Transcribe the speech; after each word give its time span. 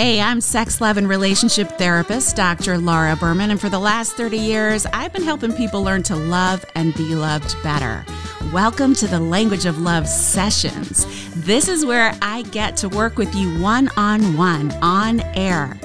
Hey, 0.00 0.20
I'm 0.20 0.40
sex, 0.40 0.80
love, 0.80 0.96
and 0.96 1.08
relationship 1.08 1.70
therapist, 1.70 2.36
Dr. 2.36 2.78
Laura 2.78 3.16
Berman, 3.16 3.50
and 3.50 3.60
for 3.60 3.68
the 3.68 3.80
last 3.80 4.12
30 4.12 4.38
years, 4.38 4.86
I've 4.92 5.12
been 5.12 5.24
helping 5.24 5.52
people 5.52 5.82
learn 5.82 6.04
to 6.04 6.14
love 6.14 6.64
and 6.76 6.94
be 6.94 7.16
loved 7.16 7.60
better. 7.64 8.06
Welcome 8.52 8.94
to 8.94 9.08
the 9.08 9.18
Language 9.18 9.66
of 9.66 9.80
Love 9.80 10.06
sessions. 10.06 11.04
This 11.34 11.66
is 11.66 11.84
where 11.84 12.16
I 12.22 12.42
get 12.42 12.76
to 12.76 12.88
work 12.88 13.18
with 13.18 13.34
you 13.34 13.60
one 13.60 13.88
on 13.96 14.36
one, 14.36 14.70
on 14.82 15.18
air 15.34 15.76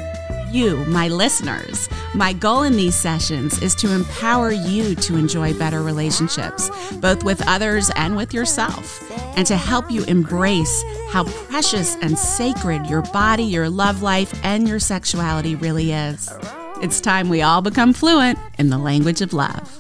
you, 0.54 0.86
my 0.86 1.08
listeners. 1.08 1.90
My 2.14 2.32
goal 2.34 2.64
in 2.64 2.74
these 2.74 2.96
sessions 2.96 3.62
is 3.62 3.74
to 3.76 3.92
empower 3.92 4.52
you 4.52 4.96
to 4.96 5.18
enjoy 5.18 5.54
better 5.54 5.82
relationships, 5.82 6.70
both 6.98 7.24
with 7.24 7.42
others 7.48 7.90
and 7.96 8.16
with 8.16 8.34
yourself, 8.34 9.02
and 9.36 9.48
to 9.48 9.58
help 9.58 9.90
you 9.90 10.04
embrace 10.06 10.84
how 11.10 11.24
precious 11.24 11.96
and 11.98 12.18
sacred 12.18 12.88
your 12.88 13.02
body, 13.02 13.44
your 13.44 13.70
love 13.70 14.02
life, 14.02 14.34
and 14.44 14.68
your 14.68 14.80
sexuality 14.80 15.56
really 15.56 15.92
is. 15.92 16.32
It's 16.82 17.02
time 17.02 17.30
we 17.30 17.42
all 17.42 17.62
become 17.62 17.94
fluent 17.94 18.38
in 18.60 18.70
the 18.70 18.78
language 18.78 19.22
of 19.22 19.34
love. 19.34 19.80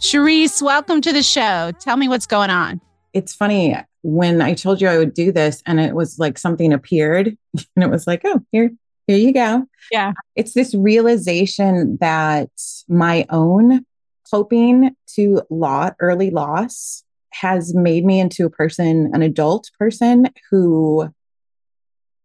Charisse, 0.00 0.62
welcome 0.62 1.00
to 1.00 1.12
the 1.12 1.22
show. 1.22 1.72
Tell 1.80 1.96
me 1.96 2.08
what's 2.08 2.26
going 2.26 2.50
on. 2.50 2.80
It's 3.12 3.34
funny 3.34 3.76
when 4.02 4.40
I 4.40 4.54
told 4.54 4.80
you 4.80 4.88
I 4.88 4.98
would 4.98 5.12
do 5.12 5.32
this 5.32 5.62
and 5.66 5.80
it 5.80 5.94
was 5.94 6.18
like 6.18 6.38
something 6.38 6.72
appeared 6.72 7.36
and 7.76 7.84
it 7.84 7.90
was 7.90 8.06
like, 8.06 8.22
oh, 8.24 8.40
here, 8.52 8.70
here 9.08 9.16
you 9.16 9.32
go. 9.32 9.64
Yeah. 9.90 10.12
It's 10.36 10.52
this 10.52 10.74
realization 10.74 11.96
that 12.00 12.50
my 12.88 13.26
own 13.30 13.84
coping 14.30 14.94
to 15.14 15.42
law, 15.48 15.90
early 15.98 16.30
loss 16.30 17.02
has 17.32 17.74
made 17.74 18.04
me 18.04 18.20
into 18.20 18.44
a 18.44 18.50
person, 18.50 19.10
an 19.14 19.22
adult 19.22 19.70
person 19.78 20.26
who 20.50 21.08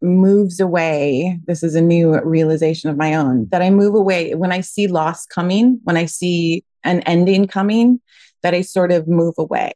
moves 0.01 0.59
away. 0.59 1.39
This 1.47 1.63
is 1.63 1.75
a 1.75 1.81
new 1.81 2.19
realization 2.21 2.89
of 2.89 2.97
my 2.97 3.15
own 3.15 3.47
that 3.51 3.61
I 3.61 3.69
move 3.69 3.95
away 3.95 4.35
when 4.35 4.51
I 4.51 4.59
see 4.59 4.87
loss 4.87 5.25
coming, 5.25 5.79
when 5.85 5.95
I 5.95 6.05
see 6.05 6.65
an 6.83 6.99
ending 7.01 7.47
coming, 7.47 8.01
that 8.41 8.53
I 8.53 8.59
sort 8.59 8.91
of 8.91 9.07
move 9.07 9.35
away 9.37 9.71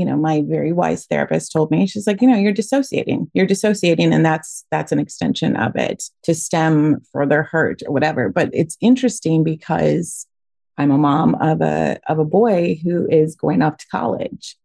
you 0.00 0.06
know 0.06 0.16
my 0.16 0.40
very 0.40 0.72
wise 0.72 1.04
therapist 1.04 1.52
told 1.52 1.70
me 1.70 1.86
she's 1.86 2.06
like 2.06 2.22
you 2.22 2.28
know 2.28 2.38
you're 2.38 2.52
dissociating. 2.52 3.30
You're 3.34 3.46
dissociating 3.46 4.14
and 4.14 4.24
that's 4.24 4.64
that's 4.70 4.92
an 4.92 4.98
extension 4.98 5.56
of 5.56 5.76
it 5.76 6.04
to 6.22 6.34
stem 6.34 7.02
further 7.12 7.42
hurt 7.42 7.82
or 7.86 7.92
whatever. 7.92 8.30
But 8.30 8.48
it's 8.54 8.78
interesting 8.80 9.44
because 9.44 10.26
i'm 10.78 10.90
a 10.90 10.96
mom 10.96 11.34
of 11.34 11.60
a 11.60 12.00
of 12.08 12.18
a 12.18 12.24
boy 12.24 12.80
who 12.82 13.06
is 13.08 13.36
going 13.36 13.60
off 13.60 13.76
to 13.76 13.86
college 13.88 14.56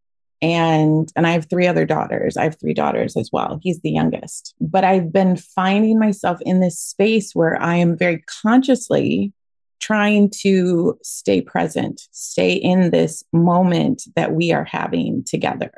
and 0.41 1.11
and 1.17 1.27
i 1.27 1.31
have 1.31 1.49
three 1.49 1.67
other 1.67 1.85
daughters. 1.85 2.37
I 2.37 2.43
have 2.43 2.57
three 2.57 2.73
daughters 2.73 3.17
as 3.17 3.29
well. 3.33 3.59
He's 3.61 3.81
the 3.81 3.91
youngest. 3.91 4.55
But 4.61 4.85
i've 4.85 5.11
been 5.11 5.35
finding 5.35 5.99
myself 5.99 6.39
in 6.41 6.61
this 6.61 6.79
space 6.79 7.35
where 7.35 7.61
i 7.61 7.75
am 7.75 7.97
very 7.97 8.23
consciously 8.41 9.33
trying 9.79 10.29
to 10.41 10.97
stay 11.03 11.41
present, 11.41 12.07
stay 12.11 12.53
in 12.53 12.91
this 12.91 13.23
moment 13.31 14.03
that 14.15 14.33
we 14.33 14.51
are 14.51 14.65
having 14.65 15.23
together. 15.23 15.71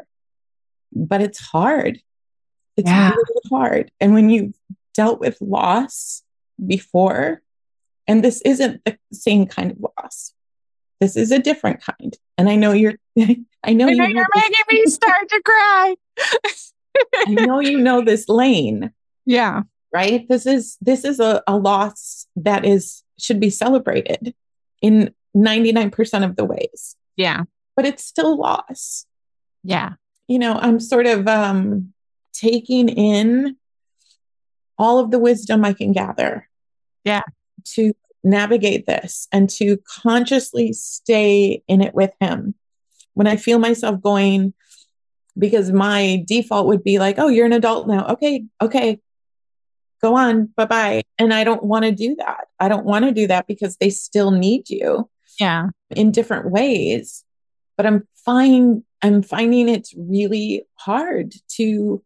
But 0.93 1.21
it's 1.21 1.39
hard. 1.39 1.99
It's 2.77 2.89
yeah. 2.89 3.09
really 3.09 3.41
hard. 3.49 3.91
And 3.99 4.13
when 4.13 4.29
you've 4.29 4.53
dealt 4.93 5.19
with 5.19 5.37
loss 5.41 6.23
before, 6.65 7.41
and 8.07 8.23
this 8.23 8.41
isn't 8.41 8.83
the 8.85 8.97
same 9.11 9.47
kind 9.47 9.71
of 9.71 9.77
loss, 9.79 10.33
this 11.01 11.15
is 11.15 11.31
a 11.31 11.39
different 11.39 11.81
kind. 11.81 12.17
And 12.37 12.49
I 12.49 12.55
know 12.55 12.71
you're, 12.71 12.95
I 13.63 13.73
know, 13.73 13.87
you 13.87 14.01
are 14.01 14.27
making 14.35 14.65
me 14.71 14.85
start 14.85 15.29
to 15.29 15.41
cry. 15.43 15.95
I 17.15 17.31
know 17.31 17.59
you 17.59 17.79
know 17.79 18.03
this 18.03 18.29
lane. 18.29 18.91
Yeah. 19.29 19.63
Right. 19.93 20.25
This 20.29 20.45
is, 20.45 20.77
this 20.79 21.03
is 21.03 21.19
a, 21.19 21.43
a 21.47 21.57
loss 21.57 22.27
that 22.37 22.63
is 22.63 23.03
should 23.19 23.39
be 23.39 23.49
celebrated 23.49 24.33
in 24.81 25.13
99% 25.35 26.23
of 26.23 26.35
the 26.35 26.45
ways. 26.45 26.95
Yeah. 27.15 27.43
But 27.75 27.85
it's 27.85 28.03
still 28.03 28.37
loss. 28.37 29.05
Yeah. 29.63 29.93
You 30.27 30.39
know, 30.39 30.57
I'm 30.59 30.79
sort 30.79 31.05
of 31.05 31.27
um, 31.27 31.93
taking 32.33 32.89
in 32.89 33.57
all 34.77 34.99
of 34.99 35.11
the 35.11 35.19
wisdom 35.19 35.65
I 35.65 35.73
can 35.73 35.91
gather. 35.91 36.47
Yeah. 37.03 37.23
To 37.75 37.93
navigate 38.23 38.85
this 38.85 39.27
and 39.31 39.49
to 39.49 39.77
consciously 40.01 40.73
stay 40.73 41.63
in 41.67 41.81
it 41.81 41.93
with 41.93 42.11
him. 42.19 42.55
When 43.13 43.27
I 43.27 43.35
feel 43.35 43.57
myself 43.57 44.01
going, 44.01 44.53
because 45.37 45.71
my 45.71 46.23
default 46.27 46.67
would 46.67 46.83
be 46.83 46.99
like, 46.99 47.19
oh, 47.19 47.27
you're 47.27 47.45
an 47.45 47.53
adult 47.53 47.87
now. 47.87 48.07
Okay, 48.09 48.45
okay, 48.61 48.99
go 50.01 50.15
on, 50.15 50.47
bye 50.55 50.65
bye. 50.65 51.03
And 51.17 51.33
I 51.33 51.43
don't 51.43 51.63
want 51.63 51.85
to 51.85 51.91
do 51.91 52.15
that. 52.15 52.47
I 52.59 52.67
don't 52.67 52.85
want 52.85 53.05
to 53.05 53.11
do 53.11 53.27
that 53.27 53.47
because 53.47 53.77
they 53.77 53.89
still 53.89 54.31
need 54.31 54.69
you. 54.69 55.09
Yeah. 55.39 55.67
In 55.91 56.11
different 56.11 56.49
ways. 56.51 57.23
But 57.75 57.85
I'm 57.85 58.07
fine. 58.25 58.83
I'm 59.01 59.21
finding 59.21 59.69
it's 59.69 59.93
really 59.95 60.63
hard 60.75 61.33
to 61.55 62.03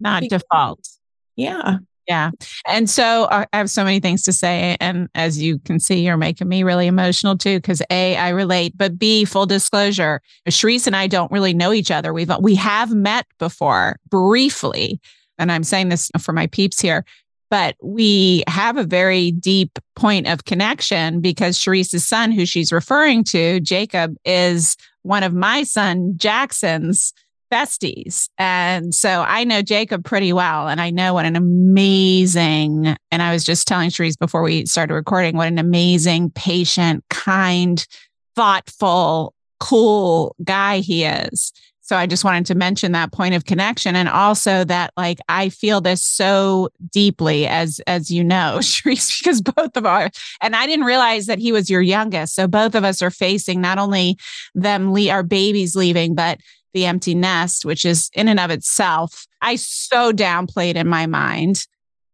not 0.00 0.24
default. 0.24 0.88
Yeah. 1.36 1.78
Yeah. 2.08 2.32
And 2.66 2.90
so 2.90 3.24
uh, 3.24 3.44
I 3.52 3.56
have 3.56 3.70
so 3.70 3.84
many 3.84 4.00
things 4.00 4.24
to 4.24 4.32
say. 4.32 4.76
And 4.80 5.08
as 5.14 5.40
you 5.40 5.60
can 5.60 5.78
see, 5.78 6.04
you're 6.04 6.16
making 6.16 6.48
me 6.48 6.64
really 6.64 6.88
emotional 6.88 7.38
too, 7.38 7.58
because 7.58 7.80
A, 7.90 8.16
I 8.16 8.30
relate, 8.30 8.76
but 8.76 8.98
B, 8.98 9.24
full 9.24 9.46
disclosure, 9.46 10.20
Charisse 10.48 10.88
and 10.88 10.96
I 10.96 11.06
don't 11.06 11.30
really 11.30 11.54
know 11.54 11.72
each 11.72 11.92
other. 11.92 12.12
We've 12.12 12.30
we 12.40 12.56
have 12.56 12.92
met 12.92 13.26
before 13.38 14.00
briefly. 14.10 15.00
And 15.38 15.50
I'm 15.52 15.64
saying 15.64 15.90
this 15.90 16.10
for 16.20 16.32
my 16.32 16.48
peeps 16.48 16.80
here 16.80 17.04
but 17.52 17.76
we 17.82 18.42
have 18.48 18.78
a 18.78 18.82
very 18.82 19.30
deep 19.30 19.78
point 19.94 20.26
of 20.26 20.46
connection 20.46 21.20
because 21.20 21.58
Charisse's 21.58 22.08
son, 22.08 22.32
who 22.32 22.46
she's 22.46 22.72
referring 22.72 23.24
to, 23.24 23.60
Jacob, 23.60 24.16
is 24.24 24.74
one 25.02 25.22
of 25.22 25.34
my 25.34 25.62
son 25.62 26.14
Jackson's 26.16 27.12
besties. 27.52 28.30
And 28.38 28.94
so 28.94 29.22
I 29.28 29.44
know 29.44 29.60
Jacob 29.60 30.02
pretty 30.02 30.32
well. 30.32 30.66
And 30.66 30.80
I 30.80 30.88
know 30.88 31.12
what 31.12 31.26
an 31.26 31.36
amazing, 31.36 32.96
and 33.10 33.22
I 33.22 33.34
was 33.34 33.44
just 33.44 33.68
telling 33.68 33.90
Charisse 33.90 34.18
before 34.18 34.40
we 34.40 34.64
started 34.64 34.94
recording, 34.94 35.36
what 35.36 35.48
an 35.48 35.58
amazing, 35.58 36.30
patient, 36.30 37.04
kind, 37.10 37.86
thoughtful, 38.34 39.34
cool 39.60 40.34
guy 40.42 40.78
he 40.78 41.04
is. 41.04 41.52
So 41.92 41.98
I 41.98 42.06
just 42.06 42.24
wanted 42.24 42.46
to 42.46 42.54
mention 42.54 42.92
that 42.92 43.12
point 43.12 43.34
of 43.34 43.44
connection 43.44 43.96
and 43.96 44.08
also 44.08 44.64
that 44.64 44.94
like 44.96 45.18
I 45.28 45.50
feel 45.50 45.82
this 45.82 46.02
so 46.02 46.70
deeply 46.90 47.46
as 47.46 47.82
as 47.86 48.10
you 48.10 48.24
know, 48.24 48.56
Charisse, 48.60 49.18
because 49.20 49.42
both 49.42 49.76
of 49.76 49.84
us 49.84 50.10
and 50.40 50.56
I 50.56 50.66
didn't 50.66 50.86
realize 50.86 51.26
that 51.26 51.38
he 51.38 51.52
was 51.52 51.68
your 51.68 51.82
youngest. 51.82 52.34
So 52.34 52.48
both 52.48 52.74
of 52.74 52.82
us 52.82 53.02
are 53.02 53.10
facing 53.10 53.60
not 53.60 53.76
only 53.76 54.16
them 54.54 54.94
le- 54.94 55.10
our 55.10 55.22
babies 55.22 55.76
leaving, 55.76 56.14
but 56.14 56.40
the 56.72 56.86
empty 56.86 57.14
nest, 57.14 57.66
which 57.66 57.84
is 57.84 58.08
in 58.14 58.26
and 58.26 58.40
of 58.40 58.50
itself, 58.50 59.26
I 59.42 59.56
so 59.56 60.14
downplayed 60.14 60.76
in 60.76 60.88
my 60.88 61.04
mind 61.04 61.66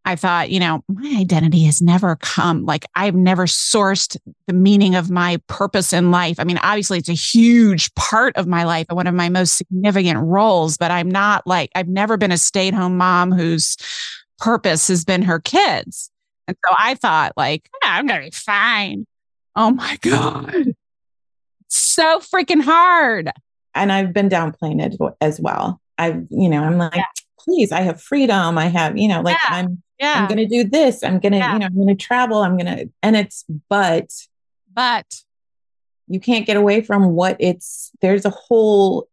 I 0.04 0.16
thought, 0.16 0.50
you 0.50 0.58
know, 0.58 0.82
my 0.88 1.16
identity 1.20 1.64
has 1.64 1.82
never 1.82 2.16
come. 2.16 2.64
Like 2.64 2.86
I've 2.94 3.14
never 3.14 3.44
sourced 3.44 4.16
the 4.46 4.52
meaning 4.54 4.94
of 4.94 5.10
my 5.10 5.38
purpose 5.48 5.92
in 5.92 6.10
life. 6.10 6.36
I 6.38 6.44
mean, 6.44 6.58
obviously 6.58 6.98
it's 6.98 7.10
a 7.10 7.14
huge 7.14 7.94
part 7.94 8.36
of 8.36 8.46
my 8.46 8.64
life 8.64 8.86
and 8.88 8.96
one 8.96 9.06
of 9.06 9.14
my 9.14 9.28
most 9.28 9.56
significant 9.56 10.18
roles, 10.20 10.78
but 10.78 10.90
I'm 10.90 11.10
not 11.10 11.46
like, 11.46 11.70
I've 11.74 11.88
never 11.88 12.16
been 12.16 12.32
a 12.32 12.38
stay 12.38 12.68
at 12.68 12.74
home 12.74 12.96
mom 12.96 13.32
whose 13.32 13.76
purpose 14.38 14.88
has 14.88 15.04
been 15.04 15.22
her 15.22 15.40
kids. 15.40 16.10
And 16.46 16.56
so 16.66 16.74
I 16.78 16.94
thought 16.94 17.32
like, 17.36 17.68
yeah, 17.82 17.90
I'm 17.92 18.06
going 18.06 18.20
to 18.20 18.26
be 18.26 18.30
fine. 18.30 19.06
Oh 19.54 19.72
my 19.72 19.98
God. 20.02 20.74
So 21.68 22.20
freaking 22.20 22.62
hard. 22.62 23.30
And 23.74 23.92
I've 23.92 24.14
been 24.14 24.30
downplaying 24.30 24.82
it 24.82 24.96
as 25.20 25.38
well. 25.38 25.80
I've, 25.98 26.26
you 26.30 26.48
know, 26.48 26.62
I'm 26.62 26.78
like, 26.78 26.94
yeah. 26.94 27.04
please, 27.40 27.72
I 27.72 27.82
have 27.82 28.00
freedom. 28.00 28.56
I 28.56 28.68
have, 28.68 28.96
you 28.96 29.08
know, 29.08 29.20
like 29.20 29.36
yeah. 29.44 29.56
I'm, 29.56 29.82
yeah. 29.98 30.20
I'm 30.20 30.28
going 30.28 30.38
to 30.38 30.46
do 30.46 30.68
this. 30.68 31.02
I'm 31.02 31.18
going 31.18 31.32
to, 31.32 31.38
yeah. 31.38 31.52
you 31.52 31.58
know, 31.58 31.66
I'm 31.66 31.74
going 31.74 31.88
to 31.88 31.94
travel. 31.94 32.38
I'm 32.38 32.56
going 32.56 32.76
to, 32.76 32.90
and 33.02 33.16
it's, 33.16 33.44
but, 33.68 34.12
but 34.72 35.06
you 36.06 36.20
can't 36.20 36.46
get 36.46 36.56
away 36.56 36.80
from 36.80 37.12
what 37.12 37.36
it's, 37.40 37.90
there's 38.00 38.24
a 38.24 38.30
whole 38.30 39.08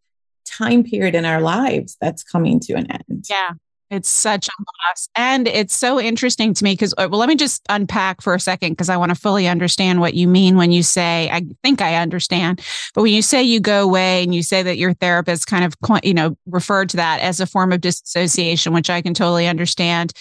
time 0.46 0.84
period 0.84 1.16
in 1.16 1.26
our 1.26 1.42
lives 1.42 1.98
that's 2.00 2.24
coming 2.24 2.60
to 2.62 2.74
an 2.74 2.90
end. 2.92 3.26
Yeah. 3.30 3.52
It's 3.92 4.10
such 4.10 4.48
a 4.48 4.52
loss. 4.60 5.10
And 5.16 5.48
it's 5.48 5.76
so 5.76 6.00
interesting 6.00 6.56
to 6.56 6.64
me 6.64 6.74
because, 6.74 6.94
uh, 6.98 7.08
well, 7.10 7.20
let 7.20 7.30
me 7.30 7.36
just 7.36 7.62
unpack 7.70 8.20
for 8.22 8.34
a 8.34 8.40
second 8.40 8.72
because 8.72 8.90
I 8.90 8.98
want 8.98 9.10
to 9.10 9.16
fully 9.16 9.48
understand 9.48 10.00
what 10.00 10.16
you 10.16 10.28
mean 10.28 10.58
when 10.58 10.72
you 10.72 10.82
say, 10.82 11.30
I 11.32 11.46
think 11.64 11.82
I 11.82 11.96
understand, 11.96 12.62
but 12.96 13.04
when 13.04 13.14
you 13.14 13.22
say 13.22 13.44
you 13.44 13.60
go 13.60 13.84
away 13.84 14.24
and 14.24 14.34
you 14.34 14.42
say 14.42 14.64
that 14.64 14.78
your 14.78 14.94
therapist 14.94 15.46
kind 15.46 15.64
of, 15.64 15.76
you 16.04 16.16
know, 16.16 16.36
referred 16.48 16.90
to 16.90 16.98
that 16.98 17.22
as 17.22 17.40
a 17.40 17.46
form 17.46 17.72
of 17.72 17.82
dissociation, 17.82 18.74
which 18.74 18.90
I 18.90 19.04
can 19.04 19.14
totally 19.14 19.48
understand 19.48 20.14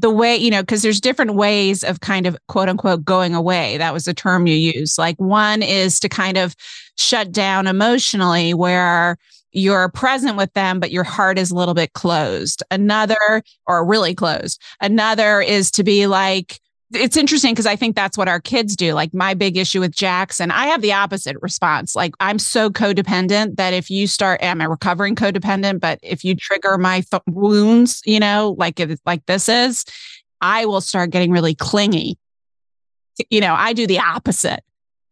the 0.00 0.10
way, 0.10 0.36
you 0.36 0.50
know, 0.50 0.62
because 0.62 0.82
there's 0.82 1.00
different 1.00 1.34
ways 1.34 1.82
of 1.82 2.00
kind 2.00 2.26
of 2.26 2.36
quote 2.46 2.68
unquote 2.68 3.04
going 3.04 3.34
away. 3.34 3.78
That 3.78 3.92
was 3.92 4.04
the 4.04 4.14
term 4.14 4.46
you 4.46 4.54
used. 4.54 4.98
Like 4.98 5.16
one 5.18 5.62
is 5.62 5.98
to 6.00 6.08
kind 6.08 6.36
of 6.36 6.54
shut 6.96 7.32
down 7.32 7.66
emotionally, 7.66 8.54
where 8.54 9.16
you're 9.52 9.88
present 9.88 10.36
with 10.36 10.52
them, 10.52 10.78
but 10.78 10.90
your 10.90 11.04
heart 11.04 11.38
is 11.38 11.50
a 11.50 11.54
little 11.54 11.74
bit 11.74 11.94
closed. 11.94 12.62
Another, 12.70 13.42
or 13.66 13.84
really 13.84 14.14
closed. 14.14 14.60
Another 14.80 15.40
is 15.40 15.70
to 15.72 15.82
be 15.82 16.06
like, 16.06 16.60
it's 16.92 17.16
interesting 17.16 17.52
because 17.52 17.66
I 17.66 17.76
think 17.76 17.94
that's 17.94 18.16
what 18.16 18.28
our 18.28 18.40
kids 18.40 18.74
do. 18.74 18.94
Like 18.94 19.12
my 19.12 19.34
big 19.34 19.56
issue 19.56 19.80
with 19.80 19.94
Jackson, 19.94 20.50
I 20.50 20.66
have 20.66 20.80
the 20.80 20.92
opposite 20.92 21.36
response. 21.42 21.94
Like 21.94 22.14
I'm 22.20 22.38
so 22.38 22.70
codependent 22.70 23.56
that 23.56 23.74
if 23.74 23.90
you 23.90 24.06
start, 24.06 24.42
am 24.42 24.60
I 24.60 24.64
recovering 24.64 25.14
codependent? 25.14 25.80
But 25.80 25.98
if 26.02 26.24
you 26.24 26.34
trigger 26.34 26.78
my 26.78 27.00
th- 27.00 27.22
wounds, 27.26 28.00
you 28.06 28.18
know, 28.18 28.54
like 28.58 28.80
it, 28.80 28.98
like 29.04 29.26
this 29.26 29.48
is, 29.48 29.84
I 30.40 30.64
will 30.64 30.80
start 30.80 31.10
getting 31.10 31.30
really 31.30 31.54
clingy. 31.54 32.16
You 33.28 33.40
know, 33.40 33.54
I 33.54 33.72
do 33.72 33.86
the 33.86 33.98
opposite, 33.98 34.60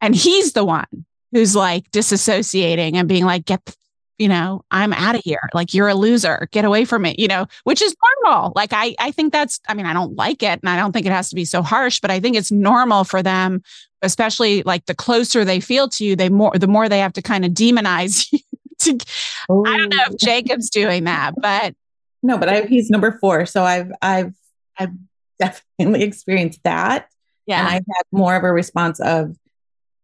and 0.00 0.14
he's 0.14 0.52
the 0.52 0.64
one 0.64 0.86
who's 1.32 1.56
like 1.56 1.90
disassociating 1.90 2.94
and 2.94 3.08
being 3.08 3.24
like, 3.24 3.44
"Get 3.44 3.76
you 4.18 4.28
know, 4.28 4.62
I'm 4.70 4.92
out 4.92 5.14
of 5.14 5.22
here. 5.24 5.48
Like 5.52 5.74
you're 5.74 5.88
a 5.88 5.94
loser. 5.94 6.48
Get 6.50 6.64
away 6.64 6.84
from 6.84 7.02
me, 7.02 7.14
you 7.18 7.28
know, 7.28 7.46
which 7.64 7.82
is 7.82 7.94
normal. 8.24 8.52
Like 8.56 8.72
I 8.72 8.94
I 8.98 9.10
think 9.10 9.32
that's 9.32 9.60
I 9.68 9.74
mean, 9.74 9.86
I 9.86 9.92
don't 9.92 10.16
like 10.16 10.42
it 10.42 10.60
and 10.60 10.68
I 10.68 10.76
don't 10.76 10.92
think 10.92 11.06
it 11.06 11.12
has 11.12 11.28
to 11.30 11.34
be 11.34 11.44
so 11.44 11.62
harsh, 11.62 12.00
but 12.00 12.10
I 12.10 12.20
think 12.20 12.36
it's 12.36 12.50
normal 12.50 13.04
for 13.04 13.22
them, 13.22 13.62
especially 14.02 14.62
like 14.62 14.86
the 14.86 14.94
closer 14.94 15.44
they 15.44 15.60
feel 15.60 15.88
to 15.90 16.04
you, 16.04 16.16
they 16.16 16.28
more 16.28 16.52
the 16.54 16.66
more 16.66 16.88
they 16.88 17.00
have 17.00 17.12
to 17.14 17.22
kind 17.22 17.44
of 17.44 17.52
demonize 17.52 18.26
you. 18.32 18.38
to, 18.78 18.98
I 19.50 19.76
don't 19.76 19.88
know 19.90 20.02
if 20.06 20.12
oh. 20.12 20.16
Jacob's 20.18 20.70
doing 20.70 21.04
that, 21.04 21.34
but 21.36 21.74
no, 22.22 22.38
but 22.38 22.48
I, 22.48 22.62
he's 22.62 22.90
number 22.90 23.18
4, 23.20 23.46
so 23.46 23.62
I've 23.62 23.92
I've 24.00 24.34
I've 24.78 24.92
definitely 25.38 26.02
experienced 26.02 26.60
that. 26.64 27.08
Yeah. 27.46 27.60
And 27.60 27.68
I've 27.68 27.84
had 27.86 28.02
more 28.10 28.34
of 28.34 28.42
a 28.42 28.52
response 28.52 28.98
of 29.00 29.36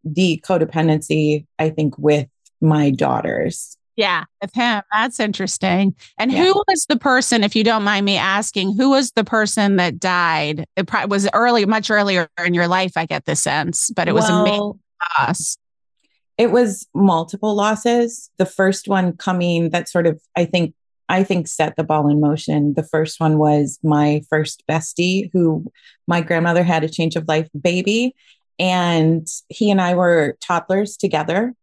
the 0.05 0.43
codependency, 0.47 1.47
I 1.59 1.71
think, 1.71 1.99
with 1.99 2.29
my 2.61 2.91
daughters 2.91 3.77
yeah, 3.97 4.25
with 4.41 4.55
him. 4.55 4.83
That's 4.93 5.21
interesting. 5.21 5.95
And 6.19 6.33
yeah. 6.33 6.45
who 6.45 6.63
was 6.69 6.87
the 6.89 6.97
person, 6.97 7.45
if 7.45 7.55
you 7.55 7.65
don't 7.65 7.83
mind 7.83 8.07
me 8.07 8.17
asking, 8.17 8.77
who 8.77 8.91
was 8.91 9.13
the 9.13 9.25
person 9.25 9.77
that 9.77 9.99
died? 9.99 10.67
It 10.77 10.87
probably 10.87 11.15
was 11.15 11.29
early, 11.35 11.67
much 11.67 11.91
earlier 11.91 12.29
in 12.45 12.55
your 12.55 12.69
life, 12.69 12.93
I 12.97 13.07
get 13.07 13.27
the 13.27 13.37
sense, 13.37 13.91
but 13.91 14.09
it 14.09 14.13
was 14.13 14.29
well, 14.29 14.41
a 14.41 14.45
major 14.45 14.79
loss. 15.19 15.59
It 16.39 16.51
was 16.51 16.87
multiple 16.95 17.55
losses. 17.55 18.31
The 18.39 18.47
first 18.47 18.89
one 18.89 19.17
coming 19.17 19.71
that 19.71 19.89
sort 19.89 20.07
of, 20.07 20.21
I 20.37 20.47
think, 20.47 20.75
I 21.09 21.25
think 21.25 21.47
set 21.47 21.77
the 21.77 21.85
ball 21.85 22.09
in 22.09 22.21
motion. 22.21 22.73
The 22.75 22.85
first 22.85 23.21
one 23.21 23.37
was 23.37 23.79
my 23.83 24.23
first 24.31 24.65
bestie, 24.67 25.29
who 25.33 25.71
my 26.07 26.23
grandmother 26.23 26.63
had 26.63 26.85
a 26.85 26.89
change 26.89 27.17
of 27.17 27.29
life 27.29 27.49
baby. 27.61 28.15
And 28.59 29.27
he 29.49 29.71
and 29.71 29.81
I 29.81 29.95
were 29.95 30.39
toddlers 30.41 30.97
together. 30.97 31.55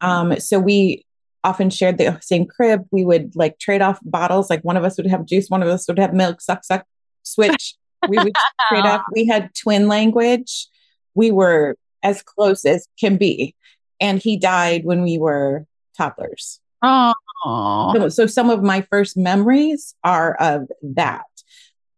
Um, 0.00 0.40
so 0.40 0.58
we 0.58 1.04
often 1.44 1.70
shared 1.70 1.98
the 1.98 2.18
same 2.20 2.46
crib. 2.46 2.84
We 2.90 3.04
would 3.04 3.34
like 3.36 3.58
trade 3.58 3.82
off 3.82 3.98
bottles. 4.02 4.50
Like 4.50 4.62
one 4.62 4.76
of 4.76 4.84
us 4.84 4.96
would 4.96 5.06
have 5.06 5.26
juice, 5.26 5.48
one 5.48 5.62
of 5.62 5.68
us 5.68 5.86
would 5.88 5.98
have 5.98 6.12
milk, 6.12 6.40
suck, 6.40 6.64
suck, 6.64 6.84
switch. 7.22 7.74
We 8.08 8.18
would 8.18 8.34
trade 8.68 8.84
off. 8.86 9.02
We 9.12 9.26
had 9.26 9.50
twin 9.54 9.88
language. 9.88 10.66
We 11.14 11.30
were 11.30 11.76
as 12.02 12.22
close 12.22 12.64
as 12.64 12.86
can 12.98 13.16
be. 13.16 13.54
And 14.00 14.20
he 14.20 14.36
died 14.36 14.84
when 14.84 15.02
we 15.02 15.18
were 15.18 15.66
toddlers. 15.96 16.60
Oh. 16.82 17.12
So, 17.44 18.08
so 18.08 18.26
some 18.26 18.50
of 18.50 18.62
my 18.62 18.82
first 18.82 19.16
memories 19.16 19.94
are 20.04 20.34
of 20.34 20.68
that. 20.82 21.24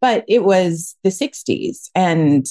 But 0.01 0.25
it 0.29 0.45
was 0.45 0.97
the 1.03 1.11
60s 1.11 1.91
and 1.95 2.47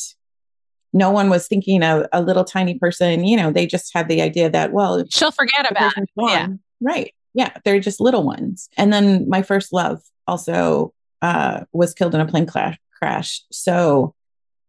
no 0.94 1.12
one 1.12 1.30
was 1.30 1.48
thinking 1.48 1.84
of 1.84 2.06
a 2.12 2.22
little 2.22 2.44
tiny 2.44 2.78
person. 2.78 3.24
You 3.24 3.38
know, 3.38 3.52
they 3.52 3.66
just 3.66 3.92
had 3.94 4.08
the 4.08 4.22
idea 4.22 4.50
that, 4.50 4.72
well, 4.72 5.04
she'll 5.10 5.32
forget 5.32 5.70
about 5.70 5.98
it. 5.98 6.10
Yeah. 6.18 6.48
Right. 6.82 7.14
Yeah. 7.34 7.52
They're 7.64 7.80
just 7.80 8.00
little 8.00 8.24
ones. 8.24 8.70
And 8.78 8.92
then 8.92 9.30
my 9.30 9.42
first 9.42 9.72
love 9.72 10.02
also 10.28 10.94
uh, 11.22 11.66
was 11.72 11.94
killed 11.94 12.16
in 12.16 12.22
a 12.22 12.28
plane 12.28 12.46
crash. 12.46 12.78
crash. 12.98 13.42
So 13.52 14.16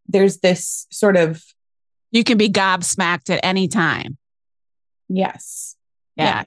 there's 0.09 0.39
this 0.39 0.87
sort 0.91 1.17
of. 1.17 1.43
You 2.11 2.25
can 2.25 2.39
be 2.39 2.49
gobsmacked 2.49 3.31
at 3.31 3.41
any 3.43 3.69
time. 3.69 4.19
Yes. 5.09 5.77
Yeah. 6.17 6.45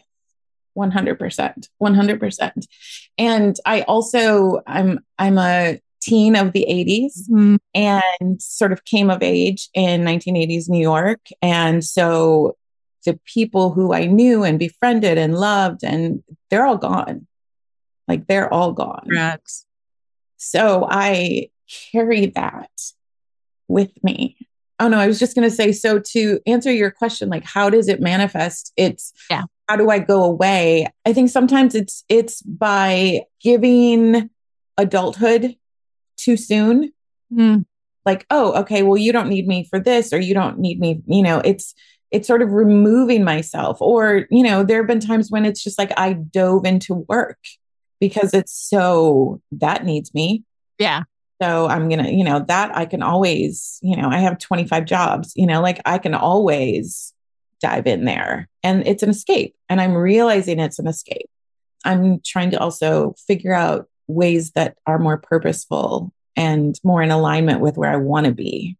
100%. 0.77 1.69
100%. 1.81 2.65
And 3.17 3.55
I 3.65 3.81
also, 3.81 4.61
I'm, 4.67 4.99
I'm 5.17 5.37
a 5.37 5.79
teen 6.01 6.35
of 6.35 6.51
the 6.51 6.65
80s 6.69 7.29
mm-hmm. 7.29 7.55
and 7.73 8.41
sort 8.41 8.73
of 8.73 8.83
came 8.85 9.09
of 9.09 9.23
age 9.23 9.69
in 9.73 10.01
1980s 10.01 10.69
New 10.69 10.81
York. 10.81 11.21
And 11.41 11.83
so 11.83 12.57
the 13.05 13.19
people 13.25 13.71
who 13.71 13.93
I 13.93 14.05
knew 14.05 14.43
and 14.43 14.59
befriended 14.59 15.17
and 15.17 15.37
loved, 15.37 15.83
and 15.83 16.23
they're 16.49 16.65
all 16.65 16.77
gone. 16.77 17.27
Like 18.07 18.27
they're 18.27 18.51
all 18.53 18.73
gone. 18.73 19.07
Rex. 19.09 19.65
So 20.37 20.87
I 20.89 21.49
carry 21.91 22.27
that 22.27 22.69
with 23.67 23.91
me. 24.03 24.37
Oh 24.79 24.87
no, 24.87 24.99
I 24.99 25.07
was 25.07 25.19
just 25.19 25.35
going 25.35 25.49
to 25.49 25.55
say 25.55 25.71
so 25.71 25.99
to 25.99 26.39
answer 26.45 26.71
your 26.71 26.91
question 26.91 27.29
like 27.29 27.45
how 27.45 27.69
does 27.69 27.87
it 27.87 28.01
manifest? 28.01 28.73
It's 28.75 29.13
yeah. 29.29 29.43
How 29.69 29.77
do 29.77 29.89
I 29.89 29.99
go 29.99 30.23
away? 30.23 30.87
I 31.05 31.13
think 31.13 31.29
sometimes 31.29 31.73
it's 31.73 32.03
it's 32.09 32.41
by 32.41 33.21
giving 33.39 34.29
adulthood 34.77 35.55
too 36.17 36.37
soon. 36.37 36.91
Mm. 37.31 37.65
Like, 38.05 38.25
oh, 38.29 38.59
okay, 38.61 38.83
well 38.83 38.97
you 38.97 39.13
don't 39.13 39.29
need 39.29 39.47
me 39.47 39.65
for 39.69 39.79
this 39.79 40.11
or 40.11 40.19
you 40.19 40.33
don't 40.33 40.59
need 40.59 40.79
me, 40.79 41.01
you 41.07 41.23
know, 41.23 41.39
it's 41.39 41.73
it's 42.13 42.27
sort 42.27 42.43
of 42.43 42.51
removing 42.51 43.23
myself. 43.23 43.81
Or, 43.81 44.27
you 44.29 44.43
know, 44.43 44.63
there 44.63 44.77
have 44.77 44.87
been 44.87 44.99
times 44.99 45.31
when 45.31 45.45
it's 45.45 45.63
just 45.63 45.79
like 45.79 45.91
I 45.97 46.13
dove 46.13 46.63
into 46.63 46.93
work 46.93 47.39
because 47.99 48.33
it's 48.33 48.53
so 48.53 49.41
that 49.51 49.83
needs 49.83 50.13
me. 50.13 50.43
Yeah. 50.77 51.03
So 51.41 51.67
I'm 51.67 51.89
going 51.89 52.05
to, 52.05 52.13
you 52.13 52.23
know, 52.23 52.39
that 52.47 52.77
I 52.77 52.85
can 52.85 53.01
always, 53.01 53.79
you 53.81 53.97
know, 53.97 54.09
I 54.09 54.19
have 54.19 54.37
25 54.37 54.85
jobs, 54.85 55.33
you 55.35 55.47
know, 55.47 55.59
like 55.59 55.81
I 55.85 55.97
can 55.97 56.13
always 56.13 57.13
dive 57.59 57.87
in 57.87 58.05
there 58.05 58.47
and 58.61 58.85
it's 58.87 59.01
an 59.01 59.09
escape. 59.09 59.55
And 59.67 59.81
I'm 59.81 59.95
realizing 59.95 60.59
it's 60.59 60.79
an 60.79 60.87
escape. 60.87 61.29
I'm 61.83 62.21
trying 62.23 62.51
to 62.51 62.59
also 62.59 63.15
figure 63.27 63.53
out 63.53 63.89
ways 64.07 64.51
that 64.51 64.77
are 64.85 64.99
more 64.99 65.17
purposeful 65.17 66.13
and 66.35 66.79
more 66.83 67.01
in 67.01 67.09
alignment 67.09 67.59
with 67.59 67.75
where 67.75 67.91
I 67.91 67.95
want 67.95 68.27
to 68.27 68.33
be 68.33 68.77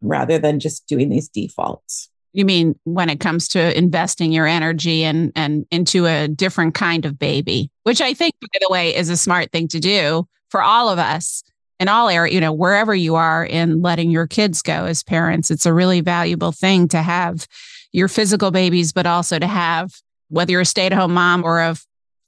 rather 0.00 0.38
than 0.38 0.60
just 0.60 0.86
doing 0.86 1.08
these 1.08 1.28
defaults. 1.28 2.08
You 2.32 2.44
mean 2.44 2.78
when 2.84 3.08
it 3.08 3.20
comes 3.20 3.48
to 3.48 3.76
investing 3.76 4.32
your 4.32 4.46
energy 4.46 5.02
and 5.02 5.32
and 5.34 5.66
into 5.70 6.06
a 6.06 6.28
different 6.28 6.74
kind 6.74 7.04
of 7.04 7.18
baby, 7.18 7.70
which 7.84 8.00
I 8.00 8.14
think, 8.14 8.34
by 8.40 8.58
the 8.60 8.68
way, 8.70 8.94
is 8.94 9.08
a 9.08 9.16
smart 9.16 9.50
thing 9.50 9.68
to 9.68 9.80
do 9.80 10.28
for 10.50 10.62
all 10.62 10.88
of 10.88 10.98
us 10.98 11.42
in 11.80 11.88
all 11.88 12.08
area, 12.08 12.32
you 12.32 12.40
know, 12.40 12.52
wherever 12.52 12.94
you 12.94 13.14
are 13.14 13.44
in 13.44 13.82
letting 13.82 14.10
your 14.10 14.26
kids 14.26 14.62
go 14.62 14.84
as 14.84 15.02
parents. 15.02 15.50
It's 15.50 15.66
a 15.66 15.72
really 15.72 16.00
valuable 16.00 16.52
thing 16.52 16.88
to 16.88 17.02
have 17.02 17.46
your 17.92 18.08
physical 18.08 18.50
babies, 18.50 18.92
but 18.92 19.06
also 19.06 19.38
to 19.38 19.46
have 19.46 19.92
whether 20.28 20.52
you're 20.52 20.60
a 20.62 20.66
stay-at-home 20.66 21.14
mom 21.14 21.44
or 21.44 21.60
a 21.60 21.76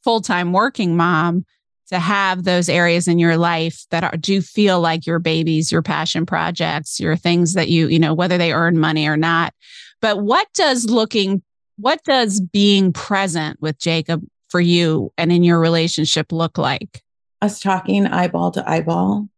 full-time 0.04 0.52
working 0.52 0.96
mom, 0.96 1.44
to 1.88 1.98
have 1.98 2.44
those 2.44 2.68
areas 2.68 3.08
in 3.08 3.18
your 3.18 3.36
life 3.36 3.84
that 3.90 4.04
are, 4.04 4.16
do 4.16 4.40
feel 4.40 4.80
like 4.80 5.06
your 5.06 5.18
babies, 5.18 5.72
your 5.72 5.82
passion 5.82 6.24
projects, 6.24 7.00
your 7.00 7.16
things 7.16 7.54
that 7.54 7.68
you, 7.68 7.88
you 7.88 7.98
know, 7.98 8.14
whether 8.14 8.38
they 8.38 8.52
earn 8.52 8.78
money 8.78 9.08
or 9.08 9.16
not, 9.16 9.52
but 10.00 10.20
what 10.22 10.48
does 10.54 10.86
looking, 10.88 11.42
what 11.76 12.02
does 12.04 12.40
being 12.40 12.92
present 12.92 13.60
with 13.60 13.78
Jacob 13.78 14.24
for 14.48 14.60
you 14.60 15.12
and 15.16 15.30
in 15.30 15.42
your 15.42 15.60
relationship 15.60 16.32
look 16.32 16.58
like? 16.58 17.02
Us 17.42 17.60
talking 17.60 18.06
eyeball 18.06 18.50
to 18.52 18.68
eyeball, 18.68 19.28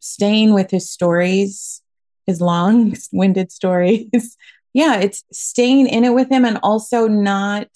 staying 0.00 0.54
with 0.54 0.70
his 0.70 0.90
stories, 0.90 1.82
his 2.26 2.40
long 2.40 2.96
winded 3.12 3.52
stories. 3.52 4.36
yeah, 4.74 4.96
it's 4.96 5.24
staying 5.32 5.86
in 5.86 6.04
it 6.04 6.14
with 6.14 6.30
him 6.30 6.44
and 6.44 6.58
also 6.62 7.08
not 7.08 7.68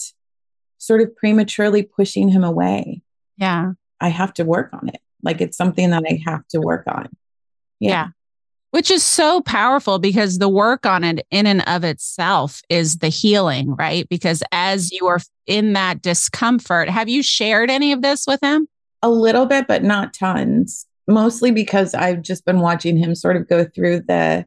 sort 0.79 1.01
of 1.01 1.15
prematurely 1.17 1.83
pushing 1.83 2.29
him 2.29 2.45
away. 2.45 3.03
Yeah. 3.37 3.73
I 4.01 4.09
have 4.09 4.35
to 4.35 4.45
work 4.45 4.71
on 4.73 4.89
it. 4.89 5.01
Like 5.23 5.41
it's 5.41 5.57
something 5.57 5.91
that 5.91 6.03
I 6.09 6.21
have 6.27 6.47
to 6.49 6.61
work 6.61 6.85
on. 6.89 7.09
Yeah. 7.79 7.91
yeah 7.91 8.09
which 8.73 8.91
is 8.91 9.03
so 9.03 9.43
powerful 9.43 9.99
because 9.99 10.39
the 10.39 10.49
work 10.49 10.87
on 10.87 11.05
it 11.05 11.27
in 11.31 11.47
and 11.47 11.63
of 11.69 11.85
itself 11.85 12.63
is 12.71 12.99
the 12.99 13.09
healing, 13.09 13.77
right? 13.77 14.09
Because 14.09 14.43
as 14.51 14.91
you 14.91 15.07
are 15.07 15.21
in 15.47 15.75
that 15.75 16.01
discomfort, 16.01 16.89
have 16.89 17.09
you 17.09 17.23
shared 17.23 17.71
any 17.71 17.93
of 17.93 18.01
this 18.01 18.25
with 18.27 18.41
him? 18.43 18.67
A 19.03 19.11
little 19.11 19.45
bit, 19.45 19.69
but 19.69 19.85
not 19.85 20.15
tons. 20.15 20.87
Mostly 21.07 21.51
because 21.51 21.93
I've 21.95 22.23
just 22.23 22.47
been 22.47 22.61
watching 22.61 22.97
him 22.97 23.15
sort 23.15 23.37
of 23.37 23.47
go 23.47 23.65
through 23.65 24.01
the 24.09 24.47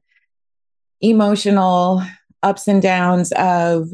emotional 1.01 2.01
ups 2.41 2.67
and 2.67 2.81
downs 2.81 3.31
of 3.33 3.89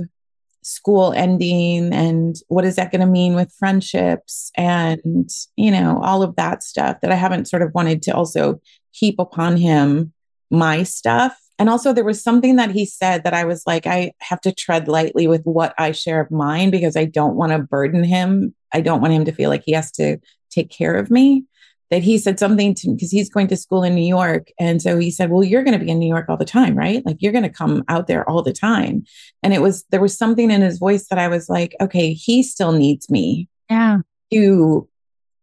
school 0.63 1.11
ending 1.11 1.91
and 1.91 2.35
what 2.47 2.63
is 2.63 2.75
that 2.75 2.91
going 2.91 3.01
to 3.01 3.07
mean 3.07 3.33
with 3.33 3.51
friendships 3.57 4.51
and 4.55 5.27
you 5.55 5.71
know 5.71 5.99
all 6.03 6.21
of 6.21 6.35
that 6.35 6.61
stuff 6.61 6.97
that 7.01 7.11
I 7.11 7.15
haven't 7.15 7.47
sort 7.47 7.63
of 7.63 7.73
wanted 7.73 8.03
to 8.03 8.11
also 8.11 8.61
heap 8.91 9.15
upon 9.17 9.57
him 9.57 10.13
my 10.51 10.83
stuff. 10.83 11.37
And 11.59 11.69
also, 11.69 11.93
there 11.93 12.03
was 12.03 12.23
something 12.23 12.55
that 12.55 12.71
he 12.71 12.85
said 12.85 13.23
that 13.23 13.35
I 13.35 13.43
was 13.43 13.63
like, 13.67 13.85
I 13.85 14.13
have 14.19 14.41
to 14.41 14.51
tread 14.51 14.87
lightly 14.87 15.27
with 15.27 15.43
what 15.43 15.75
I 15.77 15.91
share 15.91 16.19
of 16.19 16.31
mine 16.31 16.71
because 16.71 16.97
I 16.97 17.05
don't 17.05 17.35
want 17.35 17.51
to 17.51 17.59
burden 17.59 18.03
him. 18.03 18.55
I 18.73 18.81
don't 18.81 19.01
want 19.01 19.13
him 19.13 19.25
to 19.25 19.31
feel 19.31 19.49
like 19.49 19.63
he 19.65 19.73
has 19.73 19.91
to 19.93 20.17
take 20.49 20.71
care 20.71 20.95
of 20.95 21.11
me. 21.11 21.45
That 21.91 22.03
he 22.03 22.17
said 22.17 22.39
something 22.39 22.73
to 22.75 22.91
because 22.93 23.11
he's 23.11 23.29
going 23.29 23.47
to 23.47 23.57
school 23.57 23.83
in 23.83 23.93
New 23.93 24.07
York. 24.07 24.47
And 24.57 24.81
so 24.81 24.97
he 24.97 25.11
said, 25.11 25.29
Well, 25.29 25.43
you're 25.43 25.63
going 25.63 25.77
to 25.77 25.85
be 25.85 25.91
in 25.91 25.99
New 25.99 26.07
York 26.07 26.27
all 26.29 26.37
the 26.37 26.45
time, 26.45 26.73
right? 26.73 27.05
Like 27.05 27.17
you're 27.19 27.33
going 27.33 27.43
to 27.43 27.49
come 27.49 27.83
out 27.89 28.07
there 28.07 28.27
all 28.29 28.41
the 28.41 28.53
time. 28.53 29.03
And 29.43 29.53
it 29.53 29.61
was, 29.61 29.83
there 29.91 30.01
was 30.01 30.17
something 30.17 30.49
in 30.49 30.61
his 30.61 30.79
voice 30.79 31.07
that 31.09 31.19
I 31.19 31.27
was 31.27 31.49
like, 31.49 31.75
Okay, 31.81 32.13
he 32.13 32.43
still 32.43 32.71
needs 32.71 33.09
me. 33.09 33.49
Yeah. 33.69 33.99
To 34.31 34.87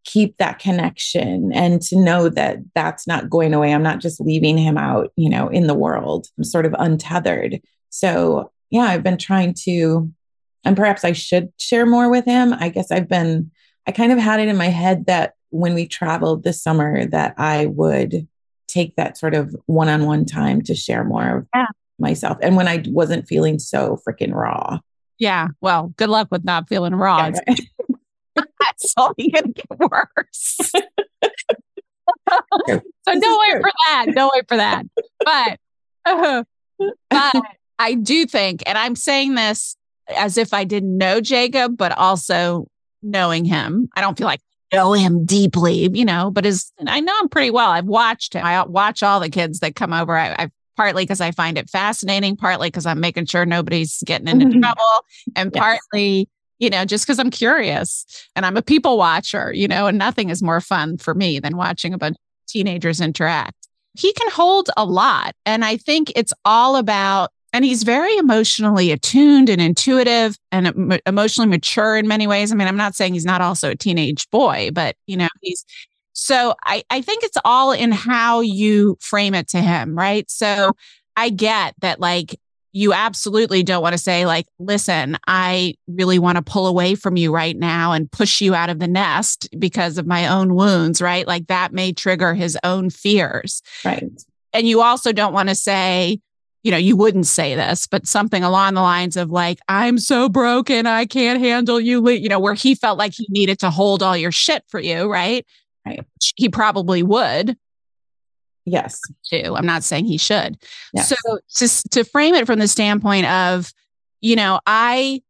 keep 0.08 0.38
that 0.38 0.58
connection 0.58 1.52
and 1.52 1.82
to 1.82 1.94
know 1.94 2.30
that 2.30 2.56
that's 2.74 3.06
not 3.06 3.28
going 3.28 3.52
away. 3.52 3.74
I'm 3.74 3.82
not 3.82 4.00
just 4.00 4.22
leaving 4.22 4.56
him 4.56 4.78
out, 4.78 5.12
you 5.16 5.28
know, 5.28 5.48
in 5.48 5.66
the 5.66 5.74
world. 5.74 6.28
I'm 6.38 6.44
sort 6.44 6.64
of 6.64 6.74
untethered. 6.78 7.60
So, 7.90 8.50
yeah, 8.70 8.84
I've 8.84 9.02
been 9.02 9.18
trying 9.18 9.52
to, 9.64 10.10
and 10.64 10.76
perhaps 10.76 11.04
I 11.04 11.12
should 11.12 11.52
share 11.58 11.84
more 11.84 12.08
with 12.08 12.24
him. 12.24 12.54
I 12.54 12.70
guess 12.70 12.90
I've 12.90 13.06
been, 13.08 13.50
I 13.86 13.92
kind 13.92 14.10
of 14.10 14.18
had 14.18 14.40
it 14.40 14.48
in 14.48 14.56
my 14.56 14.68
head 14.68 15.04
that 15.06 15.34
when 15.50 15.74
we 15.74 15.86
traveled 15.86 16.42
this 16.42 16.62
summer, 16.62 17.04
that 17.06 17.34
I 17.36 17.66
would 17.66 18.26
take 18.66 18.96
that 18.96 19.18
sort 19.18 19.34
of 19.34 19.54
one 19.66 19.88
on 19.88 20.06
one 20.06 20.24
time 20.24 20.62
to 20.62 20.74
share 20.74 21.04
more 21.04 21.38
of 21.38 21.46
yeah. 21.54 21.66
myself. 21.98 22.38
And 22.40 22.56
when 22.56 22.66
I 22.68 22.82
wasn't 22.86 23.28
feeling 23.28 23.58
so 23.58 24.00
freaking 24.08 24.32
raw. 24.32 24.78
Yeah. 25.18 25.48
Well, 25.60 25.92
good 25.96 26.08
luck 26.08 26.28
with 26.30 26.44
not 26.44 26.68
feeling 26.68 26.94
raw. 26.94 27.30
Yeah, 27.46 27.54
That's 28.60 28.94
only 28.96 29.30
going 29.30 29.52
to 29.52 29.62
get 29.62 29.78
worse. 29.78 30.58
so 32.30 32.80
don't 33.06 33.40
wait 33.40 33.62
for 33.62 33.70
that. 33.86 34.06
Don't 34.14 34.32
wait 34.34 34.48
for 34.48 34.56
that. 34.56 34.86
But, 35.24 35.58
uh, 36.04 36.42
but 37.10 37.42
I 37.78 37.94
do 37.94 38.26
think, 38.26 38.62
and 38.66 38.76
I'm 38.76 38.96
saying 38.96 39.34
this 39.34 39.76
as 40.16 40.38
if 40.38 40.54
I 40.54 40.64
didn't 40.64 40.96
know 40.96 41.20
Jacob, 41.20 41.76
but 41.76 41.96
also 41.96 42.68
knowing 43.02 43.44
him. 43.44 43.88
I 43.94 44.00
don't 44.00 44.16
feel 44.16 44.26
like 44.26 44.40
I 44.72 44.76
know 44.76 44.92
him 44.92 45.24
deeply, 45.24 45.90
you 45.92 46.04
know, 46.04 46.30
but 46.30 46.46
as 46.46 46.72
I 46.86 47.00
know 47.00 47.18
him 47.20 47.28
pretty 47.28 47.50
well. 47.50 47.70
I've 47.70 47.86
watched 47.86 48.34
him. 48.34 48.44
I 48.44 48.62
watch 48.64 49.02
all 49.02 49.20
the 49.20 49.30
kids 49.30 49.60
that 49.60 49.74
come 49.74 49.92
over. 49.92 50.16
I, 50.16 50.32
I 50.32 50.50
partly 50.76 51.04
because 51.04 51.20
I 51.20 51.30
find 51.30 51.58
it 51.58 51.70
fascinating, 51.70 52.36
partly 52.36 52.68
because 52.68 52.86
I'm 52.86 53.00
making 53.00 53.26
sure 53.26 53.44
nobody's 53.44 54.02
getting 54.04 54.28
into 54.28 54.58
trouble, 54.60 55.04
and 55.36 55.50
yes. 55.54 55.60
partly 55.60 56.28
you 56.58 56.70
know, 56.70 56.84
just 56.84 57.06
because 57.06 57.18
I'm 57.18 57.30
curious 57.30 58.04
and 58.34 58.44
I'm 58.44 58.56
a 58.56 58.62
people 58.62 58.98
watcher, 58.98 59.52
you 59.52 59.68
know, 59.68 59.86
and 59.86 59.98
nothing 59.98 60.30
is 60.30 60.42
more 60.42 60.60
fun 60.60 60.98
for 60.98 61.14
me 61.14 61.38
than 61.38 61.56
watching 61.56 61.94
a 61.94 61.98
bunch 61.98 62.16
of 62.16 62.46
teenagers 62.46 63.00
interact. 63.00 63.68
He 63.94 64.12
can 64.12 64.30
hold 64.30 64.70
a 64.76 64.84
lot. 64.84 65.34
And 65.46 65.64
I 65.64 65.76
think 65.76 66.12
it's 66.14 66.32
all 66.44 66.76
about, 66.76 67.30
and 67.52 67.64
he's 67.64 67.82
very 67.82 68.16
emotionally 68.16 68.92
attuned 68.92 69.48
and 69.48 69.60
intuitive 69.60 70.36
and 70.52 71.00
emotionally 71.06 71.48
mature 71.48 71.96
in 71.96 72.06
many 72.06 72.26
ways. 72.26 72.52
I 72.52 72.54
mean, 72.54 72.68
I'm 72.68 72.76
not 72.76 72.94
saying 72.94 73.14
he's 73.14 73.24
not 73.24 73.40
also 73.40 73.70
a 73.70 73.76
teenage 73.76 74.28
boy, 74.30 74.70
but, 74.72 74.96
you 75.06 75.16
know, 75.16 75.28
he's, 75.40 75.64
so 76.12 76.54
I, 76.66 76.82
I 76.90 77.00
think 77.00 77.24
it's 77.24 77.38
all 77.44 77.72
in 77.72 77.90
how 77.92 78.40
you 78.40 78.98
frame 79.00 79.34
it 79.34 79.48
to 79.48 79.60
him, 79.60 79.96
right? 79.96 80.30
So 80.30 80.72
I 81.16 81.30
get 81.30 81.74
that, 81.80 82.00
like, 82.00 82.38
you 82.72 82.92
absolutely 82.92 83.62
don't 83.62 83.82
want 83.82 83.94
to 83.94 83.98
say 83.98 84.26
like 84.26 84.46
listen 84.58 85.16
i 85.26 85.74
really 85.86 86.18
want 86.18 86.36
to 86.36 86.42
pull 86.42 86.66
away 86.66 86.94
from 86.94 87.16
you 87.16 87.32
right 87.32 87.56
now 87.56 87.92
and 87.92 88.10
push 88.12 88.40
you 88.40 88.54
out 88.54 88.70
of 88.70 88.78
the 88.78 88.88
nest 88.88 89.48
because 89.58 89.96
of 89.98 90.06
my 90.06 90.28
own 90.28 90.54
wounds 90.54 90.98
right? 91.00 91.26
Like 91.26 91.46
that 91.46 91.72
may 91.72 91.92
trigger 91.92 92.34
his 92.34 92.58
own 92.64 92.90
fears. 92.90 93.62
Right. 93.84 94.04
And 94.52 94.66
you 94.66 94.82
also 94.82 95.12
don't 95.12 95.32
want 95.32 95.48
to 95.48 95.54
say 95.54 96.20
you 96.62 96.72
know 96.72 96.76
you 96.76 96.96
wouldn't 96.96 97.26
say 97.26 97.54
this 97.54 97.86
but 97.86 98.06
something 98.06 98.42
along 98.42 98.74
the 98.74 98.82
lines 98.82 99.16
of 99.16 99.30
like 99.30 99.60
i'm 99.68 99.96
so 99.96 100.28
broken 100.28 100.86
i 100.86 101.06
can't 101.06 101.38
handle 101.38 101.78
you 101.78 102.06
you 102.10 102.28
know 102.28 102.40
where 102.40 102.52
he 102.52 102.74
felt 102.74 102.98
like 102.98 103.12
he 103.14 103.24
needed 103.30 103.60
to 103.60 103.70
hold 103.70 104.02
all 104.02 104.16
your 104.16 104.32
shit 104.32 104.64
for 104.66 104.80
you 104.80 105.10
right? 105.10 105.46
Right. 105.86 106.04
He 106.34 106.48
probably 106.48 107.02
would 107.04 107.56
Yes. 108.70 109.00
To. 109.30 109.54
I'm 109.54 109.66
not 109.66 109.84
saying 109.84 110.06
he 110.06 110.18
should. 110.18 110.58
Yes. 110.92 111.08
So 111.08 111.38
just 111.56 111.90
to 111.92 112.04
frame 112.04 112.34
it 112.34 112.46
from 112.46 112.58
the 112.58 112.68
standpoint 112.68 113.26
of, 113.26 113.72
you 114.20 114.36
know, 114.36 114.60
I 114.66 115.22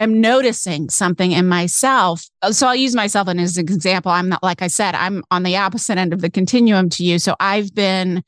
am 0.00 0.20
noticing 0.20 0.90
something 0.90 1.32
in 1.32 1.48
myself. 1.48 2.24
Uh, 2.42 2.52
so 2.52 2.68
I'll 2.68 2.76
use 2.76 2.94
myself 2.94 3.28
as 3.28 3.56
an 3.56 3.64
example. 3.64 4.12
I'm 4.12 4.28
not, 4.28 4.42
like 4.42 4.62
I 4.62 4.68
said, 4.68 4.94
I'm 4.94 5.24
on 5.30 5.42
the 5.42 5.56
opposite 5.56 5.98
end 5.98 6.12
of 6.12 6.20
the 6.20 6.30
continuum 6.30 6.88
to 6.90 7.04
you. 7.04 7.18
So 7.18 7.34
I've 7.40 7.74
been 7.74 8.22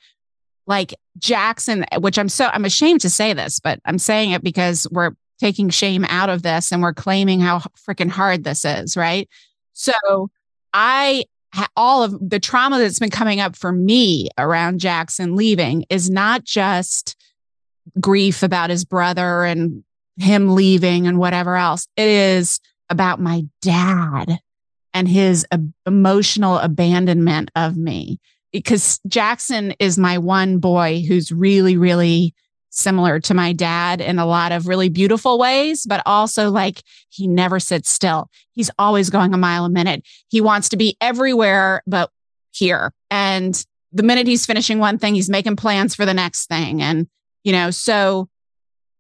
like 0.67 0.95
Jackson, 1.19 1.85
which 1.99 2.19
I'm 2.19 2.29
so, 2.29 2.47
I'm 2.52 2.64
ashamed 2.64 3.00
to 3.02 3.11
say 3.11 3.33
this, 3.33 3.61
but 3.61 3.81
I'm 3.85 3.99
saying 3.99 4.33
it 4.33 4.43
because 4.43 4.87
we're 4.90 5.12
taking 5.38 5.71
shame 5.71 6.05
out 6.07 6.29
of 6.29 6.43
this 6.43 6.71
and 6.71 6.83
we're 6.83 6.93
claiming 6.93 7.40
how 7.40 7.61
freaking 7.88 8.11
hard 8.11 8.45
this 8.45 8.64
is. 8.64 8.97
Right. 8.97 9.29
So 9.73 10.31
I 10.73 11.25
all 11.76 12.02
of 12.02 12.30
the 12.30 12.40
trauma 12.40 12.78
that's 12.78 12.99
been 12.99 13.11
coming 13.11 13.40
up 13.40 13.57
for 13.57 13.73
me 13.73 14.28
around 14.38 14.80
Jackson 14.80 15.37
leaving 15.37 15.85
is 15.90 16.11
not 16.11 16.45
just 16.45 17.16
grief 18.00 18.42
about 18.42 18.71
his 18.71 18.85
brother 18.85 19.45
and 19.45 19.83
him 20.16 20.54
leaving 20.54 21.07
and 21.07 21.19
whatever 21.19 21.57
else. 21.57 21.87
It 21.97 22.09
is 22.09 22.61
about 22.88 23.21
my 23.21 23.45
dad 23.62 24.38
and 24.92 25.09
his 25.09 25.47
uh, 25.50 25.59
emotional 25.87 26.59
abandonment 26.59 27.50
of 27.54 27.76
me 27.76 28.19
because 28.52 29.00
Jackson 29.07 29.75
is 29.78 29.97
my 29.97 30.19
one 30.19 30.59
boy 30.59 31.04
who's 31.07 31.30
really, 31.33 31.76
really 31.76 32.35
similar 32.70 33.20
to 33.20 33.34
my 33.34 33.52
dad 33.52 34.00
in 34.00 34.18
a 34.18 34.26
lot 34.26 34.52
of 34.52 34.66
really 34.66 34.88
beautiful 34.88 35.38
ways, 35.38 35.84
but 35.84 36.02
also 36.06 36.50
like 36.50 36.82
he 37.08 37.26
never 37.26 37.60
sits 37.60 37.90
still. 37.90 38.30
He's 38.52 38.70
always 38.78 39.10
going 39.10 39.34
a 39.34 39.38
mile 39.38 39.64
a 39.64 39.70
minute. 39.70 40.02
He 40.28 40.40
wants 40.40 40.70
to 40.70 40.76
be 40.76 40.96
everywhere 41.00 41.82
but 41.86 42.10
here. 42.52 42.92
And 43.10 43.62
the 43.92 44.02
minute 44.02 44.26
he's 44.26 44.46
finishing 44.46 44.78
one 44.78 44.98
thing, 44.98 45.14
he's 45.14 45.28
making 45.28 45.56
plans 45.56 45.94
for 45.94 46.06
the 46.06 46.14
next 46.14 46.46
thing. 46.46 46.80
And, 46.80 47.08
you 47.42 47.52
know, 47.52 47.70
so 47.70 48.28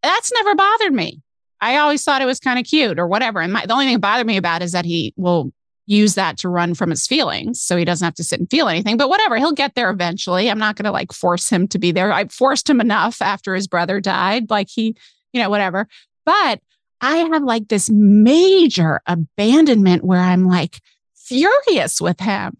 that's 0.02 0.32
never 0.32 0.54
bothered 0.54 0.92
me. 0.92 1.22
I 1.60 1.76
always 1.76 2.02
thought 2.02 2.22
it 2.22 2.26
was 2.26 2.40
kind 2.40 2.58
of 2.58 2.64
cute 2.64 2.98
or 2.98 3.06
whatever. 3.06 3.40
And 3.40 3.52
my, 3.52 3.66
the 3.66 3.72
only 3.72 3.86
thing 3.86 3.94
that 3.94 4.00
bothered 4.00 4.26
me 4.26 4.36
about 4.36 4.62
is 4.62 4.72
that 4.72 4.84
he 4.84 5.14
will 5.16 5.52
use 5.90 6.14
that 6.14 6.38
to 6.38 6.48
run 6.48 6.74
from 6.74 6.90
his 6.90 7.06
feelings 7.06 7.60
so 7.60 7.76
he 7.76 7.84
doesn't 7.84 8.04
have 8.04 8.14
to 8.14 8.22
sit 8.22 8.38
and 8.38 8.48
feel 8.48 8.68
anything. 8.68 8.96
But 8.96 9.08
whatever, 9.08 9.36
he'll 9.36 9.52
get 9.52 9.74
there 9.74 9.90
eventually. 9.90 10.48
I'm 10.48 10.58
not 10.58 10.76
going 10.76 10.84
to 10.84 10.92
like 10.92 11.12
force 11.12 11.50
him 11.50 11.66
to 11.68 11.78
be 11.80 11.90
there. 11.90 12.12
I 12.12 12.28
forced 12.28 12.70
him 12.70 12.80
enough 12.80 13.20
after 13.20 13.54
his 13.56 13.66
brother 13.66 14.00
died. 14.00 14.50
Like 14.50 14.68
he, 14.70 14.96
you 15.32 15.42
know, 15.42 15.50
whatever. 15.50 15.88
But 16.24 16.60
I 17.00 17.16
have 17.16 17.42
like 17.42 17.68
this 17.68 17.90
major 17.90 19.00
abandonment 19.06 20.04
where 20.04 20.20
I'm 20.20 20.46
like 20.46 20.80
furious 21.16 22.00
with 22.00 22.20
him 22.20 22.56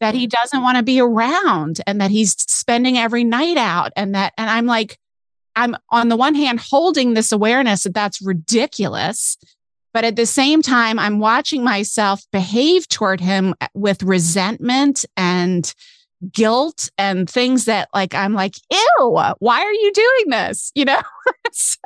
that 0.00 0.14
he 0.14 0.26
mm. 0.26 0.30
doesn't 0.30 0.62
want 0.62 0.76
to 0.76 0.82
be 0.82 1.00
around 1.00 1.80
and 1.86 2.00
that 2.00 2.10
he's 2.10 2.32
spending 2.32 2.98
every 2.98 3.22
night 3.22 3.56
out 3.56 3.92
and 3.94 4.16
that, 4.16 4.32
and 4.36 4.50
I'm 4.50 4.66
like, 4.66 4.98
I'm 5.54 5.76
on 5.90 6.08
the 6.08 6.16
one 6.16 6.34
hand 6.34 6.58
holding 6.58 7.14
this 7.14 7.30
awareness 7.30 7.84
that 7.84 7.94
that's 7.94 8.20
ridiculous 8.20 9.38
but 9.94 10.04
at 10.04 10.16
the 10.16 10.26
same 10.26 10.60
time, 10.60 10.98
I'm 10.98 11.20
watching 11.20 11.62
myself 11.62 12.20
behave 12.32 12.88
toward 12.88 13.20
him 13.20 13.54
uh, 13.60 13.68
with 13.74 14.02
resentment 14.02 15.06
and 15.16 15.72
guilt 16.32 16.90
and 16.98 17.30
things 17.30 17.66
that 17.66 17.88
like 17.94 18.14
I'm 18.14 18.34
like, 18.34 18.56
ew, 18.70 19.20
why 19.38 19.60
are 19.60 19.72
you 19.72 19.92
doing 19.92 20.30
this? 20.30 20.72
You 20.74 20.86
know? 20.86 21.00
so 21.52 21.76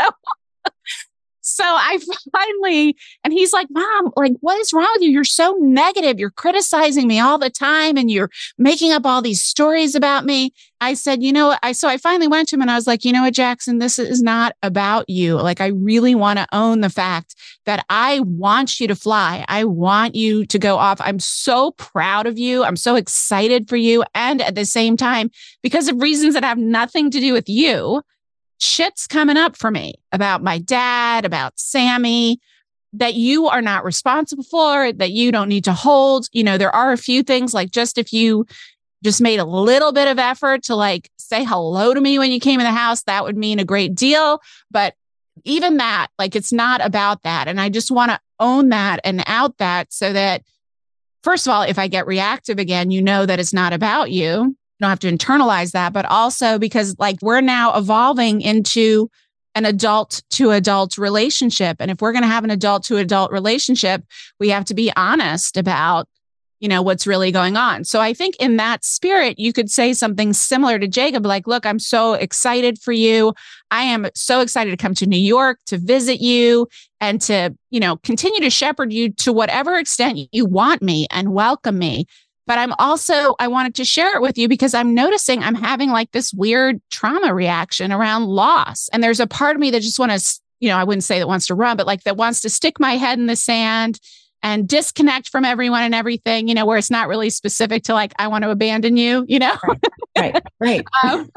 so 1.49 1.65
I 1.65 1.99
finally, 2.33 2.97
and 3.25 3.33
he's 3.33 3.53
like, 3.53 3.69
Mom, 3.71 4.13
like, 4.17 4.35
what 4.41 4.59
is 4.61 4.73
wrong 4.73 4.89
with 4.95 5.03
you? 5.03 5.11
You're 5.11 5.25
so 5.25 5.57
negative. 5.61 6.19
You're 6.19 6.31
criticizing 6.31 7.07
me 7.07 7.19
all 7.21 7.39
the 7.39 7.51
time 7.51 7.97
and 7.97 8.11
you're 8.11 8.31
making 8.59 8.93
up 8.93 9.07
all 9.07 9.23
these 9.23 9.43
stories 9.43 9.95
about 9.95 10.25
me. 10.25 10.53
I 10.81 10.95
said, 10.95 11.23
You 11.23 11.33
know 11.33 11.49
what? 11.49 11.59
I, 11.63 11.73
so 11.73 11.89
I 11.89 11.97
finally 11.97 12.29
went 12.29 12.49
to 12.49 12.57
him 12.57 12.63
and 12.63 12.71
I 12.71 12.77
was 12.77 12.87
like, 12.87 13.05
You 13.05 13.13
know 13.13 13.23
what, 13.23 13.35
Jackson, 13.35 13.79
this 13.79 13.99
is 13.99 14.23
not 14.23 14.55
about 14.63 15.09
you. 15.09 15.37
Like, 15.37 15.61
I 15.61 15.69
really 15.69 16.15
want 16.15 16.39
to 16.39 16.47
own 16.53 16.81
the 16.81 16.91
fact 16.91 17.35
that 17.67 17.85
I 17.91 18.21
want 18.21 18.79
you 18.81 18.87
to 18.89 18.97
fly. 18.97 19.45
I 19.49 19.65
want 19.65 20.15
you 20.15 20.47
to 20.47 20.59
go 20.59 20.77
off. 20.77 21.01
I'm 21.01 21.19
so 21.19 21.73
proud 21.73 22.27
of 22.27 22.39
you. 22.39 22.65
I'm 22.65 22.77
so 22.77 22.95
excited 22.95 23.69
for 23.69 23.77
you. 23.77 24.05
And 24.15 24.41
at 24.41 24.55
the 24.55 24.65
same 24.65 24.97
time, 24.97 25.31
because 25.63 25.89
of 25.89 26.01
reasons 26.01 26.35
that 26.35 26.45
have 26.45 26.59
nothing 26.59 27.11
to 27.11 27.21
do 27.21 27.33
with 27.33 27.49
you, 27.49 28.03
shit's 28.59 29.07
coming 29.07 29.37
up 29.37 29.57
for 29.57 29.71
me 29.71 29.95
about 30.13 30.43
my 30.43 30.59
dad, 30.59 31.25
about 31.25 31.59
Sammy, 31.59 32.41
that 32.93 33.15
you 33.15 33.49
are 33.49 33.63
not 33.63 33.85
responsible 33.85 34.45
for, 34.45 34.93
that 34.93 35.11
you 35.11 35.31
don't 35.33 35.49
need 35.49 35.65
to 35.65 35.73
hold. 35.73 36.29
You 36.33 36.45
know, 36.45 36.59
there 36.59 36.75
are 36.75 36.93
a 36.93 36.97
few 36.97 37.23
things 37.23 37.55
like 37.55 37.71
just 37.71 37.99
if 37.99 38.13
you 38.13 38.47
just 39.05 39.21
made 39.21 39.39
a 39.39 39.45
little 39.45 39.93
bit 39.93 40.09
of 40.09 40.19
effort 40.19 40.65
to 40.65 40.75
like 40.75 41.11
say 41.17 41.45
hello 41.45 41.95
to 41.95 42.01
me 42.01 42.19
when 42.19 42.33
you 42.33 42.41
came 42.41 42.61
in 42.61 42.65
the 42.65 42.73
house, 42.73 43.03
that 43.05 43.25
would 43.25 43.37
mean 43.37 43.59
a 43.59 43.65
great 43.65 43.95
deal. 43.95 44.41
But 44.71 44.95
even 45.45 45.77
that, 45.77 46.09
like, 46.19 46.35
it's 46.35 46.53
not 46.53 46.85
about 46.85 47.23
that. 47.23 47.49
And 47.49 47.61
I 47.61 47.69
just 47.69 47.91
want 47.91 48.11
to 48.11 48.21
own 48.41 48.71
that 48.71 49.01
and 49.05 49.23
out 49.27 49.59
that 49.59 49.93
so 49.93 50.13
that, 50.13 50.43
first 51.23 51.47
of 51.47 51.53
all, 51.53 51.63
if 51.63 51.79
I 51.79 51.89
get 51.89 52.07
reactive 52.07 52.59
again, 52.59 52.91
you 52.91 53.03
know 53.03 53.25
that 53.25 53.39
it's 53.39 53.53
not 53.53 53.73
about 53.73 54.11
you. 54.11 54.57
Don't 54.81 54.91
have 54.91 55.01
to 55.01 55.13
internalize 55.13 55.73
that, 55.73 55.93
but 55.93 56.05
also 56.07 56.59
because 56.59 56.97
like 56.99 57.17
we're 57.23 57.41
now 57.41 57.77
evolving 57.77 58.41
into 58.41 59.11
an 59.55 59.65
adult 59.65 60.23
to 60.31 60.53
adult 60.53 60.97
relationship. 60.99 61.79
And 61.81 61.91
if 61.91 62.01
we're 62.01 62.13
going 62.13 62.23
to 62.23 62.29
have 62.29 62.45
an 62.45 62.51
adult 62.51 62.85
to 62.85 62.97
adult 62.97 63.33
relationship, 63.33 64.05
we 64.39 64.51
have 64.51 64.65
to 64.67 64.75
be 64.75 64.93
honest 64.97 65.57
about 65.57 66.09
you 66.61 66.69
know 66.69 66.83
what's 66.83 67.07
really 67.07 67.31
going 67.31 67.57
on. 67.57 67.85
So 67.85 68.01
i 68.01 68.13
think 68.13 68.35
in 68.41 68.57
that 68.57 68.85
spirit 68.85 69.39
you 69.39 69.53
could 69.53 69.71
say 69.71 69.93
something 69.93 70.33
similar 70.33 70.79
to 70.79 70.89
jacob 70.89 71.25
like 71.25 71.47
look 71.47 71.65
i'm 71.65 71.79
so 71.79 72.15
excited 72.15 72.81
for 72.81 72.93
you. 72.93 73.33
I 73.71 73.83
am 73.83 74.09
so 74.15 74.41
excited 74.41 74.71
to 74.71 74.77
come 74.77 74.95
to 74.95 75.07
new 75.07 75.21
york 75.21 75.59
to 75.67 75.79
visit 75.79 76.21
you 76.21 76.67
and 77.01 77.21
to 77.23 77.55
you 77.71 77.81
know 77.81 77.97
continue 77.99 78.41
to 78.41 78.51
shepherd 78.51 78.93
you 78.93 79.13
to 79.13 79.33
whatever 79.33 79.77
extent 79.77 80.19
you 80.33 80.47
want 80.47 80.83
me 80.83 81.07
and 81.11 81.33
welcome 81.33 81.79
me 81.79 82.07
but 82.49 82.59
I'm 82.59 82.73
also, 82.79 83.37
I 83.39 83.47
wanted 83.47 83.75
to 83.75 83.85
share 83.85 84.17
it 84.17 84.23
with 84.23 84.39
you 84.39 84.49
because 84.49 84.73
I'm 84.73 84.95
noticing 84.95 85.43
I'm 85.43 85.55
having 85.55 85.91
like 85.91 86.13
this 86.13 86.33
weird 86.33 86.81
trauma 86.91 87.35
reaction 87.35 87.93
around 87.93 88.25
loss. 88.25 88.89
And 88.91 89.05
there's 89.05 89.21
a 89.21 89.27
part 89.27 89.55
of 89.55 89.61
me 89.61 89.71
that 89.71 89.83
just 89.83 89.99
wants 89.99 90.39
to, 90.39 90.43
you 90.61 90.71
know, 90.71 90.79
I 90.79 90.85
wouldn't 90.85 91.05
say 91.05 91.19
that 91.19 91.29
wants 91.29 91.47
to 91.49 91.55
run, 91.55 91.77
but 91.77 91.87
like 91.87 92.05
that 92.05 92.17
wants 92.17 92.41
to 92.41 92.49
stick 92.51 92.81
my 92.81 92.97
head 92.97 93.19
in 93.19 93.27
the 93.27 93.37
sand 93.37 94.01
and 94.43 94.67
disconnect 94.67 95.29
from 95.29 95.45
everyone 95.45 95.83
and 95.83 95.95
everything, 95.95 96.49
you 96.49 96.55
know, 96.55 96.65
where 96.65 96.79
it's 96.79 96.91
not 96.91 97.07
really 97.07 97.29
specific 97.29 97.83
to 97.85 97.93
like, 97.93 98.15
I 98.19 98.29
want 98.29 98.45
to 98.45 98.51
abandon 98.51 98.97
you, 98.97 99.27
you 99.29 99.39
know? 99.39 99.55
Right, 100.17 100.33
right. 100.35 100.43
right. 100.59 100.85
um, 101.05 101.31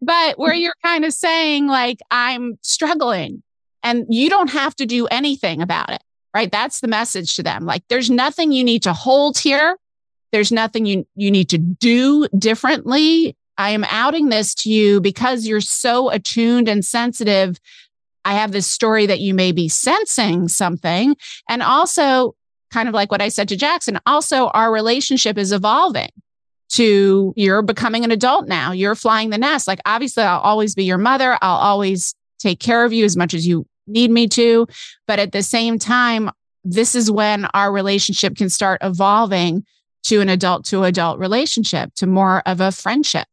but 0.00 0.38
where 0.38 0.54
you're 0.54 0.74
kind 0.82 1.04
of 1.04 1.12
saying, 1.12 1.66
like, 1.66 1.98
I'm 2.10 2.58
struggling 2.62 3.42
and 3.82 4.06
you 4.08 4.30
don't 4.30 4.50
have 4.50 4.74
to 4.76 4.86
do 4.86 5.06
anything 5.08 5.60
about 5.60 5.90
it, 5.90 6.02
right? 6.34 6.50
That's 6.50 6.80
the 6.80 6.88
message 6.88 7.36
to 7.36 7.42
them. 7.42 7.66
Like, 7.66 7.82
there's 7.88 8.08
nothing 8.08 8.50
you 8.50 8.64
need 8.64 8.82
to 8.84 8.94
hold 8.94 9.36
here. 9.36 9.76
There's 10.32 10.52
nothing 10.52 10.86
you, 10.86 11.06
you 11.14 11.30
need 11.30 11.48
to 11.50 11.58
do 11.58 12.26
differently. 12.36 13.36
I 13.58 13.70
am 13.70 13.84
outing 13.84 14.28
this 14.28 14.54
to 14.56 14.70
you 14.70 15.00
because 15.00 15.46
you're 15.46 15.60
so 15.60 16.10
attuned 16.10 16.68
and 16.68 16.84
sensitive. 16.84 17.58
I 18.24 18.34
have 18.34 18.52
this 18.52 18.66
story 18.66 19.06
that 19.06 19.20
you 19.20 19.34
may 19.34 19.52
be 19.52 19.68
sensing 19.68 20.48
something. 20.48 21.16
And 21.48 21.62
also, 21.62 22.34
kind 22.70 22.88
of 22.88 22.94
like 22.94 23.10
what 23.10 23.22
I 23.22 23.28
said 23.28 23.48
to 23.48 23.56
Jackson, 23.56 23.98
also, 24.04 24.48
our 24.48 24.72
relationship 24.72 25.38
is 25.38 25.52
evolving 25.52 26.10
to 26.70 27.32
you're 27.36 27.62
becoming 27.62 28.04
an 28.04 28.10
adult 28.10 28.48
now. 28.48 28.72
You're 28.72 28.96
flying 28.96 29.30
the 29.30 29.38
nest. 29.38 29.68
Like, 29.68 29.80
obviously, 29.86 30.24
I'll 30.24 30.40
always 30.40 30.74
be 30.74 30.84
your 30.84 30.98
mother. 30.98 31.38
I'll 31.40 31.58
always 31.58 32.14
take 32.38 32.60
care 32.60 32.84
of 32.84 32.92
you 32.92 33.04
as 33.04 33.16
much 33.16 33.32
as 33.32 33.46
you 33.46 33.66
need 33.86 34.10
me 34.10 34.26
to. 34.28 34.66
But 35.06 35.18
at 35.18 35.32
the 35.32 35.42
same 35.42 35.78
time, 35.78 36.30
this 36.64 36.94
is 36.94 37.10
when 37.10 37.44
our 37.54 37.72
relationship 37.72 38.36
can 38.36 38.50
start 38.50 38.80
evolving 38.82 39.64
to 40.06 40.20
an 40.20 40.28
adult 40.28 40.64
to 40.66 40.84
adult 40.84 41.18
relationship, 41.18 41.92
to 41.94 42.06
more 42.06 42.42
of 42.46 42.60
a 42.60 42.72
friendship. 42.72 43.26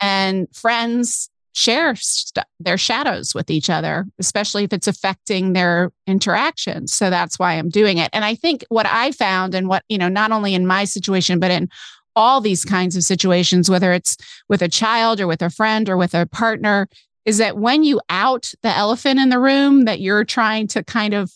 And 0.00 0.48
friends 0.54 1.28
share 1.52 1.96
st- 1.96 2.46
their 2.60 2.78
shadows 2.78 3.34
with 3.34 3.50
each 3.50 3.68
other, 3.68 4.06
especially 4.20 4.62
if 4.62 4.72
it's 4.72 4.86
affecting 4.86 5.52
their 5.52 5.90
interactions. 6.06 6.92
So 6.92 7.10
that's 7.10 7.38
why 7.38 7.54
I'm 7.54 7.68
doing 7.68 7.98
it. 7.98 8.10
And 8.12 8.24
I 8.24 8.36
think 8.36 8.64
what 8.68 8.86
I 8.86 9.10
found, 9.10 9.54
and 9.54 9.68
what, 9.68 9.82
you 9.88 9.98
know, 9.98 10.08
not 10.08 10.30
only 10.30 10.54
in 10.54 10.66
my 10.66 10.84
situation, 10.84 11.40
but 11.40 11.50
in 11.50 11.68
all 12.14 12.40
these 12.40 12.64
kinds 12.64 12.96
of 12.96 13.02
situations, 13.02 13.68
whether 13.68 13.92
it's 13.92 14.16
with 14.48 14.62
a 14.62 14.68
child 14.68 15.20
or 15.20 15.26
with 15.26 15.42
a 15.42 15.50
friend 15.50 15.88
or 15.88 15.96
with 15.96 16.14
a 16.14 16.26
partner, 16.26 16.88
is 17.24 17.38
that 17.38 17.58
when 17.58 17.82
you 17.82 18.00
out 18.08 18.52
the 18.62 18.74
elephant 18.74 19.18
in 19.18 19.28
the 19.28 19.38
room 19.40 19.84
that 19.84 20.00
you're 20.00 20.24
trying 20.24 20.68
to 20.68 20.84
kind 20.84 21.14
of 21.14 21.32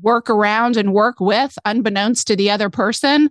work 0.00 0.28
around 0.30 0.76
and 0.76 0.92
work 0.94 1.20
with, 1.20 1.56
unbeknownst 1.64 2.26
to 2.26 2.36
the 2.36 2.50
other 2.50 2.70
person, 2.70 3.30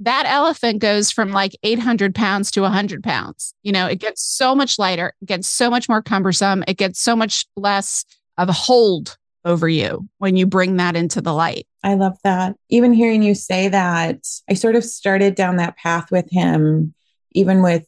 that 0.00 0.24
elephant 0.26 0.80
goes 0.80 1.10
from 1.10 1.30
like 1.30 1.56
800 1.62 2.14
pounds 2.14 2.50
to 2.52 2.62
100 2.62 3.02
pounds. 3.02 3.54
You 3.62 3.72
know, 3.72 3.86
it 3.86 3.96
gets 3.96 4.22
so 4.22 4.54
much 4.54 4.78
lighter, 4.78 5.12
it 5.20 5.26
gets 5.26 5.48
so 5.48 5.70
much 5.70 5.88
more 5.88 6.02
cumbersome, 6.02 6.64
it 6.66 6.78
gets 6.78 7.00
so 7.00 7.14
much 7.14 7.46
less 7.56 8.04
of 8.38 8.48
a 8.48 8.52
hold 8.52 9.18
over 9.44 9.68
you 9.68 10.08
when 10.18 10.36
you 10.36 10.46
bring 10.46 10.76
that 10.76 10.96
into 10.96 11.20
the 11.20 11.32
light. 11.32 11.66
I 11.82 11.94
love 11.94 12.18
that. 12.24 12.56
Even 12.68 12.92
hearing 12.92 13.22
you 13.22 13.34
say 13.34 13.68
that, 13.68 14.26
I 14.48 14.54
sort 14.54 14.76
of 14.76 14.84
started 14.84 15.34
down 15.34 15.56
that 15.56 15.76
path 15.76 16.10
with 16.10 16.30
him, 16.30 16.94
even 17.32 17.62
with 17.62 17.86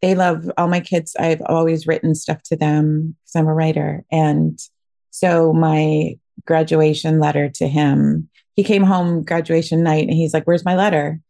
they 0.00 0.14
love 0.14 0.50
all 0.58 0.68
my 0.68 0.80
kids. 0.80 1.14
I've 1.18 1.42
always 1.46 1.86
written 1.86 2.14
stuff 2.14 2.42
to 2.44 2.56
them 2.56 3.16
because 3.22 3.36
I'm 3.36 3.46
a 3.46 3.54
writer. 3.54 4.04
And 4.10 4.58
so 5.10 5.52
my 5.52 6.18
graduation 6.44 7.20
letter 7.20 7.48
to 7.48 7.68
him 7.68 8.28
he 8.54 8.64
came 8.64 8.82
home 8.82 9.22
graduation 9.22 9.82
night 9.82 10.08
and 10.08 10.16
he's 10.16 10.34
like, 10.34 10.44
Where's 10.44 10.64
my 10.64 10.76
letter? 10.76 11.20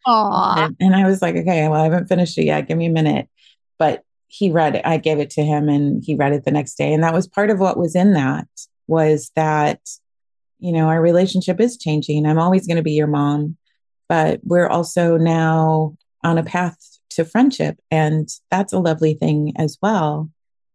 And, 0.58 0.76
and, 0.80 0.96
I 0.96 1.06
was 1.06 1.22
like, 1.22 1.36
Okay, 1.36 1.68
well, 1.68 1.80
I 1.80 1.84
haven't 1.84 2.08
finished 2.08 2.36
it 2.38 2.44
yet. 2.44 2.68
Give 2.68 2.76
me 2.76 2.86
a 2.86 2.90
minute. 2.90 3.28
But 3.78 4.04
he 4.28 4.50
read 4.50 4.76
it. 4.76 4.86
I 4.86 4.96
gave 4.96 5.18
it 5.18 5.30
to 5.30 5.42
him 5.42 5.68
and 5.68 6.02
he 6.04 6.14
read 6.14 6.32
it 6.32 6.44
the 6.44 6.50
next 6.50 6.74
day. 6.76 6.92
And 6.92 7.02
that 7.02 7.12
was 7.12 7.28
part 7.28 7.50
of 7.50 7.60
what 7.60 7.76
was 7.76 7.94
in 7.94 8.14
that 8.14 8.48
was 8.86 9.30
that, 9.36 9.80
you 10.58 10.72
know, 10.72 10.88
our 10.88 11.00
relationship 11.00 11.60
is 11.60 11.76
changing. 11.76 12.26
I'm 12.26 12.38
always 12.38 12.66
going 12.66 12.78
to 12.78 12.82
be 12.82 12.92
your 12.92 13.06
mom, 13.06 13.56
but 14.08 14.40
we're 14.42 14.68
also 14.68 15.18
now 15.18 15.96
on 16.24 16.38
a 16.38 16.42
path 16.42 16.78
to 17.10 17.24
friendship. 17.24 17.78
And 17.90 18.28
that's 18.50 18.72
a 18.72 18.78
lovely 18.78 19.14
thing 19.14 19.52
as 19.56 19.78
well 19.82 20.30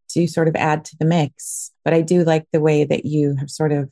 to 0.10 0.27
sort 0.27 0.47
of 0.47 0.55
add 0.55 0.86
to 0.86 0.97
the 0.97 1.05
mix. 1.05 1.71
But 1.83 1.93
I 1.93 2.01
do 2.01 2.23
like 2.23 2.45
the 2.51 2.62
way 2.62 2.83
that 2.83 3.05
you 3.05 3.36
have 3.38 3.49
sort 3.49 3.71
of 3.71 3.89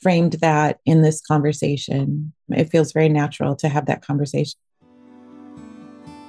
framed 0.00 0.34
that 0.34 0.78
in 0.84 1.02
this 1.02 1.20
conversation. 1.20 2.32
It 2.50 2.70
feels 2.70 2.92
very 2.92 3.08
natural 3.08 3.56
to 3.56 3.68
have 3.68 3.86
that 3.86 4.02
conversation. 4.02 4.58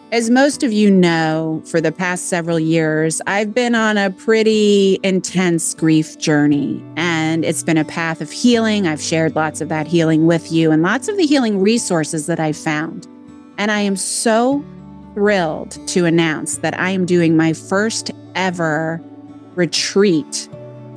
As 0.10 0.30
most 0.30 0.64
of 0.64 0.72
you 0.72 0.90
know, 0.90 1.62
for 1.66 1.82
the 1.82 1.92
past 1.92 2.30
several 2.30 2.58
years, 2.58 3.22
I've 3.28 3.54
been 3.54 3.76
on 3.76 3.98
a 3.98 4.10
pretty 4.10 5.00
intense 5.04 5.74
grief 5.74 6.18
journey, 6.18 6.82
and 6.96 7.44
it's 7.44 7.62
been 7.62 7.78
a 7.78 7.84
path 7.84 8.22
of 8.22 8.32
healing. 8.32 8.88
I've 8.88 9.02
shared 9.02 9.36
lots 9.36 9.60
of 9.60 9.68
that 9.68 9.86
healing 9.86 10.26
with 10.26 10.50
you 10.50 10.72
and 10.72 10.82
lots 10.82 11.10
of 11.10 11.18
the 11.18 11.26
healing 11.26 11.60
resources 11.60 12.26
that 12.28 12.40
I've 12.40 12.56
found. 12.56 13.06
And 13.58 13.70
I 13.70 13.82
am 13.82 13.98
so 13.98 14.64
thrilled 15.14 15.72
to 15.90 16.06
announce 16.06 16.60
that 16.60 16.80
I 16.80 16.92
am 16.92 17.06
doing 17.06 17.36
my 17.36 17.52
first 17.52 18.12
ever 18.34 19.02
retreat 19.56 20.48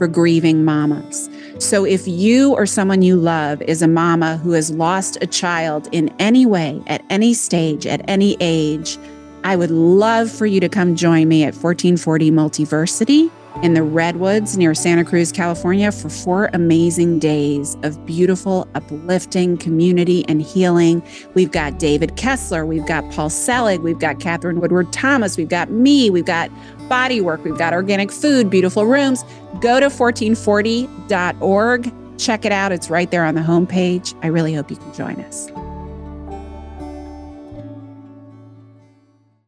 for 0.00 0.08
grieving 0.08 0.64
mamas. 0.64 1.28
So, 1.58 1.84
if 1.84 2.08
you 2.08 2.54
or 2.54 2.64
someone 2.64 3.02
you 3.02 3.16
love 3.16 3.60
is 3.60 3.82
a 3.82 3.86
mama 3.86 4.38
who 4.38 4.52
has 4.52 4.70
lost 4.70 5.18
a 5.20 5.26
child 5.26 5.90
in 5.92 6.08
any 6.18 6.46
way, 6.46 6.82
at 6.86 7.04
any 7.10 7.34
stage, 7.34 7.86
at 7.86 8.00
any 8.08 8.34
age, 8.40 8.96
I 9.44 9.56
would 9.56 9.70
love 9.70 10.30
for 10.30 10.46
you 10.46 10.58
to 10.60 10.70
come 10.70 10.96
join 10.96 11.28
me 11.28 11.42
at 11.42 11.52
1440 11.52 12.30
Multiversity 12.30 13.30
in 13.62 13.74
the 13.74 13.82
Redwoods 13.82 14.56
near 14.56 14.74
Santa 14.74 15.04
Cruz, 15.04 15.32
California 15.32 15.92
for 15.92 16.08
four 16.08 16.48
amazing 16.54 17.18
days 17.18 17.76
of 17.82 18.04
beautiful, 18.06 18.66
uplifting 18.74 19.58
community 19.58 20.24
and 20.28 20.40
healing. 20.40 21.02
We've 21.34 21.50
got 21.50 21.78
David 21.78 22.16
Kessler, 22.16 22.64
we've 22.64 22.86
got 22.86 23.10
Paul 23.12 23.28
Selig, 23.28 23.80
we've 23.80 23.98
got 23.98 24.20
Katherine 24.20 24.60
Woodward 24.60 24.92
Thomas, 24.92 25.36
we've 25.36 25.48
got 25.48 25.70
me, 25.70 26.08
we've 26.08 26.24
got 26.24 26.50
body 26.88 27.20
work, 27.20 27.44
we've 27.44 27.58
got 27.58 27.74
organic 27.74 28.10
food, 28.10 28.48
beautiful 28.48 28.86
rooms. 28.86 29.24
Go 29.60 29.78
to 29.78 29.86
1440.org. 29.86 32.18
Check 32.18 32.44
it 32.44 32.52
out. 32.52 32.72
It's 32.72 32.90
right 32.90 33.10
there 33.10 33.24
on 33.24 33.34
the 33.34 33.40
homepage. 33.40 34.14
I 34.22 34.28
really 34.28 34.54
hope 34.54 34.70
you 34.70 34.76
can 34.76 34.94
join 34.94 35.20
us. 35.20 35.50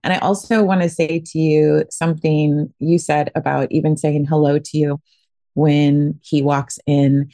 And 0.04 0.12
I 0.12 0.18
also 0.18 0.62
want 0.62 0.82
to 0.82 0.88
say 0.88 1.22
to 1.24 1.38
you 1.38 1.84
something 1.90 2.72
you 2.78 2.98
said 2.98 3.30
about 3.34 3.70
even 3.70 3.96
saying 3.96 4.26
hello 4.26 4.58
to 4.58 4.78
you 4.78 5.00
when 5.54 6.18
he 6.22 6.42
walks 6.42 6.78
in, 6.86 7.30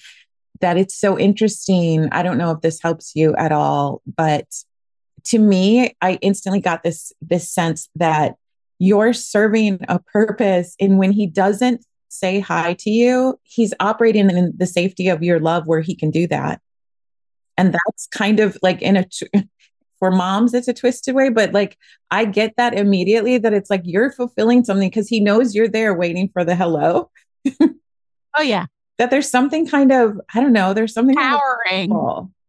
that 0.61 0.77
it's 0.77 0.95
so 0.95 1.19
interesting. 1.19 2.09
I 2.13 2.23
don't 2.23 2.39
know 2.39 2.51
if 2.51 2.61
this 2.61 2.81
helps 2.83 3.15
you 3.15 3.35
at 3.37 3.53
all, 3.53 4.03
but 4.17 4.47
to 5.25 5.39
me, 5.39 5.97
I 6.01 6.19
instantly 6.21 6.61
got 6.61 6.83
this 6.83 7.13
this 7.21 7.51
sense 7.51 7.89
that 7.97 8.35
you're 8.79 9.13
serving 9.13 9.81
a 9.89 9.99
purpose. 9.99 10.75
And 10.81 10.99
when 10.99 11.13
he 11.13 11.27
doesn't 11.27 11.85
say 12.09 12.41
hi 12.41 12.75
to 12.75 12.91
you, 12.91 13.39
he's 13.43 13.75
operating 13.81 14.31
in 14.31 14.53
the 14.57 14.67
safety 14.67 15.09
of 15.09 15.23
your 15.23 15.41
love 15.41 15.67
where 15.67 15.81
he 15.81 15.95
can 15.95 16.11
do 16.11 16.27
that. 16.29 16.61
And 17.57 17.75
that's 17.75 18.07
kind 18.09 18.41
of 18.41 18.57
like 18.63 18.83
in 18.83 18.97
a, 18.97 19.05
for 19.99 20.11
moms, 20.11 20.55
it's 20.55 20.69
a 20.69 20.73
twisted 20.73 21.15
way, 21.15 21.29
but 21.29 21.53
like 21.53 21.77
I 22.11 22.25
get 22.25 22.55
that 22.57 22.75
immediately 22.75 23.39
that 23.39 23.53
it's 23.53 23.71
like 23.71 23.83
you're 23.85 24.13
fulfilling 24.13 24.65
something 24.65 24.89
because 24.89 25.09
he 25.09 25.21
knows 25.21 25.55
you're 25.55 25.69
there 25.69 25.95
waiting 25.95 26.29
for 26.29 26.45
the 26.45 26.55
hello. 26.55 27.11
oh, 27.61 28.43
yeah. 28.43 28.67
That 28.99 29.13
there's 29.13 29.31
something 29.31 29.65
kind 29.65 29.93
of, 29.93 30.21
I 30.35 30.41
don't 30.41 30.53
know, 30.53 30.75
there's 30.75 30.93
something 30.93 31.17
empowering. 31.17 31.93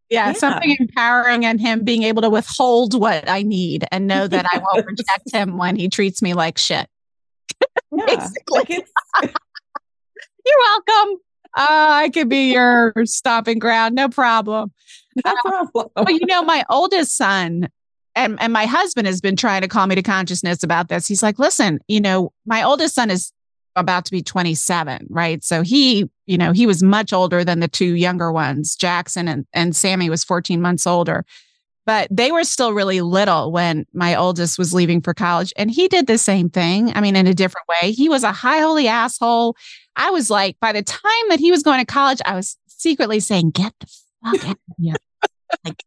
Yeah, 0.09 0.29
yeah, 0.29 0.33
something 0.33 0.75
empowering 0.79 1.45
and 1.45 1.61
him 1.61 1.83
being 1.83 2.01
able 2.01 2.23
to 2.23 2.29
withhold 2.31 2.99
what 2.99 3.29
I 3.29 3.43
need 3.43 3.85
and 3.91 4.07
know 4.07 4.27
that 4.27 4.47
I 4.51 4.57
won't 4.57 4.83
reject 4.87 5.31
him 5.31 5.59
when 5.59 5.75
he 5.75 5.89
treats 5.89 6.23
me 6.23 6.33
like 6.33 6.57
shit. 6.57 6.87
Yeah, 7.95 8.05
Basically. 8.07 8.83
Like 9.21 9.35
You're 10.45 10.57
welcome. 10.57 11.19
Uh, 11.55 11.87
I 11.89 12.09
could 12.13 12.29
be 12.29 12.51
your 12.51 12.93
stomping 13.05 13.59
ground. 13.59 13.93
No 13.93 14.09
problem. 14.09 14.71
No 15.25 15.33
problem. 15.43 15.89
But 15.95 16.13
you 16.13 16.25
know, 16.25 16.43
my 16.43 16.63
oldest 16.69 17.15
son, 17.15 17.69
and, 18.15 18.41
and 18.41 18.53
my 18.53 18.65
husband 18.65 19.07
has 19.07 19.21
been 19.21 19.35
trying 19.35 19.61
to 19.61 19.67
call 19.67 19.87
me 19.87 19.95
to 19.95 20.03
consciousness 20.03 20.63
about 20.63 20.89
this. 20.89 21.07
He's 21.07 21.23
like, 21.23 21.39
listen, 21.39 21.79
you 21.87 22.01
know, 22.01 22.31
my 22.45 22.63
oldest 22.63 22.95
son 22.95 23.09
is 23.09 23.31
about 23.75 24.05
to 24.05 24.11
be 24.11 24.21
27, 24.21 25.07
right? 25.09 25.43
So 25.43 25.61
he, 25.61 26.09
you 26.25 26.37
know, 26.37 26.51
he 26.51 26.65
was 26.65 26.83
much 26.83 27.13
older 27.13 27.43
than 27.43 27.59
the 27.59 27.67
two 27.67 27.95
younger 27.95 28.31
ones. 28.31 28.75
Jackson 28.75 29.27
and, 29.27 29.45
and 29.53 29.75
Sammy 29.75 30.09
was 30.09 30.23
14 30.23 30.61
months 30.61 30.85
older. 30.85 31.25
But 31.85 32.07
they 32.11 32.31
were 32.31 32.43
still 32.43 32.73
really 32.73 33.01
little 33.01 33.51
when 33.51 33.85
my 33.93 34.13
oldest 34.13 34.59
was 34.59 34.73
leaving 34.73 35.01
for 35.01 35.13
college. 35.13 35.51
And 35.55 35.71
he 35.71 35.87
did 35.87 36.05
the 36.05 36.19
same 36.19 36.49
thing. 36.49 36.91
I 36.93 37.01
mean, 37.01 37.15
in 37.15 37.25
a 37.25 37.33
different 37.33 37.67
way. 37.67 37.91
He 37.91 38.09
was 38.09 38.23
a 38.23 38.31
high 38.31 38.59
holy 38.59 38.87
asshole. 38.87 39.55
I 39.95 40.11
was 40.11 40.29
like, 40.29 40.59
by 40.59 40.71
the 40.71 40.83
time 40.83 41.29
that 41.29 41.39
he 41.39 41.49
was 41.49 41.63
going 41.63 41.79
to 41.79 41.91
college, 41.91 42.19
I 42.25 42.35
was 42.35 42.57
secretly 42.67 43.19
saying, 43.19 43.51
get 43.51 43.73
the 43.79 43.87
fuck 44.23 44.45
out 44.45 44.51
of 44.51 44.75
here. 44.77 44.95
like, 45.65 45.83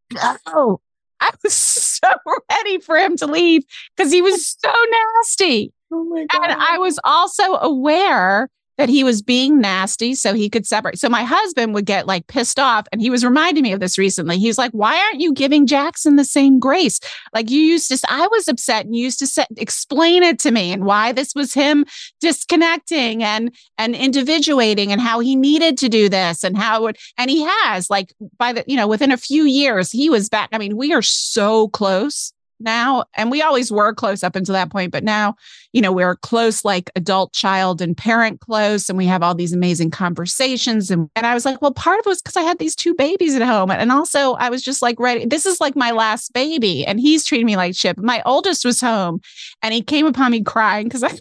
go. 0.47 0.81
I 1.21 1.31
was 1.43 1.53
so 2.03 2.09
ready 2.51 2.79
for 2.79 2.97
him 2.97 3.17
to 3.19 3.27
leave 3.27 3.63
because 3.97 4.13
he 4.13 4.23
was 4.23 4.47
so 4.47 4.73
nasty. 4.73 5.73
Oh 5.93 6.05
my 6.05 6.27
God. 6.27 6.51
And 6.51 6.61
I 6.61 6.79
was 6.79 6.99
also 7.05 7.55
aware 7.55 8.49
that 8.79 8.89
he 8.89 9.05
was 9.05 9.23
being 9.23 9.61
nasty 9.61 10.15
so 10.15 10.35
he 10.35 10.49
could 10.49 10.67
separate. 10.67 10.99
So 10.99 11.09
my 11.09 11.25
husband 11.25 11.75
would 11.75 11.87
get 11.87 12.07
like 12.07 12.27
pissed 12.27 12.59
off 12.59 12.87
and 12.91 13.01
he 13.01 13.11
was 13.11 13.25
reminding 13.25 13.63
me 13.63 13.73
of 13.73 13.81
this 13.81 13.99
recently. 13.99 14.39
He 14.39 14.47
was 14.47 14.59
like, 14.59 14.73
"Why 14.73 14.99
aren't 14.99 15.21
you 15.21 15.33
giving 15.33 15.67
Jackson 15.67 16.17
the 16.17 16.25
same 16.25 16.59
grace? 16.59 16.99
Like 17.35 17.51
you 17.51 17.61
used 17.61 17.89
to 17.89 17.99
I 18.09 18.27
was 18.29 18.49
upset 18.49 18.87
and 18.87 18.97
you 18.97 19.05
used 19.05 19.19
to 19.21 19.27
set, 19.27 19.49
explain 19.57 20.23
it 20.23 20.39
to 20.41 20.51
me 20.51 20.73
and 20.73 20.85
why 20.85 21.13
this 21.13 21.35
was 21.35 21.55
him 21.55 21.85
disconnecting 22.21 23.23
and 23.23 23.55
and 23.79 23.95
individuating 23.95 24.93
and 24.93 25.01
how 25.01 25.21
he 25.21 25.37
needed 25.37 25.79
to 25.79 25.89
do 25.89 26.09
this 26.09 26.45
and 26.45 26.57
how 26.57 26.79
it 26.79 26.83
would 26.83 26.97
and 27.19 27.31
he 27.31 27.43
has 27.43 27.91
like 27.91 28.13
by 28.39 28.53
the 28.53 28.65
you 28.67 28.77
know 28.77 28.87
within 28.87 29.13
a 29.13 29.17
few 29.17 29.45
years 29.45 29.91
he 29.91 30.09
was 30.11 30.29
back. 30.29 30.49
I 30.53 30.59
mean, 30.59 30.77
we 30.77 30.93
are 30.93 31.03
so 31.03 31.69
close 31.69 32.33
now 32.63 33.05
and 33.15 33.31
we 33.31 33.43
always 33.43 33.71
were 33.71 33.95
close 33.95 34.23
up 34.23 34.37
until 34.37 34.53
that 34.53 34.71
point 34.71 34.93
but 34.93 35.05
now 35.05 35.35
you 35.73 35.81
know 35.81 35.93
we're 35.93 36.17
close 36.17 36.65
like 36.65 36.91
adult 36.97 37.33
child 37.33 37.81
and 37.81 37.97
parent 37.97 38.41
close 38.41 38.89
and 38.89 38.97
we 38.97 39.07
have 39.07 39.23
all 39.23 39.35
these 39.35 39.53
amazing 39.53 39.91
conversations 39.91 40.91
and, 40.91 41.09
and 41.17 41.27
i 41.27 41.35
was 41.35 41.45
like 41.45 41.61
well 41.61 41.73
part 41.73 41.99
of 41.99 42.07
it 42.07 42.09
was 42.09 42.23
because 42.23 42.37
i 42.37 42.43
had 42.43 42.59
these 42.59 42.77
two 42.77 42.95
babies 42.95 43.35
at 43.35 43.43
home 43.43 43.71
and 43.71 43.93
also 43.93 44.35
i 44.35 44.49
was 44.49 44.63
just 44.63 44.83
like 44.83 44.99
ready 44.99 45.25
this 45.27 45.47
is 45.47 45.61
like 45.61 45.77
my 45.77 45.91
last 45.91 46.33
baby 46.33 46.85
and 46.87 47.01
he's 47.01 47.25
treating 47.25 47.47
me 47.47 47.57
like 47.57 47.75
shit 47.75 47.99
my 47.99 48.23
oldest 48.25 48.65
was 48.65 48.81
home 48.81 49.21
and 49.63 49.75
he 49.75 49.83
came 49.83 50.07
upon 50.07 50.31
me 50.31 50.43
crying 50.43 50.85
because 50.87 51.03
i 51.03 51.19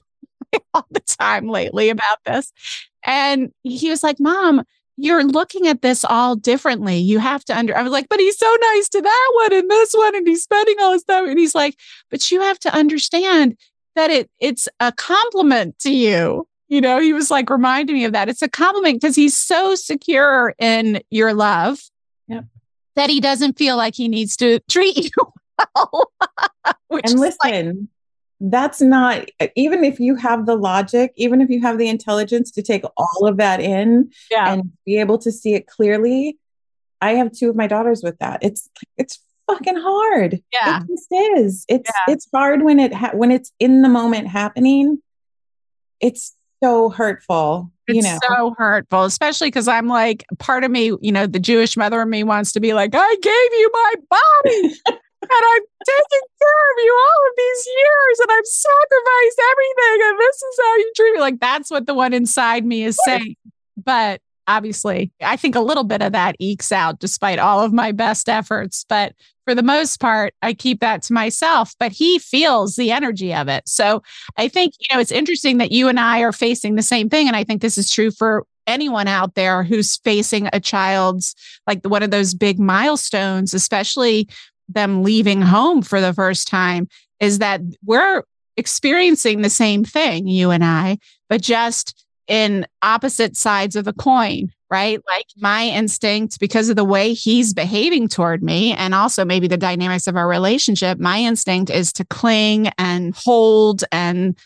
all 0.74 0.86
the 0.92 1.00
time 1.02 1.48
lately 1.48 1.90
about 1.90 2.18
this 2.26 2.52
and 3.06 3.52
he 3.64 3.90
was 3.90 4.04
like 4.04 4.20
mom 4.20 4.64
you're 5.02 5.24
looking 5.24 5.68
at 5.68 5.82
this 5.82 6.06
all 6.06 6.36
differently. 6.36 6.98
You 6.98 7.20
have 7.20 7.44
to 7.46 7.58
under, 7.58 7.76
I 7.76 7.82
was 7.82 7.92
like, 7.92 8.08
but 8.08 8.20
he's 8.20 8.38
so 8.38 8.56
nice 8.74 8.88
to 8.90 9.02
that 9.02 9.32
one 9.36 9.54
and 9.54 9.70
this 9.70 9.94
one, 9.94 10.16
and 10.16 10.28
he's 10.28 10.44
spending 10.44 10.76
all 10.80 10.94
his 10.94 11.04
time. 11.04 11.28
And 11.28 11.40
he's 11.40 11.56
like, 11.56 11.76
but 12.10 12.30
you 12.30 12.42
have 12.42 12.60
to 12.60 12.74
understand 12.74 13.58
that 13.96 14.12
it 14.12 14.30
it's 14.40 14.68
a 14.80 14.92
compliment 14.92 15.80
to 15.80 15.92
you. 15.92 16.48
You 16.70 16.80
know, 16.80 17.00
he 17.00 17.14
was 17.14 17.30
like 17.30 17.50
reminding 17.50 17.96
me 17.96 18.06
of 18.06 18.14
that. 18.14 18.30
It's 18.30 18.42
a 18.42 18.50
compliment 18.50 19.02
because 19.02 19.16
he's 19.16 19.36
so 19.36 19.76
secure 19.76 20.54
in 20.60 21.02
your 21.10 21.34
love 21.34 21.82
yep. 22.28 22.46
that 22.96 23.10
he 23.10 23.20
doesn't 23.20 23.58
feel 23.58 23.76
like 23.76 23.96
he 23.96 24.08
needs 24.08 24.38
to 24.38 24.60
treat 24.70 24.96
you 25.18 25.34
well. 25.76 26.12
and 27.04 27.20
listen, 27.20 27.40
like, 27.44 27.76
that's 28.44 28.82
not 28.82 29.30
even 29.56 29.84
if 29.84 30.00
you 30.00 30.16
have 30.16 30.46
the 30.46 30.56
logic 30.56 31.14
even 31.16 31.42
if 31.42 31.50
you 31.50 31.62
have 31.62 31.78
the 31.78 31.88
intelligence 31.88 32.50
to 32.52 32.62
take 32.62 32.84
all 32.98 33.28
of 33.28 33.38
that 33.38 33.62
in 33.62 34.10
yeah. 34.32 34.52
and 34.52 34.72
be 34.86 35.00
able 35.00 35.18
to 35.18 35.32
see 35.32 35.54
it 35.54 35.68
clearly 35.68 36.38
i 37.02 37.12
have 37.14 37.32
two 37.32 37.50
of 37.50 37.56
my 37.56 37.68
daughters 37.68 38.02
with 38.04 38.18
that. 38.20 38.40
It's 38.44 38.70
it's 38.98 39.20
fucking 39.48 39.78
hard. 39.78 40.42
Yeah. 40.54 40.82
it 40.82 40.88
just 40.88 41.08
is. 41.12 41.66
It's 41.68 41.90
yeah. 41.90 42.14
it's 42.14 42.28
hard 42.34 42.64
when 42.64 42.80
it 42.80 42.94
ha- 42.94 43.12
when 43.14 43.32
it's 43.32 43.52
in 43.60 43.82
the 43.82 43.90
moment 43.90 44.28
happening. 44.28 45.00
It's 46.00 46.36
so 46.64 46.90
hurtful 46.90 47.72
it's 47.88 47.96
you 47.96 48.04
know? 48.04 48.20
so 48.30 48.54
hurtful 48.56 49.04
especially 49.04 49.48
because 49.48 49.68
i'm 49.68 49.88
like 49.88 50.24
part 50.38 50.64
of 50.64 50.70
me 50.70 50.96
you 51.02 51.12
know 51.12 51.26
the 51.26 51.40
jewish 51.40 51.76
mother 51.76 52.00
of 52.00 52.08
me 52.08 52.24
wants 52.24 52.52
to 52.52 52.60
be 52.60 52.76
like 52.76 52.92
i 52.94 53.16
gave 53.20 53.34
you 53.34 53.72
my 53.74 53.94
body 54.12 55.00
and 55.22 55.32
I've 55.32 55.68
taken 55.86 56.22
care 56.40 56.64
of 56.72 56.78
you 56.84 56.94
all 56.94 57.22
of 57.30 57.34
these 57.38 57.68
years 57.68 58.20
and 58.22 58.32
I've 58.32 58.46
sacrificed 58.46 59.42
everything 59.52 60.08
and 60.10 60.20
this 60.20 60.36
is 60.36 60.60
how 60.62 60.76
you 60.78 60.92
treat 60.96 61.14
me. 61.14 61.20
Like 61.20 61.40
that's 61.40 61.72
what 61.72 61.86
the 61.86 61.94
one 61.94 62.14
inside 62.14 62.66
me 62.66 62.84
is 62.84 62.98
saying. 63.06 63.36
But 63.78 64.22
obviously, 64.48 65.12
I 65.22 65.38
think 65.38 65.56
a 65.56 65.62
little 65.62 65.84
bit 65.84 66.02
of 66.02 66.12
that 66.12 66.36
ekes 66.40 66.72
out 66.72 67.00
despite 67.00 67.40
all 67.40 67.62
of 67.62 67.74
my 67.74 67.92
best 67.92 68.30
efforts. 68.30 68.86
But 68.88 69.14
for 69.46 69.56
the 69.56 69.64
most 69.64 70.00
part, 70.00 70.34
I 70.42 70.54
keep 70.54 70.82
that 70.82 71.04
to 71.04 71.14
myself, 71.14 71.74
but 71.80 71.92
he 71.92 72.20
feels 72.20 72.76
the 72.76 72.92
energy 72.92 73.34
of 73.34 73.48
it. 73.48 73.68
So 73.68 74.04
I 74.38 74.48
think, 74.48 74.74
you 74.80 74.96
know, 74.96 75.02
it's 75.02 75.12
interesting 75.12 75.58
that 75.58 75.72
you 75.72 75.88
and 75.88 76.00
I 76.00 76.22
are 76.22 76.32
facing 76.32 76.76
the 76.76 76.82
same 76.82 77.10
thing. 77.10 77.28
And 77.28 77.36
I 77.36 77.44
think 77.44 77.62
this 77.62 77.78
is 77.78 77.90
true 77.90 78.12
for 78.12 78.46
anyone 78.68 79.08
out 79.08 79.36
there 79.36 79.64
who's 79.64 79.98
facing 79.98 80.48
a 80.54 80.60
child's 80.60 81.36
like 81.66 81.84
one 81.86 82.04
of 82.04 82.12
those 82.12 82.34
big 82.34 82.60
milestones, 82.60 83.54
especially 83.54 84.28
them 84.74 85.04
leaving 85.04 85.42
home 85.42 85.82
for 85.82 86.02
the 86.02 86.14
first 86.14 86.48
time 86.48 86.88
is 87.20 87.40
that 87.40 87.62
we're 87.86 88.24
experiencing 88.58 89.42
the 89.42 89.50
same 89.50 89.84
thing, 89.84 90.28
you 90.28 90.52
and 90.52 90.64
I, 90.64 90.98
but 91.30 91.42
just 91.42 92.06
in 92.28 92.66
opposite 92.82 93.36
sides 93.36 93.76
of 93.76 93.86
the 93.86 93.94
coin, 93.94 94.52
right? 94.70 95.02
Like 95.08 95.26
my 95.38 95.66
instinct, 95.66 96.40
because 96.40 96.70
of 96.70 96.76
the 96.76 96.86
way 96.86 97.14
he's 97.14 97.54
behaving 97.54 98.08
toward 98.08 98.42
me, 98.42 98.74
and 98.74 98.96
also 98.96 99.26
maybe 99.26 99.48
the 99.48 99.58
dynamics 99.58 100.08
of 100.08 100.16
our 100.16 100.28
relationship, 100.28 101.00
my 101.00 101.20
instinct 101.20 101.70
is 101.70 101.92
to 101.94 102.06
cling 102.06 102.70
and 102.78 103.14
hold 103.16 103.84
and 103.92 104.38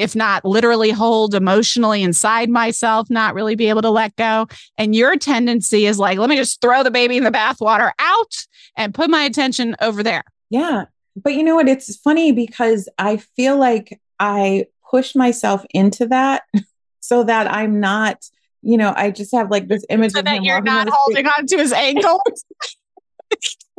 if 0.00 0.16
not 0.16 0.44
literally 0.44 0.90
hold 0.90 1.34
emotionally 1.34 2.02
inside 2.02 2.48
myself, 2.48 3.10
not 3.10 3.34
really 3.34 3.54
be 3.54 3.68
able 3.68 3.82
to 3.82 3.90
let 3.90 4.16
go. 4.16 4.48
And 4.78 4.94
your 4.94 5.16
tendency 5.16 5.86
is 5.86 5.98
like, 5.98 6.18
let 6.18 6.30
me 6.30 6.36
just 6.36 6.60
throw 6.60 6.82
the 6.82 6.90
baby 6.90 7.18
in 7.18 7.24
the 7.24 7.30
bathwater 7.30 7.92
out 7.98 8.46
and 8.76 8.94
put 8.94 9.10
my 9.10 9.22
attention 9.24 9.76
over 9.80 10.02
there. 10.02 10.24
Yeah. 10.48 10.86
But 11.16 11.34
you 11.34 11.44
know 11.44 11.56
what? 11.56 11.68
It's 11.68 11.94
funny 11.96 12.32
because 12.32 12.88
I 12.98 13.18
feel 13.36 13.58
like 13.58 14.00
I 14.18 14.66
push 14.90 15.14
myself 15.14 15.64
into 15.70 16.06
that 16.06 16.44
so 17.00 17.24
that 17.24 17.52
I'm 17.52 17.78
not, 17.78 18.24
you 18.62 18.78
know, 18.78 18.94
I 18.96 19.10
just 19.10 19.34
have 19.34 19.50
like 19.50 19.68
this 19.68 19.84
image 19.90 20.12
so 20.12 20.22
that 20.22 20.42
you're 20.42 20.62
not 20.62 20.88
holding 20.90 21.26
on 21.26 21.46
to 21.46 21.58
his 21.58 21.72
ankle. 21.72 22.22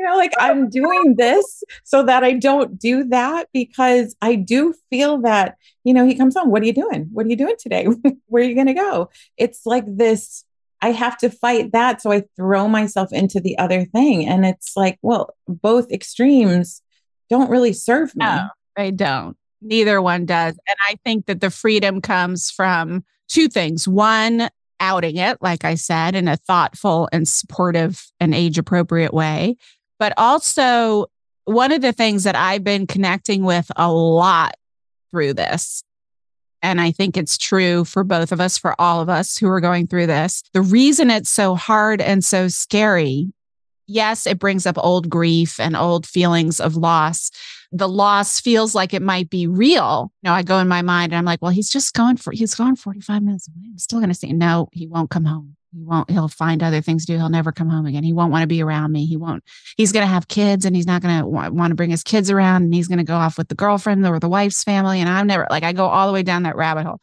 you 0.02 0.08
know, 0.08 0.18
like 0.18 0.34
I'm 0.40 0.68
doing 0.68 1.16
this 1.16 1.64
so 1.84 2.02
that 2.04 2.24
I 2.24 2.34
don't 2.34 2.80
do 2.80 3.04
that 3.10 3.50
because 3.54 4.16
I 4.20 4.34
do 4.34 4.74
feel 4.90 5.20
that, 5.22 5.58
you 5.84 5.94
know, 5.94 6.08
he 6.08 6.16
comes 6.16 6.36
home. 6.36 6.50
What 6.50 6.64
are 6.64 6.66
you 6.66 6.74
doing? 6.74 7.08
What 7.14 7.28
are 7.28 7.30
you 7.30 7.36
doing 7.36 7.56
today? 7.60 7.86
Where 8.26 8.44
are 8.44 8.48
you 8.48 8.56
going 8.56 8.66
to 8.66 8.74
go? 8.74 9.12
It's 9.38 9.64
like 9.68 9.86
this. 9.86 10.44
I 10.82 10.92
have 10.92 11.20
to 11.20 11.30
fight 11.30 11.74
that. 11.74 12.02
So 12.02 12.12
I 12.12 12.24
throw 12.36 12.68
myself 12.68 13.14
into 13.14 13.40
the 13.40 13.60
other 13.60 13.86
thing. 13.86 14.28
And 14.28 14.44
it's 14.44 14.76
like, 14.76 14.98
well, 15.04 15.36
both 15.48 15.92
extremes 15.92 16.82
don't 17.30 17.52
really 17.52 17.74
serve 17.74 18.16
me. 18.16 18.26
No, 18.26 18.50
they 18.76 18.90
don't. 18.90 19.38
Neither 19.62 20.02
one 20.02 20.26
does. 20.26 20.58
And 20.68 20.78
I 20.90 20.96
think 21.06 21.28
that 21.28 21.42
the 21.42 21.52
freedom 21.52 22.02
comes 22.02 22.50
from 22.50 23.04
two 23.28 23.48
things. 23.48 23.88
One, 23.88 24.50
outing 24.80 25.18
it, 25.18 25.38
like 25.42 25.64
I 25.64 25.76
said, 25.76 26.16
in 26.16 26.28
a 26.28 26.36
thoughtful 26.36 27.08
and 27.12 27.28
supportive 27.28 28.12
and 28.20 28.34
age 28.34 28.58
appropriate 28.58 29.14
way. 29.14 29.58
But 30.02 30.14
also, 30.18 31.06
one 31.46 31.72
of 31.72 31.84
the 31.84 31.94
things 31.94 32.24
that 32.24 32.36
I've 32.36 32.64
been 32.64 32.88
connecting 32.88 33.44
with 33.44 33.72
a 33.76 33.92
lot 33.94 34.56
through 35.12 35.36
this, 35.36 35.84
and 36.64 36.82
I 36.82 36.90
think 36.90 37.18
it's 37.18 37.38
true 37.38 37.86
for 37.86 38.04
both 38.04 38.32
of 38.32 38.42
us, 38.42 38.58
for 38.58 38.74
all 38.82 39.00
of 39.02 39.10
us 39.10 39.38
who 39.38 39.48
are 39.48 39.62
going 39.62 39.86
through 39.86 40.08
this, 40.08 40.42
the 40.54 40.64
reason 40.64 41.12
it's 41.12 41.30
so 41.30 41.54
hard 41.54 42.02
and 42.02 42.26
so 42.26 42.48
scary 42.48 43.32
yes, 43.88 44.26
it 44.26 44.40
brings 44.40 44.66
up 44.66 44.78
old 44.78 45.10
grief 45.10 45.60
and 45.60 45.76
old 45.76 46.06
feelings 46.06 46.62
of 46.62 46.78
loss 46.78 47.30
the 47.72 47.88
loss 47.88 48.40
feels 48.40 48.76
like 48.76 48.94
it 48.94 49.02
might 49.02 49.30
be 49.30 49.48
real. 49.48 50.12
You 50.22 50.30
know, 50.30 50.34
I 50.34 50.44
go 50.44 50.60
in 50.60 50.68
my 50.68 50.82
mind 50.82 51.14
and 51.14 51.18
I'm 51.18 51.26
like, 51.26 51.42
well, 51.42 51.52
he's 51.52 51.70
just 51.70 51.94
going 51.94 52.18
for, 52.18 52.32
he's 52.32 52.54
gone 52.54 52.76
45 52.76 53.24
minutes 53.24 53.48
away. 53.48 53.68
I'm 53.70 53.78
still 53.78 54.00
going 54.00 54.10
to 54.10 54.16
say, 54.16 54.34
no, 54.34 54.68
he 54.74 54.88
won't 54.88 55.10
come 55.10 55.26
home. 55.26 55.56
He 55.74 55.84
won't, 55.84 56.10
he'll 56.10 56.28
find 56.28 56.62
other 56.62 56.82
things 56.82 57.06
to 57.06 57.14
do. 57.14 57.18
He'll 57.18 57.30
never 57.30 57.52
come 57.52 57.70
home 57.70 57.86
again. 57.86 58.04
He 58.04 58.14
won't 58.14 58.32
want 58.32 58.44
to 58.44 58.48
be 58.48 58.62
around 58.62 58.92
me. 58.92 59.06
He 59.06 59.16
won't, 59.16 59.44
he's 59.78 59.92
going 59.92 60.06
to 60.06 60.12
have 60.12 60.28
kids 60.28 60.66
and 60.66 60.76
he's 60.76 60.86
not 60.86 61.02
going 61.02 61.20
to 61.20 61.28
want 61.28 61.72
to 61.72 61.76
bring 61.76 61.90
his 61.90 62.04
kids 62.04 62.30
around 62.30 62.64
and 62.64 62.74
he's 62.74 62.88
going 62.88 62.98
to 62.98 63.06
go 63.06 63.16
off 63.16 63.38
with 63.38 63.48
the 63.48 63.56
girlfriend 63.56 64.06
or 64.06 64.20
the 64.20 64.28
wife's 64.28 64.64
family. 64.64 65.00
And 65.00 65.10
I'm 65.10 65.28
never 65.28 65.48
like, 65.50 65.64
I 65.64 65.72
go 65.72 65.86
all 65.86 66.08
the 66.08 66.14
way 66.14 66.24
down 66.24 66.44
that 66.44 66.58
rabbit 66.58 66.86
hole. 66.86 67.00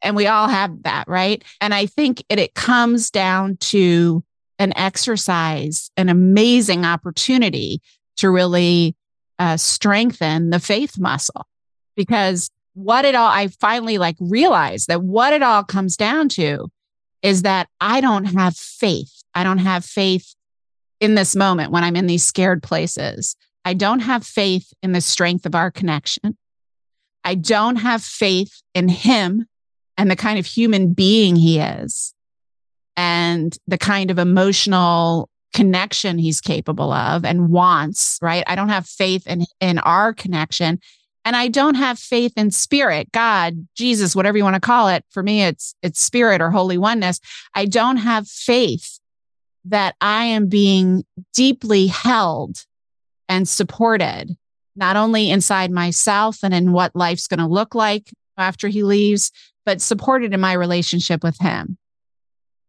And 0.00 0.14
we 0.14 0.26
all 0.26 0.48
have 0.48 0.82
that, 0.84 1.08
right? 1.08 1.42
And 1.60 1.74
I 1.74 1.86
think 1.86 2.22
it, 2.28 2.38
it 2.38 2.54
comes 2.54 3.10
down 3.10 3.56
to 3.56 4.22
an 4.58 4.76
exercise, 4.76 5.90
an 5.96 6.08
amazing 6.08 6.84
opportunity 6.84 7.80
to 8.18 8.30
really 8.30 8.94
uh, 9.38 9.56
strengthen 9.56 10.50
the 10.50 10.60
faith 10.60 10.98
muscle 10.98 11.46
because 11.96 12.50
what 12.74 13.04
it 13.04 13.14
all, 13.14 13.28
I 13.28 13.48
finally 13.60 13.98
like 13.98 14.16
realized 14.20 14.88
that 14.88 15.02
what 15.02 15.32
it 15.32 15.42
all 15.42 15.64
comes 15.64 15.96
down 15.96 16.28
to 16.30 16.70
is 17.24 17.42
that 17.42 17.68
I 17.80 18.00
don't 18.00 18.26
have 18.26 18.56
faith. 18.56 19.24
I 19.34 19.42
don't 19.42 19.58
have 19.58 19.84
faith 19.84 20.36
in 21.00 21.16
this 21.16 21.34
moment 21.34 21.72
when 21.72 21.82
I'm 21.82 21.96
in 21.96 22.06
these 22.06 22.24
scared 22.24 22.62
places 22.62 23.34
I 23.64 23.74
don't 23.74 24.00
have 24.00 24.26
faith 24.26 24.72
in 24.82 24.92
the 24.92 25.00
strength 25.00 25.46
of 25.46 25.54
our 25.54 25.70
connection. 25.70 26.36
I 27.24 27.34
don't 27.34 27.76
have 27.76 28.02
faith 28.02 28.62
in 28.74 28.88
him 28.88 29.46
and 29.96 30.10
the 30.10 30.16
kind 30.16 30.38
of 30.38 30.44
human 30.44 30.92
being 30.92 31.36
he 31.36 31.58
is 31.58 32.12
and 32.96 33.56
the 33.66 33.78
kind 33.78 34.10
of 34.10 34.18
emotional 34.18 35.30
connection 35.54 36.18
he's 36.18 36.40
capable 36.40 36.92
of 36.92 37.24
and 37.24 37.48
wants, 37.48 38.18
right? 38.20 38.44
I 38.46 38.54
don't 38.54 38.68
have 38.68 38.86
faith 38.86 39.26
in 39.26 39.46
in 39.60 39.78
our 39.78 40.12
connection 40.12 40.80
and 41.24 41.34
I 41.34 41.48
don't 41.48 41.74
have 41.74 41.98
faith 41.98 42.32
in 42.36 42.50
spirit, 42.50 43.10
God, 43.12 43.66
Jesus, 43.74 44.14
whatever 44.14 44.36
you 44.36 44.44
want 44.44 44.54
to 44.54 44.60
call 44.60 44.88
it. 44.88 45.04
For 45.10 45.22
me 45.22 45.42
it's 45.42 45.74
it's 45.82 46.00
spirit 46.00 46.40
or 46.40 46.50
holy 46.50 46.78
oneness. 46.78 47.20
I 47.54 47.66
don't 47.66 47.98
have 47.98 48.28
faith 48.28 48.98
that 49.66 49.94
I 50.00 50.24
am 50.26 50.48
being 50.48 51.04
deeply 51.32 51.86
held 51.86 52.64
and 53.28 53.48
supported 53.48 54.36
not 54.76 54.96
only 54.96 55.30
inside 55.30 55.70
myself 55.70 56.38
and 56.42 56.52
in 56.52 56.72
what 56.72 56.94
life's 56.94 57.26
going 57.26 57.40
to 57.40 57.46
look 57.46 57.74
like 57.74 58.12
after 58.36 58.68
he 58.68 58.82
leaves, 58.82 59.30
but 59.64 59.80
supported 59.80 60.34
in 60.34 60.40
my 60.40 60.52
relationship 60.52 61.22
with 61.22 61.38
him 61.38 61.78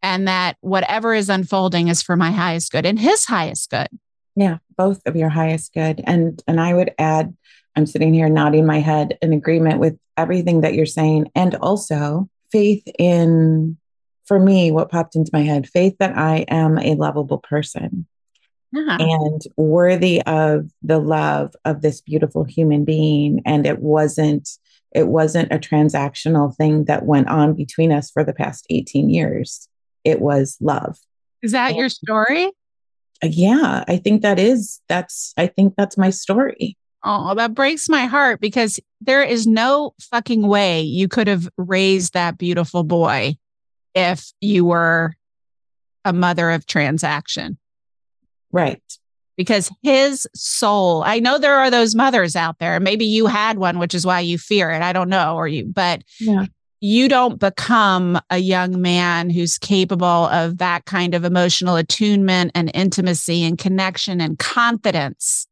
and 0.02 0.28
that 0.28 0.56
whatever 0.62 1.16
is 1.16 1.30
unfolding 1.30 1.88
is 1.88 2.04
for 2.04 2.16
my 2.16 2.30
highest 2.32 2.72
good 2.72 2.86
and 2.86 3.00
his 3.00 3.26
highest 3.26 3.72
good. 3.72 3.88
Yeah, 4.36 4.58
both 4.78 5.02
of 5.08 5.16
your 5.16 5.30
highest 5.30 5.74
good. 5.74 6.02
And 6.06 6.42
and 6.48 6.62
I 6.62 6.74
would 6.74 6.94
add, 7.00 7.36
I'm 7.76 7.86
sitting 7.86 8.14
here 8.14 8.30
nodding 8.30 8.66
my 8.66 8.80
head 8.80 9.18
in 9.22 9.34
agreement 9.34 9.80
with 9.80 9.98
everything 10.18 10.62
that 10.62 10.74
you're 10.74 10.86
saying. 10.86 11.32
And 11.36 11.56
also 11.56 12.30
faith 12.52 12.84
in 12.98 13.78
for 14.26 14.40
me, 14.40 14.72
what 14.72 14.90
popped 14.90 15.16
into 15.16 15.30
my 15.34 15.42
head, 15.42 15.68
faith 15.68 15.96
that 16.00 16.18
I 16.18 16.46
am 16.48 16.80
a 16.80 16.96
lovable 16.96 17.38
person. 17.38 18.08
And 19.00 19.42
worthy 19.56 20.22
of 20.24 20.70
the 20.82 21.00
love 21.00 21.54
of 21.64 21.82
this 21.82 22.02
beautiful 22.02 22.44
human 22.44 22.84
being. 22.84 23.42
And 23.46 23.66
it 23.66 23.80
wasn't 23.80 24.50
it 24.92 25.08
wasn't 25.08 25.54
a 25.54 25.60
transactional 25.60 26.56
thing 26.56 26.86
that 26.86 27.06
went 27.06 27.28
on 27.30 27.54
between 27.54 27.92
us 27.92 28.10
for 28.10 28.24
the 28.24 28.34
past 28.34 28.66
18 28.70 29.10
years 29.10 29.70
it 30.06 30.22
was 30.22 30.58
love. 30.62 30.98
Is 31.42 31.52
that 31.52 31.72
and, 31.72 31.78
your 31.78 31.90
story? 31.90 32.52
Yeah, 33.22 33.84
I 33.88 33.98
think 33.98 34.22
that 34.22 34.40
is. 34.40 34.80
That's, 34.88 35.34
I 35.36 35.48
think 35.48 35.74
that's 35.76 35.98
my 35.98 36.12
story. 36.12 36.78
Oh, 37.06 37.36
that 37.36 37.54
breaks 37.54 37.88
my 37.88 38.06
heart 38.06 38.42
because 38.42 38.80
there 39.00 39.22
is 39.22 39.46
no 39.46 39.94
fucking 40.02 40.46
way 40.46 40.82
you 40.82 41.08
could 41.08 41.28
have 41.28 41.48
raised 41.58 42.14
that 42.14 42.38
beautiful 42.38 42.84
boy 42.84 43.38
if 43.94 44.32
you 44.42 44.66
were 44.66 45.16
a 46.04 46.12
mother 46.12 46.50
of 46.52 46.66
transaction. 46.66 47.58
Right. 48.52 48.82
Because 49.38 49.70
his 49.84 50.28
soul, 50.34 51.04
I 51.04 51.20
know 51.20 51.38
there 51.38 51.60
are 51.60 51.70
those 51.70 51.94
mothers 51.94 52.36
out 52.36 52.58
there. 52.58 52.80
Maybe 52.80 53.06
you 53.06 53.28
had 53.28 53.58
one, 53.58 53.78
which 53.78 53.94
is 53.94 54.06
why 54.06 54.22
you 54.22 54.38
fear 54.38 54.72
it. 54.72 54.82
I 54.82 54.94
don't 54.94 55.10
know, 55.10 55.36
or 55.36 55.48
you, 55.48 55.66
but 55.66 56.04
yeah 56.20 56.46
you 56.82 57.10
don't 57.10 57.40
become 57.40 58.20
a 58.30 58.38
young 58.38 58.80
man 58.80 59.30
who's 59.30 59.58
capable 59.58 60.06
of 60.06 60.60
that 60.60 60.86
kind 60.86 61.16
of 61.16 61.24
emotional 61.24 61.78
attunement 61.78 62.52
and 62.54 62.70
intimacy 62.76 63.44
and 63.44 63.58
connection 63.58 64.22
and 64.22 64.38
confidence, 64.38 65.48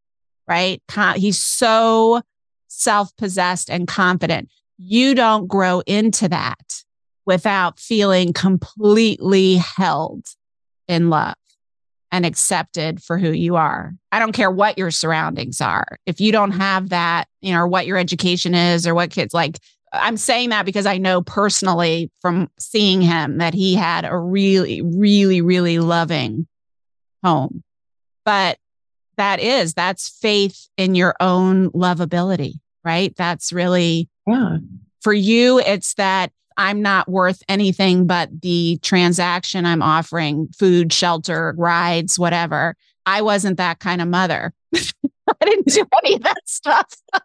right? 0.48 0.82
He's 1.16 1.42
so 1.42 2.22
self 2.68 3.16
possessed 3.18 3.70
and 3.70 3.88
confident. 3.88 4.50
You 4.78 5.16
don't 5.16 5.48
grow 5.48 5.82
into 5.86 6.28
that 6.30 6.84
without 7.26 7.80
feeling 7.80 8.34
completely 8.34 9.56
held 9.56 10.26
in 10.88 11.10
love 11.10 11.36
and 12.12 12.26
accepted 12.26 13.02
for 13.02 13.18
who 13.18 13.32
you 13.32 13.56
are. 13.56 13.94
I 14.12 14.20
don't 14.20 14.34
care 14.34 14.52
what 14.52 14.78
your 14.78 14.92
surroundings 14.92 15.62
are. 15.62 15.98
If 16.06 16.22
you 16.22 16.32
don't 16.32 16.52
have 16.52 16.90
that, 16.90 17.28
you 17.42 17.54
know, 17.54 17.62
or 17.62 17.68
what 17.68 17.88
your 17.88 17.98
education 17.98 18.54
is 18.54 18.86
or 18.86 18.94
what 18.94 19.10
kids 19.10 19.34
like, 19.34 19.58
I'm 19.92 20.18
saying 20.18 20.50
that 20.50 20.66
because 20.66 20.86
I 20.86 20.98
know 20.98 21.22
personally 21.22 22.12
from 22.20 22.50
seeing 22.60 23.02
him 23.02 23.38
that 23.38 23.54
he 23.54 23.76
had 23.76 24.06
a 24.06 24.18
really, 24.18 24.82
really, 24.82 25.42
really 25.42 25.80
loving 25.80 26.48
home. 27.24 27.64
But 28.26 28.58
that 29.18 29.40
is, 29.40 29.74
that's 29.74 30.10
faith 30.10 30.68
in 30.78 30.96
your 30.96 31.16
own 31.20 31.72
lovability, 31.72 32.56
right? 32.84 33.16
That's 33.16 33.54
really, 33.54 34.10
yeah. 34.28 34.58
For 35.02 35.14
you, 35.14 35.60
it's 35.60 35.96
that 35.96 36.32
I'm 36.56 36.82
not 36.82 37.10
worth 37.10 37.42
anything 37.50 38.08
but 38.08 38.30
the 38.42 38.80
transaction 38.82 39.66
I'm 39.66 39.82
offering 39.82 40.48
food, 40.58 40.94
shelter, 40.94 41.54
rides, 41.58 42.18
whatever. 42.18 42.76
I 43.06 43.22
wasn't 43.22 43.58
that 43.58 43.80
kind 43.80 44.02
of 44.02 44.08
mother. 44.08 44.54
I 44.76 45.46
didn't 45.46 45.68
do 45.68 45.86
any 46.04 46.16
of 46.16 46.24
that 46.24 46.42
stuff. 46.46 46.88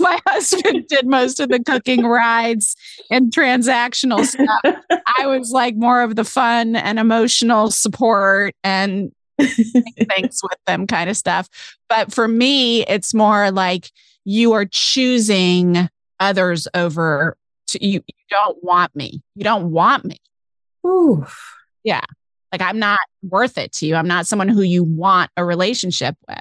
my 0.00 0.18
husband 0.26 0.86
did 0.88 1.06
most 1.06 1.40
of 1.40 1.48
the 1.48 1.62
cooking 1.62 2.04
rides 2.04 2.76
and 3.10 3.32
transactional 3.32 4.24
stuff. 4.24 4.76
I 5.18 5.26
was 5.26 5.50
like 5.50 5.76
more 5.76 6.02
of 6.02 6.16
the 6.16 6.24
fun 6.24 6.76
and 6.76 6.98
emotional 6.98 7.70
support 7.70 8.54
and 8.62 9.12
things 9.38 10.40
with 10.42 10.58
them 10.66 10.86
kind 10.86 11.10
of 11.10 11.16
stuff. 11.16 11.48
But 11.88 12.12
for 12.12 12.28
me, 12.28 12.86
it's 12.86 13.14
more 13.14 13.50
like 13.50 13.90
you 14.24 14.52
are 14.52 14.64
choosing 14.64 15.88
others 16.20 16.68
over 16.74 17.36
to, 17.68 17.84
you. 17.84 18.02
You 18.06 18.14
don't 18.30 18.62
want 18.62 18.94
me. 18.94 19.22
You 19.34 19.44
don't 19.44 19.70
want 19.70 20.04
me. 20.04 20.18
Ooh. 20.86 21.26
Yeah. 21.84 22.04
Like 22.50 22.60
I'm 22.60 22.78
not 22.78 23.00
worth 23.22 23.58
it 23.58 23.72
to 23.74 23.86
you. 23.86 23.94
I'm 23.94 24.08
not 24.08 24.26
someone 24.26 24.48
who 24.48 24.62
you 24.62 24.84
want 24.84 25.30
a 25.36 25.44
relationship 25.44 26.16
with. 26.28 26.38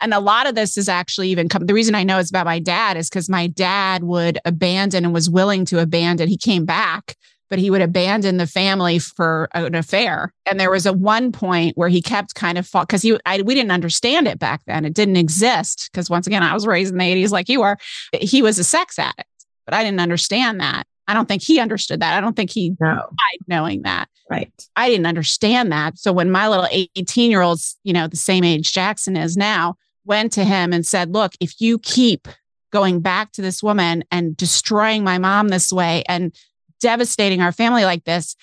And 0.00 0.14
a 0.14 0.20
lot 0.20 0.46
of 0.46 0.54
this 0.54 0.78
is 0.78 0.88
actually 0.88 1.28
even 1.28 1.48
come. 1.48 1.66
The 1.66 1.74
reason 1.74 1.94
I 1.94 2.04
know 2.04 2.18
it's 2.18 2.30
about 2.30 2.46
my 2.46 2.58
dad 2.58 2.96
is 2.96 3.08
because 3.08 3.28
my 3.28 3.46
dad 3.46 4.02
would 4.02 4.38
abandon 4.44 5.04
and 5.04 5.14
was 5.14 5.28
willing 5.28 5.64
to 5.66 5.78
abandon. 5.78 6.28
He 6.28 6.38
came 6.38 6.64
back, 6.64 7.16
but 7.50 7.58
he 7.58 7.70
would 7.70 7.82
abandon 7.82 8.38
the 8.38 8.46
family 8.46 8.98
for 8.98 9.48
an 9.52 9.74
affair. 9.74 10.32
And 10.46 10.58
there 10.58 10.70
was 10.70 10.86
a 10.86 10.92
one 10.92 11.32
point 11.32 11.76
where 11.76 11.88
he 11.88 12.00
kept 12.00 12.34
kind 12.34 12.56
of 12.56 12.66
fought 12.66 12.88
because 12.88 13.02
he, 13.02 13.18
I, 13.26 13.42
we 13.42 13.54
didn't 13.54 13.72
understand 13.72 14.26
it 14.26 14.38
back 14.38 14.62
then. 14.66 14.84
It 14.84 14.94
didn't 14.94 15.16
exist 15.16 15.90
because 15.92 16.08
once 16.08 16.26
again, 16.26 16.42
I 16.42 16.54
was 16.54 16.66
raised 16.66 16.92
in 16.92 16.98
the 16.98 17.04
80s 17.04 17.30
like 17.30 17.48
you 17.48 17.62
are. 17.62 17.76
He 18.12 18.40
was 18.40 18.58
a 18.58 18.64
sex 18.64 18.98
addict, 18.98 19.28
but 19.66 19.74
I 19.74 19.84
didn't 19.84 20.00
understand 20.00 20.60
that. 20.60 20.86
I 21.08 21.12
don't 21.12 21.26
think 21.26 21.42
he 21.42 21.58
understood 21.58 22.00
that. 22.00 22.16
I 22.16 22.20
don't 22.20 22.36
think 22.36 22.50
he 22.50 22.76
no. 22.78 22.94
died 22.94 23.46
knowing 23.48 23.82
that. 23.82 24.08
Right. 24.30 24.52
I 24.76 24.88
didn't 24.88 25.06
understand 25.06 25.72
that. 25.72 25.98
So 25.98 26.12
when 26.12 26.30
my 26.30 26.48
little 26.48 26.68
18 26.70 27.32
year 27.32 27.40
old's, 27.40 27.76
you 27.82 27.92
know, 27.92 28.06
the 28.06 28.16
same 28.16 28.44
age 28.44 28.72
Jackson 28.72 29.16
is 29.16 29.36
now, 29.36 29.74
went 30.04 30.32
to 30.32 30.44
him 30.44 30.72
and 30.72 30.86
said, 30.86 31.12
Look, 31.12 31.32
if 31.40 31.60
you 31.60 31.78
keep 31.78 32.28
going 32.72 33.00
back 33.00 33.32
to 33.32 33.42
this 33.42 33.62
woman 33.62 34.04
and 34.10 34.36
destroying 34.36 35.04
my 35.04 35.18
mom 35.18 35.48
this 35.48 35.72
way 35.72 36.04
and 36.08 36.34
devastating 36.80 37.40
our 37.40 37.52
family 37.52 37.84
like 37.84 38.04
this, 38.04 38.36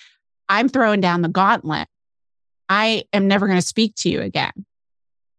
I'm 0.48 0.68
throwing 0.68 1.00
down 1.00 1.22
the 1.22 1.28
gauntlet. 1.28 1.88
I 2.68 3.04
am 3.12 3.28
never 3.28 3.46
going 3.46 3.58
to 3.58 3.66
speak 3.66 3.94
to 3.96 4.10
you 4.10 4.20
again. 4.20 4.52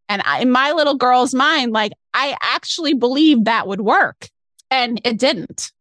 And 0.08 0.24
I, 0.26 0.42
in 0.42 0.50
my 0.52 0.72
little 0.72 0.96
girl's 0.96 1.36
mind, 1.36 1.72
like 1.72 1.92
I 2.14 2.36
actually 2.42 2.94
believed 2.94 3.46
that 3.46 3.68
would 3.68 3.82
work, 3.82 4.28
and 4.72 5.00
it 5.04 5.20
didn't. 5.20 5.72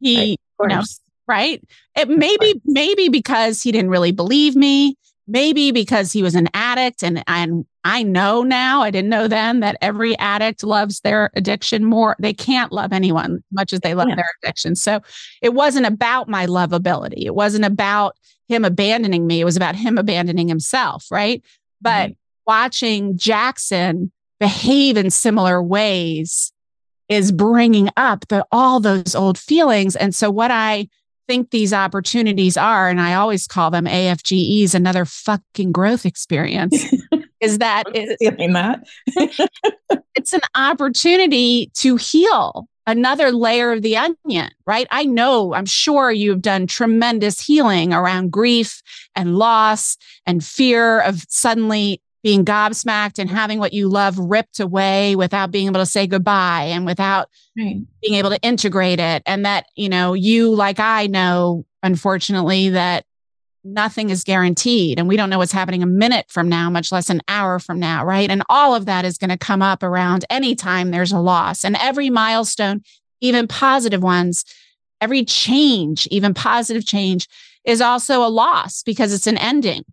He, 0.00 0.38
right, 0.58 0.70
you 0.70 0.76
know, 0.76 0.82
right? 1.26 1.62
It 1.96 2.10
maybe 2.10 2.60
maybe 2.66 3.08
because 3.08 3.62
he 3.62 3.72
didn't 3.72 3.90
really 3.90 4.12
believe 4.12 4.54
me 4.54 4.96
maybe 5.28 5.70
because 5.70 6.10
he 6.10 6.22
was 6.22 6.34
an 6.34 6.48
addict 6.54 7.04
and 7.04 7.22
and 7.28 7.66
I 7.88 8.02
know 8.02 8.42
now, 8.42 8.82
I 8.82 8.90
didn't 8.90 9.08
know 9.08 9.28
then 9.28 9.60
that 9.60 9.78
every 9.80 10.16
addict 10.18 10.62
loves 10.62 11.00
their 11.00 11.30
addiction 11.34 11.86
more. 11.86 12.16
They 12.18 12.34
can't 12.34 12.70
love 12.70 12.92
anyone 12.92 13.36
as 13.36 13.42
much 13.50 13.72
as 13.72 13.80
they 13.80 13.94
love 13.94 14.10
yeah. 14.10 14.16
their 14.16 14.30
addiction. 14.42 14.76
So 14.76 15.00
it 15.40 15.54
wasn't 15.54 15.86
about 15.86 16.28
my 16.28 16.44
lovability. 16.44 17.24
It 17.24 17.34
wasn't 17.34 17.64
about 17.64 18.14
him 18.46 18.66
abandoning 18.66 19.26
me. 19.26 19.40
It 19.40 19.46
was 19.46 19.56
about 19.56 19.74
him 19.74 19.96
abandoning 19.96 20.48
himself, 20.48 21.06
right? 21.10 21.42
But 21.80 22.12
watching 22.46 23.16
Jackson 23.16 24.12
behave 24.38 24.98
in 24.98 25.08
similar 25.08 25.62
ways 25.62 26.52
is 27.08 27.32
bringing 27.32 27.88
up 27.96 28.28
the 28.28 28.46
all 28.52 28.80
those 28.80 29.14
old 29.14 29.38
feelings. 29.38 29.96
And 29.96 30.14
so 30.14 30.30
what 30.30 30.50
I 30.50 30.88
think 31.26 31.50
these 31.50 31.72
opportunities 31.72 32.58
are, 32.58 32.90
and 32.90 33.00
I 33.00 33.14
always 33.14 33.46
call 33.46 33.70
them 33.70 33.86
AFGEs, 33.86 34.74
another 34.74 35.06
fucking 35.06 35.72
growth 35.72 36.04
experience, 36.04 36.84
is 37.40 37.58
that 37.58 37.84
feeling 38.20 38.52
that 38.52 38.86
it's 40.14 40.32
an 40.32 40.40
opportunity 40.54 41.70
to 41.74 41.96
heal 41.96 42.68
another 42.86 43.30
layer 43.30 43.72
of 43.72 43.82
the 43.82 43.96
onion, 43.96 44.50
right? 44.66 44.86
I 44.90 45.04
know, 45.04 45.52
I'm 45.52 45.66
sure 45.66 46.10
you've 46.10 46.40
done 46.40 46.66
tremendous 46.66 47.38
healing 47.44 47.92
around 47.92 48.32
grief 48.32 48.82
and 49.14 49.36
loss 49.36 49.98
and 50.24 50.42
fear 50.42 51.00
of 51.00 51.22
suddenly 51.28 52.00
being 52.22 52.44
gobsmacked 52.44 53.18
and 53.18 53.30
having 53.30 53.58
what 53.58 53.72
you 53.72 53.88
love 53.88 54.18
ripped 54.18 54.58
away 54.58 55.14
without 55.16 55.50
being 55.50 55.66
able 55.66 55.80
to 55.80 55.86
say 55.86 56.06
goodbye 56.06 56.64
and 56.64 56.84
without 56.84 57.28
right. 57.56 57.76
being 58.02 58.14
able 58.14 58.30
to 58.30 58.40
integrate 58.40 59.00
it. 59.00 59.22
And 59.26 59.44
that, 59.44 59.66
you 59.76 59.88
know, 59.88 60.14
you, 60.14 60.54
like 60.54 60.80
I 60.80 61.06
know, 61.06 61.64
unfortunately, 61.82 62.70
that 62.70 63.04
nothing 63.72 64.10
is 64.10 64.24
guaranteed 64.24 64.98
and 64.98 65.08
we 65.08 65.16
don't 65.16 65.30
know 65.30 65.38
what's 65.38 65.52
happening 65.52 65.82
a 65.82 65.86
minute 65.86 66.26
from 66.28 66.48
now, 66.48 66.70
much 66.70 66.90
less 66.90 67.10
an 67.10 67.20
hour 67.28 67.58
from 67.58 67.78
now, 67.78 68.04
right? 68.04 68.30
And 68.30 68.42
all 68.48 68.74
of 68.74 68.86
that 68.86 69.04
is 69.04 69.18
going 69.18 69.30
to 69.30 69.38
come 69.38 69.62
up 69.62 69.82
around 69.82 70.24
any 70.30 70.54
time 70.54 70.90
there's 70.90 71.12
a 71.12 71.20
loss. 71.20 71.64
And 71.64 71.76
every 71.76 72.10
milestone, 72.10 72.82
even 73.20 73.46
positive 73.46 74.02
ones, 74.02 74.44
every 75.00 75.24
change, 75.24 76.06
even 76.10 76.34
positive 76.34 76.86
change, 76.86 77.28
is 77.64 77.80
also 77.80 78.24
a 78.24 78.28
loss 78.28 78.82
because 78.82 79.12
it's 79.12 79.26
an 79.26 79.38
ending 79.38 79.84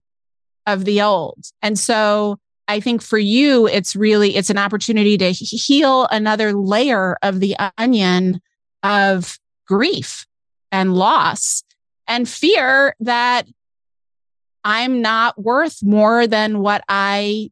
of 0.66 0.86
the 0.86 1.02
old. 1.02 1.44
And 1.62 1.78
so 1.78 2.40
I 2.68 2.80
think 2.80 3.02
for 3.02 3.18
you, 3.18 3.68
it's 3.68 3.96
really 3.96 4.36
it's 4.36 4.50
an 4.50 4.58
opportunity 4.58 5.18
to 5.18 5.32
heal 5.32 6.08
another 6.10 6.54
layer 6.54 7.18
of 7.22 7.40
the 7.40 7.56
onion 7.78 8.42
of 8.82 9.38
grief 9.68 10.26
and 10.72 10.96
loss 10.96 11.64
and 12.08 12.28
fear 12.28 12.96
that 13.00 13.48
I'm 14.66 15.02
not 15.02 15.42
worth 15.42 15.84
more 15.84 16.26
than 16.26 16.60
what 16.60 16.84
I 16.90 17.52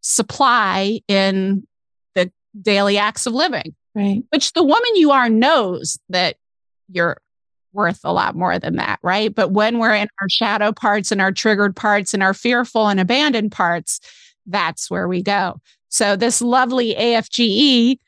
supply 0.00 1.00
in 1.06 1.66
the 2.14 2.32
daily 2.60 2.98
acts 2.98 3.26
of 3.26 3.32
living. 3.32 3.74
Right. 3.94 4.24
Which 4.30 4.52
the 4.52 4.64
woman 4.64 4.96
you 4.96 5.12
are 5.12 5.28
knows 5.28 5.98
that 6.08 6.36
you're 6.90 7.18
worth 7.72 8.00
a 8.02 8.12
lot 8.12 8.34
more 8.34 8.58
than 8.58 8.76
that. 8.76 8.98
Right. 9.02 9.32
But 9.32 9.52
when 9.52 9.78
we're 9.78 9.94
in 9.94 10.08
our 10.20 10.28
shadow 10.28 10.72
parts 10.72 11.12
and 11.12 11.20
our 11.20 11.30
triggered 11.30 11.76
parts 11.76 12.14
and 12.14 12.22
our 12.22 12.34
fearful 12.34 12.88
and 12.88 12.98
abandoned 12.98 13.52
parts, 13.52 14.00
that's 14.46 14.90
where 14.90 15.06
we 15.06 15.22
go. 15.22 15.60
So 15.88 16.16
this 16.16 16.42
lovely 16.42 16.94
AFGE, 16.94 17.98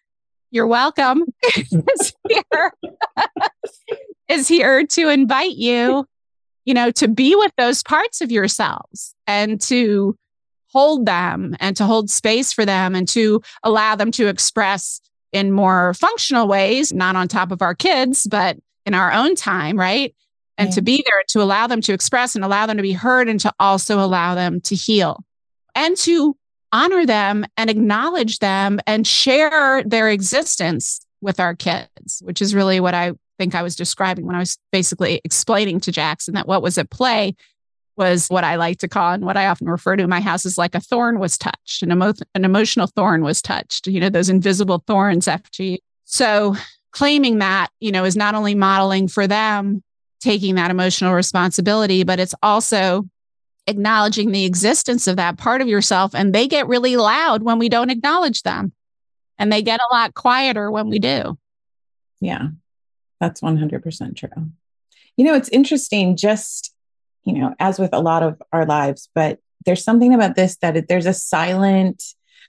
you're 0.50 0.66
welcome, 0.66 1.24
is 1.56 2.12
here, 2.28 2.72
is 4.28 4.48
here 4.48 4.84
to 4.86 5.08
invite 5.08 5.56
you, 5.56 6.06
you 6.64 6.74
know, 6.74 6.90
to 6.92 7.08
be 7.08 7.34
with 7.34 7.52
those 7.56 7.82
parts 7.82 8.20
of 8.20 8.30
yourselves 8.30 9.14
and 9.26 9.60
to 9.62 10.16
hold 10.72 11.06
them 11.06 11.54
and 11.60 11.76
to 11.76 11.84
hold 11.84 12.10
space 12.10 12.52
for 12.52 12.64
them 12.64 12.94
and 12.94 13.06
to 13.08 13.42
allow 13.62 13.94
them 13.94 14.10
to 14.12 14.28
express 14.28 15.00
in 15.32 15.52
more 15.52 15.94
functional 15.94 16.46
ways, 16.46 16.92
not 16.92 17.16
on 17.16 17.28
top 17.28 17.52
of 17.52 17.62
our 17.62 17.74
kids, 17.74 18.26
but 18.26 18.56
in 18.86 18.94
our 18.94 19.12
own 19.12 19.34
time, 19.34 19.78
right? 19.78 20.14
And 20.58 20.68
yeah. 20.68 20.74
to 20.74 20.82
be 20.82 21.04
there 21.08 21.22
to 21.28 21.42
allow 21.42 21.66
them 21.66 21.80
to 21.82 21.92
express 21.92 22.34
and 22.34 22.44
allow 22.44 22.66
them 22.66 22.76
to 22.76 22.82
be 22.82 22.92
heard 22.92 23.28
and 23.28 23.40
to 23.40 23.52
also 23.58 23.98
allow 24.00 24.34
them 24.34 24.60
to 24.62 24.74
heal 24.74 25.24
and 25.74 25.96
to 25.98 26.36
honor 26.72 27.06
them 27.06 27.44
and 27.56 27.70
acknowledge 27.70 28.38
them 28.38 28.80
and 28.86 29.06
share 29.06 29.82
their 29.84 30.08
existence 30.08 31.04
with 31.20 31.38
our 31.38 31.54
kids, 31.54 32.20
which 32.24 32.42
is 32.42 32.54
really 32.54 32.80
what 32.80 32.94
I 32.94 33.12
think 33.42 33.56
I 33.56 33.62
was 33.62 33.74
describing 33.74 34.24
when 34.24 34.36
I 34.36 34.38
was 34.38 34.56
basically 34.70 35.20
explaining 35.24 35.80
to 35.80 35.90
Jackson 35.90 36.34
that 36.34 36.46
what 36.46 36.62
was 36.62 36.78
at 36.78 36.90
play 36.90 37.34
was 37.96 38.28
what 38.28 38.44
I 38.44 38.54
like 38.54 38.78
to 38.78 38.88
call 38.88 39.12
and 39.12 39.24
what 39.24 39.36
I 39.36 39.48
often 39.48 39.68
refer 39.68 39.96
to 39.96 40.04
in 40.04 40.08
my 40.08 40.20
house 40.20 40.46
is 40.46 40.56
like 40.56 40.76
a 40.76 40.80
thorn 40.80 41.18
was 41.18 41.36
touched, 41.36 41.82
an, 41.82 41.90
emo- 41.90 42.14
an 42.36 42.44
emotional 42.44 42.86
thorn 42.86 43.22
was 43.22 43.42
touched, 43.42 43.88
you 43.88 43.98
know, 43.98 44.08
those 44.08 44.28
invisible 44.28 44.84
thorns, 44.86 45.26
FG. 45.26 45.78
So 46.04 46.54
claiming 46.92 47.38
that, 47.38 47.68
you 47.80 47.90
know, 47.90 48.04
is 48.04 48.16
not 48.16 48.36
only 48.36 48.54
modeling 48.54 49.08
for 49.08 49.26
them 49.26 49.82
taking 50.20 50.54
that 50.54 50.70
emotional 50.70 51.12
responsibility, 51.12 52.04
but 52.04 52.20
it's 52.20 52.36
also 52.44 53.08
acknowledging 53.66 54.30
the 54.30 54.44
existence 54.44 55.08
of 55.08 55.16
that 55.16 55.36
part 55.36 55.60
of 55.60 55.66
yourself. 55.66 56.14
And 56.14 56.32
they 56.32 56.46
get 56.46 56.68
really 56.68 56.96
loud 56.96 57.42
when 57.42 57.58
we 57.58 57.68
don't 57.68 57.90
acknowledge 57.90 58.42
them. 58.42 58.72
And 59.36 59.52
they 59.52 59.62
get 59.62 59.80
a 59.80 59.92
lot 59.92 60.14
quieter 60.14 60.70
when 60.70 60.88
we 60.88 61.00
do. 61.00 61.36
Yeah, 62.20 62.48
that's 63.22 63.40
100% 63.40 64.16
true. 64.16 64.50
You 65.16 65.24
know, 65.24 65.34
it's 65.34 65.48
interesting, 65.50 66.16
just, 66.16 66.74
you 67.22 67.34
know, 67.34 67.54
as 67.60 67.78
with 67.78 67.92
a 67.92 68.00
lot 68.00 68.24
of 68.24 68.42
our 68.52 68.66
lives, 68.66 69.08
but 69.14 69.38
there's 69.64 69.84
something 69.84 70.12
about 70.12 70.34
this 70.34 70.56
that 70.56 70.76
it, 70.76 70.88
there's 70.88 71.06
a 71.06 71.14
silent, 71.14 72.02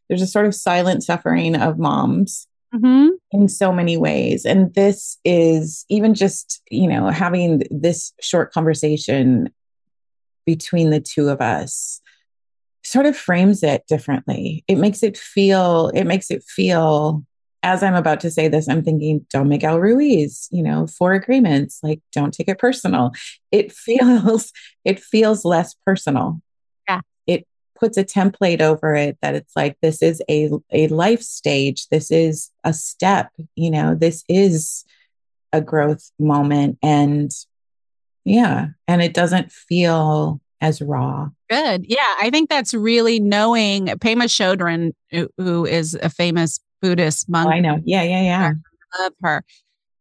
there's 0.10 0.24
a 0.24 0.28
sort 0.28 0.48
of 0.48 0.56
silent 0.56 1.04
suffering 1.04 1.56
of 1.56 1.78
moms 1.78 2.48
mm-hmm. 2.74 3.10
in 3.32 3.48
so 3.48 3.72
many 3.72 3.98
ways. 3.98 4.46
And 4.46 4.74
this 4.74 5.20
is 5.24 5.86
even 5.90 6.16
just, 6.16 6.64
you 6.72 6.88
know, 6.88 7.10
having 7.10 7.62
this 7.70 8.12
short 8.20 8.52
conversation 8.52 9.54
between 10.48 10.90
the 10.90 11.02
two 11.02 11.30
of 11.30 11.40
us 11.40 12.02
sort 12.84 13.06
of 13.06 13.16
frames 13.16 13.62
it 13.62 13.86
differently. 13.88 14.64
It 14.68 14.80
makes 14.80 15.04
it 15.04 15.20
feel, 15.20 15.90
it 15.94 16.06
makes 16.06 16.32
it 16.32 16.44
feel, 16.44 17.24
as 17.64 17.82
I'm 17.82 17.96
about 17.96 18.20
to 18.20 18.30
say 18.30 18.50
this, 18.50 18.68
I'm 18.68 18.84
thinking, 18.84 19.26
Don 19.30 19.48
Miguel 19.48 19.80
Ruiz, 19.80 20.50
you 20.52 20.62
know, 20.62 20.86
four 20.86 21.14
agreements, 21.14 21.80
like 21.82 22.02
don't 22.12 22.34
take 22.34 22.50
it 22.50 22.60
personal. 22.60 23.12
It 23.52 23.72
feels, 23.72 24.52
it 24.84 25.00
feels 25.00 25.46
less 25.46 25.74
personal. 25.86 26.42
Yeah. 26.88 27.02
It 27.26 27.48
puts 27.80 27.98
a 27.98 28.04
template 28.04 28.62
over 28.62 28.94
it 28.96 29.18
that 29.22 29.34
it's 29.34 29.56
like, 29.56 29.78
this 29.82 30.02
is 30.02 30.22
a, 30.30 30.50
a 30.72 30.88
life 30.90 31.22
stage. 31.22 31.88
This 31.88 32.12
is 32.12 32.52
a 32.66 32.74
step, 32.74 33.32
you 33.56 33.72
know, 33.72 33.96
this 33.96 34.26
is 34.28 34.84
a 35.54 35.62
growth 35.62 36.12
moment. 36.20 36.78
And 36.84 37.32
yeah. 38.26 38.68
And 38.88 39.02
it 39.02 39.14
doesn't 39.14 39.52
feel 39.52 40.42
as 40.60 40.82
raw. 40.82 41.30
Good. 41.50 41.86
Yeah. 41.88 42.16
I 42.22 42.30
think 42.30 42.50
that's 42.50 42.74
really 42.74 43.20
knowing 43.20 43.88
Pema 43.88 44.24
Chodron, 44.24 44.94
who, 45.12 45.30
who 45.38 45.66
is 45.66 45.94
a 46.02 46.10
famous 46.10 46.60
Buddhist 46.84 47.30
monk. 47.30 47.48
Oh, 47.48 47.52
I 47.52 47.62
know. 47.62 47.80
Yeah. 47.86 48.04
Yeah. 48.04 48.22
Yeah. 48.22 48.52
I 48.94 49.04
love 49.04 49.14
her. 49.24 49.44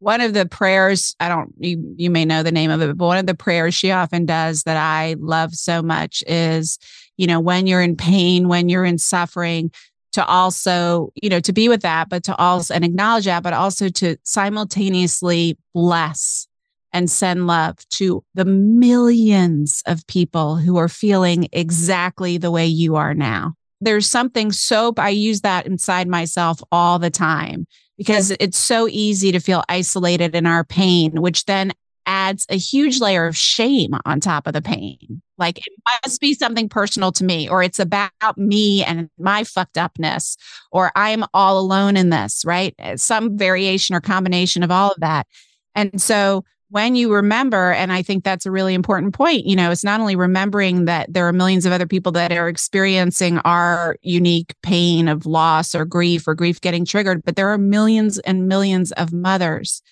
One 0.01 0.21
of 0.21 0.35
the 0.35 0.47
prayers, 0.47 1.15
I 1.21 1.29
don't, 1.29 1.55
you, 1.59 1.95
you 1.97 2.11
may 2.11 2.25
know 2.25 2.43
the 2.43 2.51
name 2.51 2.73
of 2.73 2.83
it, 2.83 2.99
but 2.99 3.07
one 3.07 3.19
of 3.19 3.27
the 3.27 3.37
prayers 3.37 3.73
she 3.73 3.93
often 3.93 4.27
does 4.27 4.65
that 4.65 4.77
I 4.77 5.15
love 5.21 5.55
so 5.55 5.81
much 5.81 6.25
is, 6.27 6.81
you 7.17 7.29
know, 7.29 7.39
when 7.39 7.69
you're 7.69 7.81
in 7.81 7.97
pain, 7.97 8.49
when 8.49 8.69
you're 8.69 8.85
in 8.85 8.99
suffering, 8.99 9.71
to 10.15 10.27
also, 10.27 11.13
you 11.23 11.31
know, 11.31 11.41
to 11.41 11.53
be 11.53 11.69
with 11.69 11.83
that, 11.83 12.09
but 12.09 12.25
to 12.25 12.37
also 12.37 12.75
and 12.75 12.85
acknowledge 12.85 13.27
that, 13.27 13.45
but 13.45 13.53
also 13.53 13.89
to 13.89 14.17
simultaneously 14.25 15.57
bless 15.73 16.49
and 16.93 17.09
send 17.09 17.47
love 17.47 17.79
to 17.91 18.25
the 18.35 18.45
millions 18.45 19.83
of 19.87 20.07
people 20.09 20.57
who 20.57 20.77
are 20.77 20.89
feeling 20.89 21.49
exactly 21.53 22.39
the 22.39 22.51
way 22.51 22.67
you 22.67 22.97
are 22.97 23.15
now. 23.15 23.55
There's 23.83 24.09
something 24.09 24.53
soap. 24.53 24.99
I 24.99 25.09
use 25.09 25.41
that 25.41 25.67
inside 25.67 26.07
myself 26.07 26.63
all 26.71 26.99
the 26.99 27.11
time 27.11 27.67
because 27.99 28.31
it's 28.39 28.59
so 28.59 28.87
easy 28.89 29.33
to 29.33 29.41
feel 29.41 29.65
isolated 29.69 30.35
in 30.35 30.47
our 30.47 30.65
pain, 30.65 31.21
which 31.21 31.45
then 31.47 31.73
adds 32.07 32.47
a 32.49 32.57
huge 32.57 33.01
layer 33.01 33.27
of 33.27 33.37
shame 33.37 33.93
on 34.05 34.21
top 34.21 34.47
of 34.47 34.53
the 34.53 34.63
pain. 34.63 35.21
Like 35.37 35.59
it 35.59 35.73
must 36.05 36.21
be 36.21 36.35
something 36.35 36.69
personal 36.69 37.11
to 37.13 37.25
me, 37.25 37.49
or 37.49 37.63
it's 37.63 37.81
about 37.81 38.11
me 38.37 38.85
and 38.85 39.11
my 39.19 39.43
fucked 39.45 39.77
upness, 39.77 40.37
or 40.71 40.93
I'm 40.95 41.25
all 41.35 41.59
alone 41.59 41.97
in 41.97 42.11
this, 42.11 42.45
right? 42.45 42.75
Some 42.97 43.37
variation 43.37 43.97
or 43.97 44.01
combination 44.01 44.63
of 44.63 44.71
all 44.71 44.93
of 44.93 45.01
that. 45.01 45.27
And 45.75 46.01
so 46.01 46.45
when 46.73 46.95
you 46.95 47.13
remember, 47.13 47.73
and 47.73 47.93
I 47.93 48.01
think 48.03 48.25
that's 48.25 48.47
a 48.47 48.51
really 48.51 48.73
important 48.73 49.13
point, 49.13 49.45
you 49.45 49.55
know, 49.55 49.71
it's 49.71 49.85
not 49.85 50.01
only 50.01 50.17
remembering 50.17 50.87
that 50.87 51.13
there 51.13 51.29
are 51.29 51.33
millions 51.33 51.67
of 51.67 51.73
other 51.73 51.87
people 51.87 52.13
that 52.13 52.33
are 52.33 52.49
experiencing 52.49 53.37
our 53.41 53.97
unique 54.01 54.55
pain 54.63 55.07
of 55.07 55.27
loss 55.27 55.75
or 55.75 55.85
grief 55.85 56.27
or 56.27 56.35
grief 56.35 56.63
getting 56.63 56.87
triggered, 56.87 57.25
but 57.27 57.37
there 57.37 57.51
are 57.51 57.59
millions 57.59 58.19
and 58.21 58.49
millions 58.49 58.91
of 58.93 59.13
mothers 59.13 59.83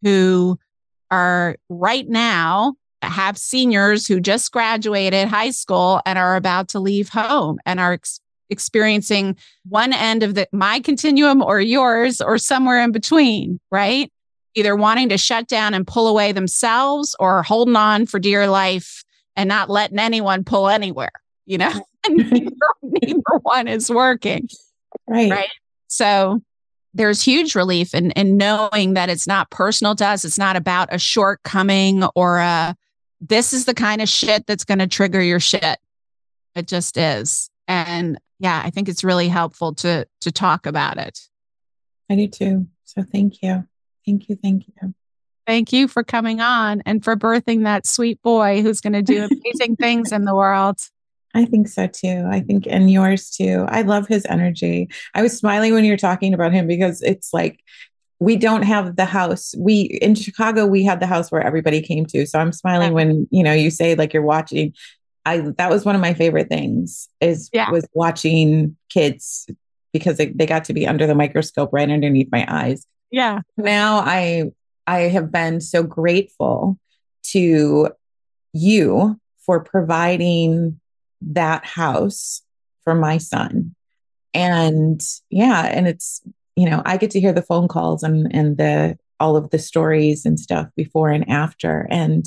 who 0.00 0.58
are 1.10 1.56
right 1.68 2.08
now 2.08 2.76
have 3.02 3.36
seniors 3.36 4.06
who 4.06 4.18
just 4.18 4.50
graduated 4.52 5.28
high 5.28 5.50
school 5.50 6.00
and 6.06 6.18
are 6.18 6.36
about 6.36 6.66
to 6.70 6.80
leave 6.80 7.10
home 7.10 7.58
and 7.66 7.78
are 7.78 7.92
ex- 7.92 8.20
experiencing 8.48 9.36
one 9.68 9.92
end 9.92 10.22
of 10.22 10.34
the 10.34 10.48
my 10.50 10.80
continuum 10.80 11.42
or 11.42 11.60
yours 11.60 12.22
or 12.22 12.38
somewhere 12.38 12.82
in 12.82 12.90
between, 12.90 13.60
right? 13.70 14.10
Either 14.54 14.76
wanting 14.76 15.08
to 15.10 15.18
shut 15.18 15.48
down 15.48 15.74
and 15.74 15.86
pull 15.86 16.08
away 16.08 16.32
themselves 16.32 17.16
or 17.18 17.42
holding 17.42 17.76
on 17.76 18.06
for 18.06 18.18
dear 18.18 18.46
life 18.46 19.04
and 19.36 19.48
not 19.48 19.70
letting 19.70 19.98
anyone 19.98 20.44
pull 20.44 20.68
anywhere, 20.68 21.12
you 21.46 21.58
know, 21.58 21.72
and 22.04 22.16
neither, 22.30 22.56
neither 22.82 23.38
one 23.42 23.68
is 23.68 23.90
working. 23.90 24.48
Right. 25.06 25.30
Right. 25.30 25.50
So 25.88 26.42
there's 26.94 27.22
huge 27.22 27.54
relief 27.54 27.94
in, 27.94 28.10
in 28.12 28.36
knowing 28.36 28.94
that 28.94 29.08
it's 29.08 29.26
not 29.26 29.50
personal 29.50 29.94
to 29.96 30.06
us. 30.06 30.24
It's 30.24 30.38
not 30.38 30.56
about 30.56 30.88
a 30.92 30.98
shortcoming 30.98 32.04
or 32.14 32.38
a, 32.38 32.76
this 33.20 33.52
is 33.52 33.64
the 33.64 33.74
kind 33.74 34.02
of 34.02 34.08
shit 34.08 34.46
that's 34.46 34.64
going 34.64 34.80
to 34.80 34.86
trigger 34.86 35.22
your 35.22 35.40
shit. 35.40 35.78
It 36.54 36.66
just 36.68 36.98
is. 36.98 37.48
And 37.66 38.18
yeah, 38.38 38.60
I 38.62 38.70
think 38.70 38.88
it's 38.88 39.04
really 39.04 39.28
helpful 39.28 39.74
to, 39.76 40.06
to 40.20 40.32
talk 40.32 40.66
about 40.66 40.98
it. 40.98 41.18
I 42.10 42.16
do 42.16 42.28
too. 42.28 42.66
So 42.84 43.02
thank 43.02 43.42
you. 43.42 43.66
Thank 44.06 44.28
you. 44.28 44.36
Thank 44.36 44.66
you. 44.66 44.94
Thank 45.46 45.72
you 45.72 45.88
for 45.88 46.04
coming 46.04 46.40
on 46.40 46.82
and 46.86 47.02
for 47.02 47.16
birthing 47.16 47.64
that 47.64 47.86
sweet 47.86 48.22
boy 48.22 48.62
who's 48.62 48.80
going 48.80 48.92
to 48.92 49.02
do 49.02 49.28
amazing 49.44 49.76
things 49.76 50.12
in 50.12 50.24
the 50.24 50.34
world. 50.34 50.78
I 51.34 51.46
think 51.46 51.66
so 51.68 51.86
too. 51.86 52.26
I 52.30 52.40
think, 52.40 52.66
and 52.68 52.90
yours 52.90 53.30
too. 53.30 53.64
I 53.68 53.82
love 53.82 54.06
his 54.06 54.26
energy. 54.26 54.88
I 55.14 55.22
was 55.22 55.36
smiling 55.36 55.72
when 55.72 55.84
you 55.84 55.92
were 55.92 55.96
talking 55.96 56.34
about 56.34 56.52
him 56.52 56.66
because 56.66 57.00
it's 57.02 57.32
like 57.32 57.60
we 58.20 58.36
don't 58.36 58.62
have 58.62 58.96
the 58.96 59.04
house. 59.06 59.54
We 59.58 59.80
in 60.00 60.14
Chicago, 60.14 60.66
we 60.66 60.84
had 60.84 61.00
the 61.00 61.06
house 61.06 61.32
where 61.32 61.42
everybody 61.42 61.80
came 61.80 62.06
to. 62.06 62.26
So 62.26 62.38
I'm 62.38 62.52
smiling 62.52 62.92
when, 62.92 63.26
you 63.30 63.42
know, 63.42 63.52
you 63.52 63.70
say 63.70 63.94
like 63.94 64.12
you're 64.12 64.22
watching. 64.22 64.74
I 65.24 65.38
that 65.58 65.70
was 65.70 65.84
one 65.84 65.94
of 65.94 66.00
my 66.00 66.14
favorite 66.14 66.48
things 66.48 67.08
is 67.20 67.48
Yeah. 67.52 67.70
was 67.70 67.86
watching 67.94 68.76
kids 68.90 69.48
because 69.92 70.18
they, 70.18 70.26
they 70.26 70.46
got 70.46 70.64
to 70.66 70.72
be 70.72 70.86
under 70.86 71.06
the 71.06 71.14
microscope 71.14 71.70
right 71.72 71.90
underneath 71.90 72.28
my 72.30 72.44
eyes. 72.48 72.86
Yeah. 73.12 73.40
Now 73.56 73.98
I 73.98 74.50
I 74.86 75.02
have 75.02 75.30
been 75.30 75.60
so 75.60 75.84
grateful 75.84 76.78
to 77.24 77.90
you 78.52 79.20
for 79.46 79.60
providing 79.60 80.80
that 81.20 81.64
house 81.64 82.42
for 82.82 82.94
my 82.94 83.18
son. 83.18 83.74
And 84.34 85.00
yeah, 85.30 85.66
and 85.66 85.86
it's 85.86 86.22
you 86.56 86.68
know, 86.68 86.82
I 86.84 86.96
get 86.96 87.10
to 87.12 87.20
hear 87.20 87.32
the 87.32 87.42
phone 87.42 87.68
calls 87.68 88.02
and 88.02 88.34
and 88.34 88.56
the 88.56 88.98
all 89.20 89.36
of 89.36 89.50
the 89.50 89.58
stories 89.58 90.26
and 90.26 90.40
stuff 90.40 90.68
before 90.74 91.10
and 91.10 91.28
after 91.30 91.86
and 91.90 92.24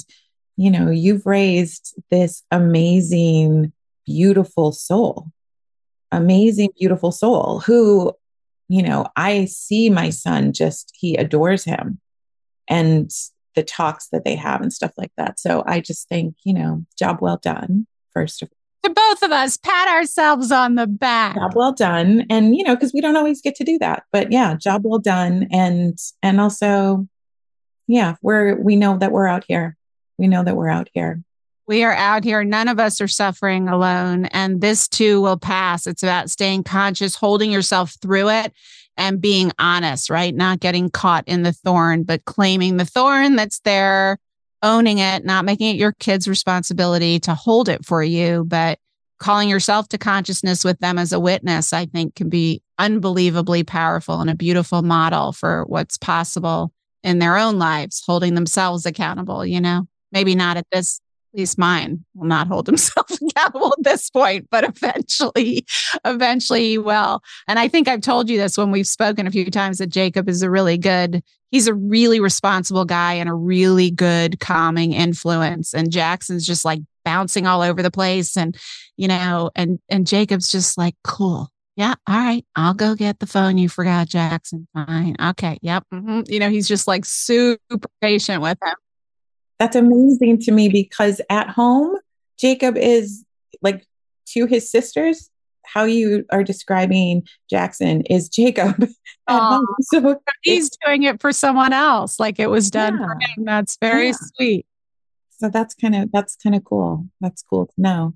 you 0.58 0.72
know, 0.72 0.90
you've 0.90 1.26
raised 1.26 1.96
this 2.10 2.44
amazing 2.52 3.74
beautiful 4.06 4.72
soul. 4.72 5.28
Amazing 6.12 6.70
beautiful 6.80 7.12
soul 7.12 7.60
who 7.60 8.14
you 8.68 8.82
know, 8.82 9.08
I 9.16 9.46
see 9.46 9.90
my 9.90 10.10
son 10.10 10.54
just 10.54 10.92
he 10.96 11.16
adores 11.16 11.64
him 11.64 12.00
and 12.68 13.12
the 13.56 13.64
talks 13.64 14.08
that 14.10 14.26
they 14.26 14.36
have 14.36 14.62
and 14.62 14.74
stuff 14.74 14.92
like 14.98 15.12
that. 15.18 15.40
So 15.40 15.64
I 15.66 15.80
just 15.80 16.10
think, 16.10 16.36
you 16.44 16.54
know, 16.54 16.86
job 16.98 17.20
well 17.22 17.40
done, 17.42 17.88
first 18.14 18.42
of 18.42 18.50
all. 18.50 18.58
To 18.84 18.94
both 18.94 19.24
of 19.24 19.32
us, 19.32 19.58
pat 19.58 19.88
ourselves 19.88 20.52
on 20.52 20.76
the 20.76 20.86
back. 20.86 21.36
job 21.36 21.54
well 21.56 21.72
done. 21.72 22.26
And, 22.30 22.56
you 22.56 22.64
know, 22.64 22.76
because 22.76 22.94
we 22.94 23.02
don't 23.02 23.16
always 23.16 23.42
get 23.42 23.56
to 23.56 23.64
do 23.64 23.80
that. 23.80 24.04
But 24.12 24.32
yeah, 24.32 24.56
job 24.56 24.82
well 24.84 25.00
done. 25.00 25.48
And 25.52 25.98
and 26.22 26.40
also, 26.40 27.08
yeah, 27.88 28.16
we're 28.22 28.56
we 28.56 28.76
know 28.76 28.98
that 28.98 29.12
we're 29.12 29.28
out 29.28 29.46
here. 29.48 29.76
We 30.18 30.28
know 30.28 30.44
that 30.44 30.56
we're 30.56 30.70
out 30.70 30.90
here. 30.94 31.24
We 31.68 31.84
are 31.84 31.94
out 31.94 32.24
here. 32.24 32.44
None 32.44 32.68
of 32.68 32.80
us 32.80 33.02
are 33.02 33.08
suffering 33.08 33.68
alone. 33.68 34.26
And 34.26 34.62
this 34.62 34.88
too 34.88 35.22
will 35.22 35.38
pass. 35.38 35.88
It's 35.88 36.04
about 36.04 36.30
staying 36.30 36.64
conscious, 36.64 37.16
holding 37.16 37.52
yourself 37.52 37.96
through 38.02 38.30
it, 38.30 38.54
and 38.98 39.20
being 39.20 39.52
honest, 39.58 40.10
right? 40.10 40.34
Not 40.34 40.60
getting 40.60 40.90
caught 40.90 41.28
in 41.28 41.42
the 41.42 41.52
thorn, 41.52 42.04
but 42.04 42.26
claiming 42.26 42.78
the 42.78 42.86
thorn 42.86 43.36
that's 43.36 43.60
there, 43.62 44.20
owning 44.62 45.00
it, 45.00 45.26
not 45.26 45.44
making 45.46 45.76
it 45.76 45.80
your 45.80 45.94
kid's 45.94 46.28
responsibility 46.28 47.20
to 47.22 47.34
hold 47.34 47.68
it 47.68 47.84
for 47.84 48.04
you, 48.04 48.46
but 48.46 48.80
calling 49.18 49.50
yourself 49.50 49.88
to 49.90 49.98
consciousness 49.98 50.64
with 50.64 50.80
them 50.80 50.98
as 50.98 51.14
a 51.14 51.20
witness, 51.20 51.74
I 51.74 51.86
think 51.88 52.16
can 52.16 52.30
be 52.30 52.62
unbelievably 52.78 53.64
powerful 53.64 54.22
and 54.22 54.30
a 54.30 54.36
beautiful 54.36 54.82
model 54.82 55.32
for 55.32 55.64
what's 55.68 55.98
possible 55.98 56.72
in 57.04 57.20
their 57.20 57.38
own 57.38 57.58
lives, 57.58 58.04
holding 58.06 58.36
themselves 58.36 58.86
accountable, 58.86 59.46
you 59.46 59.62
know? 59.62 59.88
Maybe 60.12 60.36
not 60.36 60.58
at 60.58 60.68
this 60.72 61.02
least 61.36 61.58
mine 61.58 62.04
will 62.14 62.28
not 62.28 62.48
hold 62.48 62.68
himself 62.68 63.08
accountable 63.22 63.74
at 63.78 63.84
this 63.84 64.10
point, 64.10 64.48
but 64.50 64.64
eventually, 64.64 65.66
eventually 66.04 66.70
he 66.70 66.78
will. 66.78 67.22
And 67.48 67.60
I 67.60 67.68
think 67.68 67.88
I've 67.88 68.02
told 68.02 68.30
you 68.30 68.38
this 68.38 68.58
when 68.58 68.72
we've 68.72 68.88
spoken 68.88 69.28
a 69.28 69.32
few 69.32 69.50
times 69.52 69.78
that 69.80 69.88
Jacob 69.88 70.30
is 70.30 70.42
a 70.42 70.50
really 70.50 70.78
good, 70.78 71.24
he's 71.52 71.68
a 71.68 71.74
really 71.74 72.20
responsible 72.20 72.86
guy 72.86 73.14
and 73.14 73.30
a 73.30 73.34
really 73.34 73.92
good 73.92 74.40
calming 74.40 74.94
influence. 74.94 75.74
And 75.74 75.92
Jackson's 75.92 76.46
just 76.46 76.66
like 76.66 76.80
bouncing 77.04 77.48
all 77.48 77.62
over 77.62 77.82
the 77.82 77.92
place. 77.92 78.36
And, 78.38 78.58
you 78.98 79.08
know, 79.08 79.52
and 79.56 79.80
and 79.90 80.08
Jacob's 80.08 80.50
just 80.50 80.78
like, 80.78 80.96
cool. 81.04 81.50
Yeah, 81.78 81.96
all 82.08 82.16
right. 82.16 82.46
I'll 82.56 82.74
go 82.74 82.96
get 82.96 83.20
the 83.20 83.28
phone. 83.28 83.58
You 83.58 83.68
forgot 83.68 84.08
Jackson. 84.08 84.66
Fine. 84.74 85.18
Okay. 85.22 85.58
Yep. 85.62 85.84
mhm." 85.94 86.30
You 86.30 86.40
know, 86.40 86.50
he's 86.50 86.70
just 86.70 86.88
like 86.88 87.04
super 87.04 87.90
patient 88.02 88.42
with 88.42 88.58
him. 88.64 88.76
That's 89.60 89.76
amazing 89.76 90.40
to 90.42 90.52
me 90.52 90.70
because 90.70 91.22
at 91.30 91.50
home, 91.50 91.98
Jacob 92.38 92.78
is 92.78 93.24
like 93.62 93.86
to 94.30 94.46
his 94.46 94.70
sisters. 94.70 95.30
How 95.66 95.84
you 95.86 96.26
are 96.32 96.44
describing 96.44 97.28
Jackson 97.50 98.02
is 98.02 98.30
Jacob 98.30 98.88
So 99.82 100.20
he's 100.44 100.70
doing 100.86 101.04
it 101.04 101.20
for 101.20 101.32
someone 101.32 101.74
else 101.74 102.20
like 102.20 102.40
it 102.40 102.48
was 102.52 102.70
done 102.70 102.98
for 102.98 103.14
him 103.14 103.46
that's 103.46 103.76
very 103.82 104.08
Yeah. 104.08 104.14
sweet 104.36 104.66
so 105.32 105.50
that's 105.50 105.74
kind 105.74 105.96
of 105.96 106.12
that's 106.14 106.36
kind 106.38 106.56
of 106.56 106.64
cool. 106.64 107.08
That's 107.20 107.42
cool 107.42 107.66
to 107.66 107.74
know. 107.78 108.14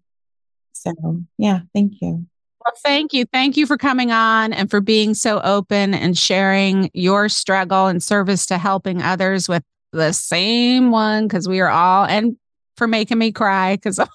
So 0.74 0.94
yeah, 1.40 1.62
thank 1.74 1.94
you. 2.02 2.28
well 2.64 2.74
thank 2.84 3.14
you 3.14 3.26
thank 3.26 3.58
you 3.58 3.66
for 3.66 3.78
coming 3.78 4.12
on 4.12 4.54
and 4.54 4.70
for 4.70 4.80
being 4.80 5.14
so 5.16 5.42
open 5.42 5.94
and 5.96 6.16
sharing 6.18 6.92
your 6.94 7.28
struggle 7.30 7.88
and 7.88 8.02
service 8.04 8.46
to 8.46 8.58
helping 8.60 9.02
others 9.02 9.50
with 9.50 9.64
the 9.92 10.12
same 10.12 10.92
one 10.92 11.28
because 11.28 11.48
we 11.48 11.60
are 11.60 11.70
all 11.70 12.06
and 12.06 12.38
for 12.78 12.88
making 12.88 13.18
me 13.18 13.32
cry 13.32 13.76
because 13.76 14.00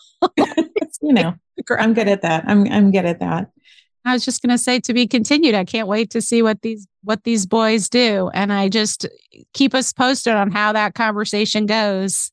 You 1.04 1.12
know, 1.12 1.34
I'm 1.78 1.94
good 1.94 2.08
at 2.08 2.22
that. 2.22 2.44
I'm 2.46 2.66
I'm 2.70 2.90
good 2.90 3.04
at 3.04 3.20
that. 3.20 3.50
I 4.06 4.12
was 4.12 4.24
just 4.24 4.42
going 4.42 4.50
to 4.50 4.58
say 4.58 4.80
to 4.80 4.92
be 4.92 5.06
continued. 5.06 5.54
I 5.54 5.64
can't 5.64 5.88
wait 5.88 6.10
to 6.10 6.20
see 6.20 6.42
what 6.42 6.62
these 6.62 6.86
what 7.02 7.24
these 7.24 7.46
boys 7.46 7.88
do, 7.88 8.30
and 8.32 8.52
I 8.52 8.68
just 8.68 9.06
keep 9.52 9.74
us 9.74 9.92
posted 9.92 10.34
on 10.34 10.50
how 10.50 10.72
that 10.72 10.94
conversation 10.94 11.66
goes 11.66 12.30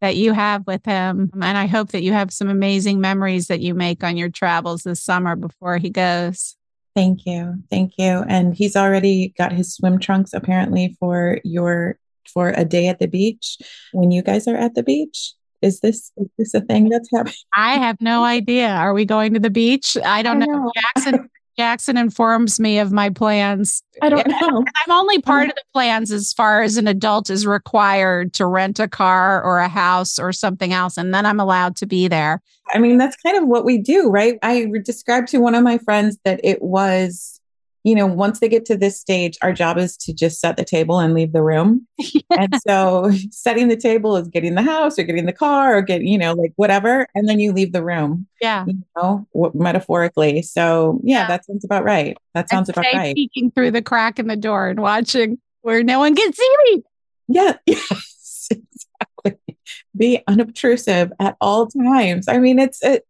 that 0.00 0.16
you 0.16 0.32
have 0.32 0.66
with 0.66 0.84
him. 0.84 1.30
And 1.34 1.56
I 1.56 1.66
hope 1.66 1.90
that 1.90 2.02
you 2.02 2.12
have 2.12 2.32
some 2.32 2.48
amazing 2.48 3.00
memories 3.00 3.46
that 3.46 3.60
you 3.60 3.72
make 3.72 4.02
on 4.02 4.16
your 4.16 4.30
travels 4.30 4.82
this 4.82 5.00
summer 5.00 5.36
before 5.36 5.78
he 5.78 5.90
goes. 5.90 6.56
Thank 6.96 7.24
you. 7.24 7.62
Thank 7.70 7.92
you. 7.98 8.24
And 8.28 8.54
he's 8.54 8.74
already 8.74 9.32
got 9.38 9.52
his 9.52 9.72
swim 9.72 10.00
trunks 10.00 10.32
apparently 10.34 10.96
for 10.98 11.38
your 11.44 11.98
for 12.32 12.50
a 12.50 12.64
day 12.64 12.88
at 12.88 12.98
the 12.98 13.08
beach 13.08 13.58
when 13.92 14.10
you 14.10 14.22
guys 14.22 14.46
are 14.48 14.56
at 14.56 14.74
the 14.74 14.82
beach. 14.82 15.34
Is 15.60 15.80
this 15.80 16.10
is 16.16 16.26
this 16.38 16.54
a 16.54 16.60
thing 16.60 16.88
that's 16.88 17.08
happening? 17.14 17.34
I 17.54 17.74
have 17.74 18.00
no 18.00 18.24
idea. 18.24 18.68
Are 18.68 18.92
we 18.92 19.04
going 19.04 19.32
to 19.34 19.40
the 19.40 19.50
beach? 19.50 19.96
I 20.04 20.22
don't 20.22 20.42
I 20.42 20.46
know. 20.46 20.52
know. 20.52 20.72
Jackson 20.74 21.30
Jackson 21.58 21.96
informs 21.98 22.58
me 22.58 22.78
of 22.78 22.92
my 22.92 23.10
plans. 23.10 23.82
I 24.00 24.08
don't 24.08 24.26
know. 24.26 24.64
I'm 24.86 24.90
only 24.90 25.20
part 25.20 25.48
of 25.50 25.54
the 25.54 25.62
plans 25.74 26.10
as 26.10 26.32
far 26.32 26.62
as 26.62 26.76
an 26.78 26.88
adult 26.88 27.28
is 27.28 27.46
required 27.46 28.32
to 28.34 28.46
rent 28.46 28.80
a 28.80 28.88
car 28.88 29.42
or 29.42 29.58
a 29.58 29.68
house 29.68 30.18
or 30.18 30.32
something 30.32 30.72
else. 30.72 30.96
And 30.96 31.14
then 31.14 31.26
I'm 31.26 31.38
allowed 31.38 31.76
to 31.76 31.86
be 31.86 32.08
there. 32.08 32.40
I 32.72 32.78
mean, 32.78 32.96
that's 32.96 33.16
kind 33.16 33.36
of 33.36 33.46
what 33.46 33.66
we 33.66 33.78
do, 33.78 34.08
right? 34.08 34.38
I 34.42 34.70
described 34.82 35.28
to 35.28 35.38
one 35.38 35.54
of 35.54 35.62
my 35.62 35.76
friends 35.78 36.18
that 36.24 36.40
it 36.42 36.62
was, 36.62 37.38
you 37.84 37.94
know, 37.96 38.06
once 38.06 38.38
they 38.40 38.48
get 38.48 38.64
to 38.66 38.76
this 38.76 38.98
stage, 39.00 39.36
our 39.42 39.52
job 39.52 39.76
is 39.76 39.96
to 39.96 40.12
just 40.12 40.40
set 40.40 40.56
the 40.56 40.64
table 40.64 41.00
and 41.00 41.14
leave 41.14 41.32
the 41.32 41.42
room. 41.42 41.86
and 42.38 42.54
so 42.66 43.10
setting 43.30 43.68
the 43.68 43.76
table 43.76 44.16
is 44.16 44.28
getting 44.28 44.54
the 44.54 44.62
house 44.62 44.98
or 44.98 45.02
getting 45.02 45.26
the 45.26 45.32
car 45.32 45.76
or 45.76 45.82
getting, 45.82 46.06
you 46.06 46.18
know, 46.18 46.32
like 46.32 46.52
whatever. 46.56 47.06
And 47.14 47.28
then 47.28 47.40
you 47.40 47.52
leave 47.52 47.72
the 47.72 47.82
room, 47.84 48.26
Yeah. 48.40 48.64
you 48.66 48.74
know, 48.96 49.26
w- 49.34 49.52
metaphorically. 49.54 50.42
So 50.42 51.00
yeah, 51.02 51.22
Yeah. 51.22 51.28
that 51.28 51.44
sounds 51.44 51.64
about 51.64 51.82
right. 51.84 52.16
That 52.34 52.48
sounds 52.48 52.68
and 52.68 52.78
about 52.78 52.92
right. 52.94 53.14
peeking 53.16 53.50
through 53.50 53.72
the 53.72 53.82
crack 53.82 54.18
in 54.20 54.28
the 54.28 54.36
door 54.36 54.68
and 54.68 54.80
watching 54.80 55.38
where 55.62 55.82
no 55.82 55.98
one 55.98 56.14
can 56.14 56.32
see 56.32 56.56
me. 56.66 56.82
Yeah. 57.28 57.54
Yes, 57.66 58.48
exactly. 58.50 59.56
Be 59.96 60.22
unobtrusive 60.26 61.12
at 61.20 61.36
all 61.40 61.66
times. 61.68 62.26
I 62.28 62.38
mean, 62.38 62.58
it's 62.58 62.82
a, 62.84 63.00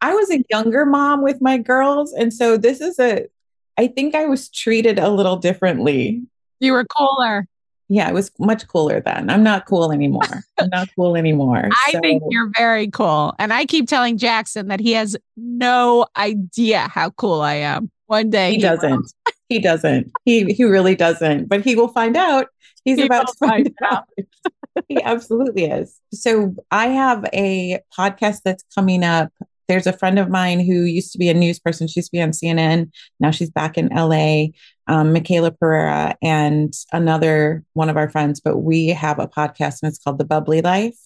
I 0.00 0.14
was 0.14 0.30
a 0.30 0.44
younger 0.50 0.84
mom 0.84 1.22
with 1.22 1.40
my 1.40 1.56
girls. 1.58 2.12
And 2.12 2.32
so 2.32 2.56
this 2.58 2.80
is 2.82 2.98
a, 2.98 3.26
I 3.76 3.86
think 3.88 4.14
I 4.14 4.26
was 4.26 4.48
treated 4.48 4.98
a 4.98 5.08
little 5.10 5.36
differently. 5.36 6.22
You 6.60 6.72
were 6.72 6.84
cooler. 6.84 7.46
Yeah, 7.88 8.08
I 8.08 8.12
was 8.12 8.30
much 8.38 8.66
cooler 8.66 9.00
then. 9.00 9.28
I'm 9.28 9.42
not 9.42 9.66
cool 9.66 9.92
anymore. 9.92 10.22
I'm 10.58 10.68
not 10.70 10.88
cool 10.96 11.16
anymore. 11.16 11.68
I 11.86 11.92
So- 11.92 12.00
think 12.00 12.22
you're 12.30 12.50
very 12.56 12.88
cool. 12.90 13.34
And 13.38 13.52
I 13.52 13.66
keep 13.66 13.88
telling 13.88 14.16
Jackson 14.16 14.68
that 14.68 14.80
he 14.80 14.92
has 14.92 15.16
no 15.36 16.06
idea 16.16 16.88
how 16.88 17.10
cool 17.10 17.40
I 17.42 17.54
am. 17.54 17.90
One 18.06 18.30
day 18.30 18.52
he 18.52 18.56
will. 18.58 18.76
doesn't. 18.76 19.12
He 19.48 19.58
doesn't. 19.58 20.10
He 20.24 20.44
he 20.52 20.64
really 20.64 20.94
doesn't. 20.94 21.48
But 21.48 21.62
he 21.62 21.74
will 21.76 21.88
find 21.88 22.16
out. 22.16 22.46
He's 22.84 22.98
He 22.98 23.04
about 23.06 23.28
to 23.28 23.34
find 23.34 23.74
find 23.80 23.92
out. 23.92 24.04
he 24.88 25.02
absolutely 25.02 25.64
is. 25.64 25.98
So 26.12 26.54
I 26.70 26.88
have 26.88 27.24
a 27.32 27.80
podcast 27.96 28.40
that's 28.44 28.64
coming 28.74 29.02
up. 29.04 29.30
There's 29.68 29.86
a 29.86 29.92
friend 29.92 30.18
of 30.18 30.28
mine 30.28 30.60
who 30.60 30.82
used 30.82 31.12
to 31.12 31.18
be 31.18 31.28
a 31.30 31.34
news 31.34 31.58
person. 31.58 31.86
She 31.88 32.00
used 32.00 32.10
to 32.10 32.16
be 32.16 32.22
on 32.22 32.30
CNN. 32.32 32.90
Now 33.20 33.30
she's 33.30 33.50
back 33.50 33.78
in 33.78 33.88
LA. 33.88 34.46
Um, 34.86 35.14
Michaela 35.14 35.50
Pereira 35.50 36.14
and 36.22 36.74
another 36.92 37.64
one 37.72 37.88
of 37.88 37.96
our 37.96 38.10
friends. 38.10 38.40
But 38.40 38.58
we 38.58 38.88
have 38.88 39.18
a 39.18 39.26
podcast 39.26 39.82
and 39.82 39.88
it's 39.90 39.98
called 39.98 40.18
The 40.18 40.24
Bubbly 40.26 40.60
Life, 40.60 40.98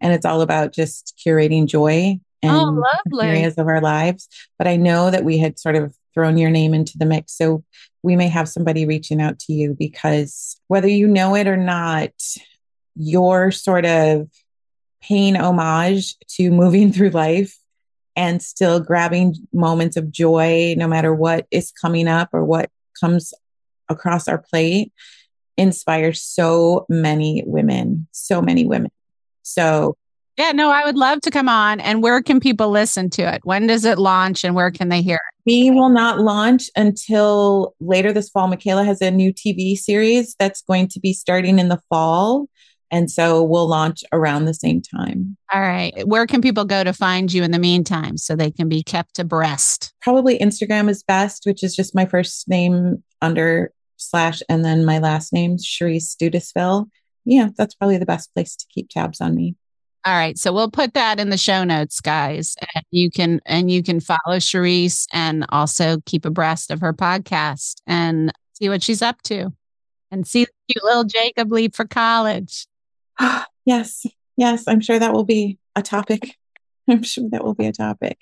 and 0.00 0.12
it's 0.12 0.24
all 0.26 0.40
about 0.40 0.72
just 0.72 1.20
curating 1.24 1.66
joy 1.66 2.20
in 2.42 2.50
Oh, 2.50 2.84
lovely. 3.06 3.26
areas 3.26 3.58
of 3.58 3.66
our 3.66 3.80
lives. 3.80 4.28
But 4.58 4.68
I 4.68 4.76
know 4.76 5.10
that 5.10 5.24
we 5.24 5.38
had 5.38 5.58
sort 5.58 5.74
of 5.74 5.96
thrown 6.14 6.38
your 6.38 6.50
name 6.50 6.74
into 6.74 6.96
the 6.96 7.06
mix, 7.06 7.32
so 7.36 7.64
we 8.04 8.14
may 8.14 8.28
have 8.28 8.48
somebody 8.48 8.86
reaching 8.86 9.20
out 9.20 9.40
to 9.40 9.52
you 9.52 9.74
because 9.76 10.60
whether 10.68 10.86
you 10.88 11.08
know 11.08 11.34
it 11.34 11.48
or 11.48 11.56
not, 11.56 12.12
your 12.94 13.50
sort 13.50 13.84
of 13.84 14.28
paying 15.02 15.36
homage 15.36 16.14
to 16.28 16.50
moving 16.50 16.92
through 16.92 17.10
life 17.10 17.58
and 18.16 18.42
still 18.42 18.80
grabbing 18.80 19.34
moments 19.52 19.96
of 19.96 20.10
joy 20.10 20.74
no 20.76 20.86
matter 20.86 21.14
what 21.14 21.46
is 21.50 21.72
coming 21.72 22.08
up 22.08 22.28
or 22.32 22.44
what 22.44 22.70
comes 23.00 23.34
across 23.88 24.28
our 24.28 24.38
plate 24.38 24.92
inspires 25.56 26.22
so 26.22 26.86
many 26.88 27.42
women, 27.46 28.06
so 28.12 28.40
many 28.42 28.64
women. 28.64 28.90
So, 29.42 29.96
yeah, 30.36 30.50
no, 30.50 30.70
I 30.70 30.84
would 30.84 30.96
love 30.96 31.20
to 31.22 31.30
come 31.30 31.48
on. 31.48 31.78
And 31.78 32.02
where 32.02 32.20
can 32.20 32.40
people 32.40 32.70
listen 32.70 33.08
to 33.10 33.22
it? 33.22 33.42
When 33.44 33.68
does 33.68 33.84
it 33.84 33.98
launch 33.98 34.42
and 34.42 34.54
where 34.54 34.72
can 34.72 34.88
they 34.88 35.00
hear 35.00 35.16
it? 35.16 35.42
We 35.46 35.70
will 35.70 35.90
not 35.90 36.18
launch 36.18 36.70
until 36.74 37.74
later 37.78 38.12
this 38.12 38.30
fall. 38.30 38.48
Michaela 38.48 38.84
has 38.84 39.00
a 39.00 39.10
new 39.10 39.32
TV 39.32 39.76
series 39.76 40.34
that's 40.38 40.62
going 40.62 40.88
to 40.88 41.00
be 41.00 41.12
starting 41.12 41.58
in 41.58 41.68
the 41.68 41.80
fall. 41.88 42.48
And 42.90 43.10
so 43.10 43.42
we'll 43.42 43.66
launch 43.66 44.04
around 44.12 44.44
the 44.44 44.54
same 44.54 44.80
time. 44.80 45.36
All 45.52 45.60
right. 45.60 46.06
Where 46.06 46.26
can 46.26 46.40
people 46.40 46.64
go 46.64 46.84
to 46.84 46.92
find 46.92 47.32
you 47.32 47.42
in 47.42 47.50
the 47.50 47.58
meantime 47.58 48.16
so 48.16 48.36
they 48.36 48.50
can 48.50 48.68
be 48.68 48.82
kept 48.82 49.18
abreast? 49.18 49.92
Probably 50.00 50.38
Instagram 50.38 50.88
is 50.88 51.02
best, 51.02 51.42
which 51.44 51.62
is 51.64 51.74
just 51.74 51.94
my 51.94 52.06
first 52.06 52.48
name 52.48 53.02
under 53.20 53.72
slash 53.96 54.42
and 54.48 54.64
then 54.64 54.84
my 54.84 54.98
last 54.98 55.32
name, 55.32 55.56
Charisse 55.56 56.14
Studisville. 56.14 56.88
Yeah, 57.24 57.48
that's 57.56 57.74
probably 57.74 57.98
the 57.98 58.06
best 58.06 58.32
place 58.34 58.54
to 58.56 58.66
keep 58.72 58.90
tabs 58.90 59.20
on 59.20 59.34
me. 59.34 59.56
All 60.06 60.14
right. 60.14 60.36
So 60.36 60.52
we'll 60.52 60.70
put 60.70 60.92
that 60.94 61.18
in 61.18 61.30
the 61.30 61.38
show 61.38 61.64
notes, 61.64 62.00
guys. 62.00 62.56
And 62.74 62.84
you 62.90 63.10
can 63.10 63.40
and 63.46 63.70
you 63.70 63.82
can 63.82 64.00
follow 64.00 64.36
Charisse 64.36 65.06
and 65.12 65.46
also 65.48 65.98
keep 66.04 66.26
abreast 66.26 66.70
of 66.70 66.82
her 66.82 66.92
podcast 66.92 67.76
and 67.86 68.30
see 68.52 68.68
what 68.68 68.82
she's 68.82 69.00
up 69.00 69.22
to. 69.22 69.52
And 70.10 70.26
see 70.26 70.46
cute 70.68 70.84
little 70.84 71.04
Jacob 71.04 71.50
leave 71.50 71.74
for 71.74 71.86
college. 71.86 72.66
yes. 73.64 74.04
Yes. 74.36 74.64
I'm 74.66 74.80
sure 74.80 74.98
that 74.98 75.12
will 75.12 75.24
be 75.24 75.58
a 75.76 75.82
topic. 75.82 76.36
I'm 76.88 77.02
sure 77.02 77.28
that 77.30 77.44
will 77.44 77.54
be 77.54 77.66
a 77.66 77.72
topic. 77.72 78.18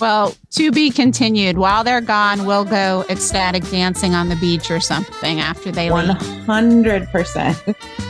Well, 0.00 0.34
to 0.52 0.70
be 0.70 0.90
continued. 0.90 1.58
While 1.58 1.84
they're 1.84 2.00
gone, 2.00 2.46
we'll 2.46 2.64
go 2.64 3.04
ecstatic 3.10 3.68
dancing 3.68 4.14
on 4.14 4.28
the 4.30 4.36
beach 4.36 4.70
or 4.70 4.80
something 4.80 5.40
after 5.40 5.70
they 5.70 5.88
100%. 5.88 6.20
leave. 6.20 7.08
100%. 7.08 8.06